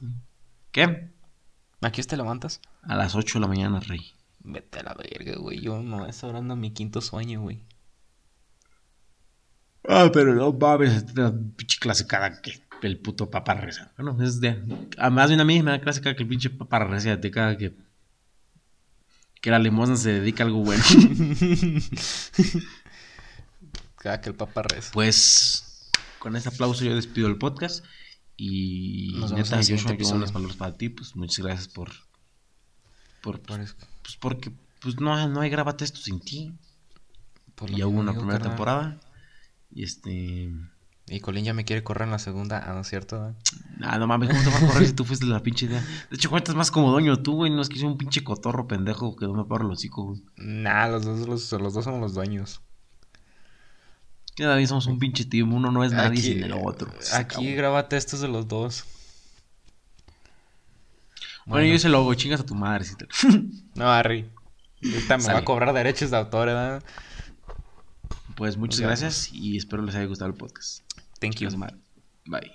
¿Qué? 0.72 1.10
Aquí 1.80 2.02
te 2.02 2.16
levantas. 2.18 2.60
A 2.82 2.96
las 2.96 3.14
8 3.14 3.38
de 3.38 3.40
la 3.40 3.48
mañana, 3.48 3.80
rey. 3.80 4.12
Vete 4.40 4.80
a 4.80 4.82
la 4.82 4.94
verga, 4.94 5.38
güey. 5.38 5.60
Yo 5.60 5.82
no, 5.82 6.06
es 6.06 6.22
ahora 6.22 6.38
ando 6.38 6.54
mi 6.54 6.70
quinto 6.72 7.00
sueño, 7.00 7.40
güey. 7.40 7.62
Ah, 9.88 10.10
pero 10.12 10.34
no 10.34 10.52
mames, 10.52 11.04
pinche 11.56 11.78
clase 11.78 12.06
cada 12.06 12.40
que 12.40 12.62
el 12.82 12.98
puto 12.98 13.30
papá 13.30 13.54
reza. 13.54 13.92
Bueno, 13.96 14.22
es 14.22 14.40
de. 14.40 14.62
ah, 14.98 15.10
Más 15.10 15.28
bien 15.28 15.40
a 15.40 15.44
mí 15.44 15.62
me 15.62 15.70
da 15.70 15.80
clase 15.80 16.00
cada 16.00 16.16
que 16.16 16.22
el 16.22 16.28
pinche 16.28 16.50
papá 16.50 16.80
reza 16.80 17.16
de 17.16 17.30
cada 17.30 17.56
que. 17.56 17.74
Que 19.40 19.50
la 19.50 19.58
limosna 19.58 19.96
se 19.96 20.12
dedica 20.20 20.44
a 20.44 20.46
algo 20.46 20.60
bueno. 20.60 20.84
Cada 23.96 24.20
que 24.20 24.28
el 24.30 24.36
papá 24.36 24.62
reza. 24.62 24.90
pues. 24.92 25.90
Con 26.18 26.36
este 26.36 26.48
aplauso 26.48 26.84
yo 26.84 26.94
despido 26.94 27.26
el 27.28 27.38
podcast. 27.38 27.84
Y. 28.36 29.14
Nos 29.18 29.32
neta, 29.32 29.62
siguiente 29.62 29.94
tengo 29.96 30.12
unas 30.14 30.30
palabras 30.32 30.56
para 30.56 30.76
ti. 30.76 30.88
Pues 30.88 31.16
muchas 31.16 31.44
gracias 31.44 31.68
por. 31.68 31.90
Por. 33.20 33.40
Pues, 33.40 33.76
pues 34.02 34.16
porque. 34.16 34.52
Pues 34.80 35.00
no, 35.00 35.28
no 35.28 35.40
hay 35.40 35.50
grabate 35.50 35.84
esto 35.84 35.98
sin 35.98 36.20
ti. 36.20 36.52
por 37.54 37.70
Y 37.70 37.76
ya 37.78 37.86
hubo 37.86 38.00
una 38.00 38.12
primera 38.12 38.38
temporada. 38.40 39.00
Y 39.74 39.84
este. 39.84 40.52
Y 41.08 41.20
Colín 41.20 41.44
ya 41.44 41.52
me 41.52 41.64
quiere 41.64 41.82
correr 41.82 42.04
en 42.06 42.12
la 42.12 42.18
segunda. 42.18 42.62
Ah, 42.64 42.72
no 42.74 42.80
es 42.80 42.88
cierto, 42.88 43.18
¿verdad? 43.20 43.34
Ah, 43.82 43.98
no 43.98 44.06
mames, 44.06 44.28
¿cómo 44.30 44.42
te 44.42 44.50
vas 44.50 44.62
a 44.62 44.66
correr 44.66 44.86
si 44.86 44.92
tú 44.92 45.04
fuiste 45.04 45.26
la 45.26 45.42
pinche 45.42 45.66
idea? 45.66 45.80
De 46.10 46.16
hecho, 46.16 46.30
cuentas 46.30 46.54
más 46.54 46.70
como 46.70 46.90
dueño 46.92 47.18
tú, 47.22 47.34
güey. 47.34 47.50
No 47.50 47.60
es 47.60 47.68
que 47.68 47.78
soy 47.78 47.88
un 47.88 47.98
pinche 47.98 48.22
cotorro 48.22 48.68
pendejo 48.68 49.16
que 49.16 49.26
no 49.26 49.34
me 49.34 49.44
paro 49.44 49.66
el 49.66 49.72
hocico, 49.72 50.04
güey. 50.04 50.22
Nah, 50.36 50.86
los 50.88 51.04
dos, 51.04 51.26
los, 51.26 51.52
los 51.60 51.74
dos 51.74 51.84
somos 51.84 52.00
los 52.00 52.14
dueños. 52.14 52.60
Cada 54.36 54.56
día 54.56 54.66
somos 54.66 54.86
un 54.86 54.98
pinche 54.98 55.24
team. 55.24 55.52
Uno 55.52 55.70
no 55.72 55.84
es 55.84 55.92
nadie 55.92 56.10
Aquí- 56.18 56.22
sin 56.22 56.42
el 56.44 56.52
otro. 56.52 56.90
Se 57.00 57.16
Aquí 57.16 57.48
acabó. 57.48 57.56
grábate 57.56 57.96
estos 57.96 58.20
de 58.20 58.28
los 58.28 58.46
dos. 58.48 58.84
Bueno, 61.44 61.66
yo 61.66 61.74
hice 61.74 61.88
logo. 61.88 62.14
Chingas 62.14 62.40
a 62.40 62.46
tu 62.46 62.54
madre. 62.54 62.84
Si 62.84 62.94
te... 62.96 63.06
No, 63.74 63.90
Harry. 63.90 64.30
Ahorita 64.84 65.18
me 65.18 65.24
va 65.32 65.38
a 65.38 65.44
cobrar 65.44 65.72
derechos 65.74 66.10
de 66.10 66.16
autor, 66.16 66.46
¿verdad? 66.46 66.82
Pues 68.36 68.56
muchas 68.56 68.80
gracias 68.80 69.32
y 69.32 69.56
espero 69.56 69.82
les 69.82 69.94
haya 69.94 70.06
gustado 70.06 70.30
el 70.30 70.36
podcast. 70.36 70.82
Thank 71.20 71.36
you. 71.36 71.50
Bye. 72.26 72.52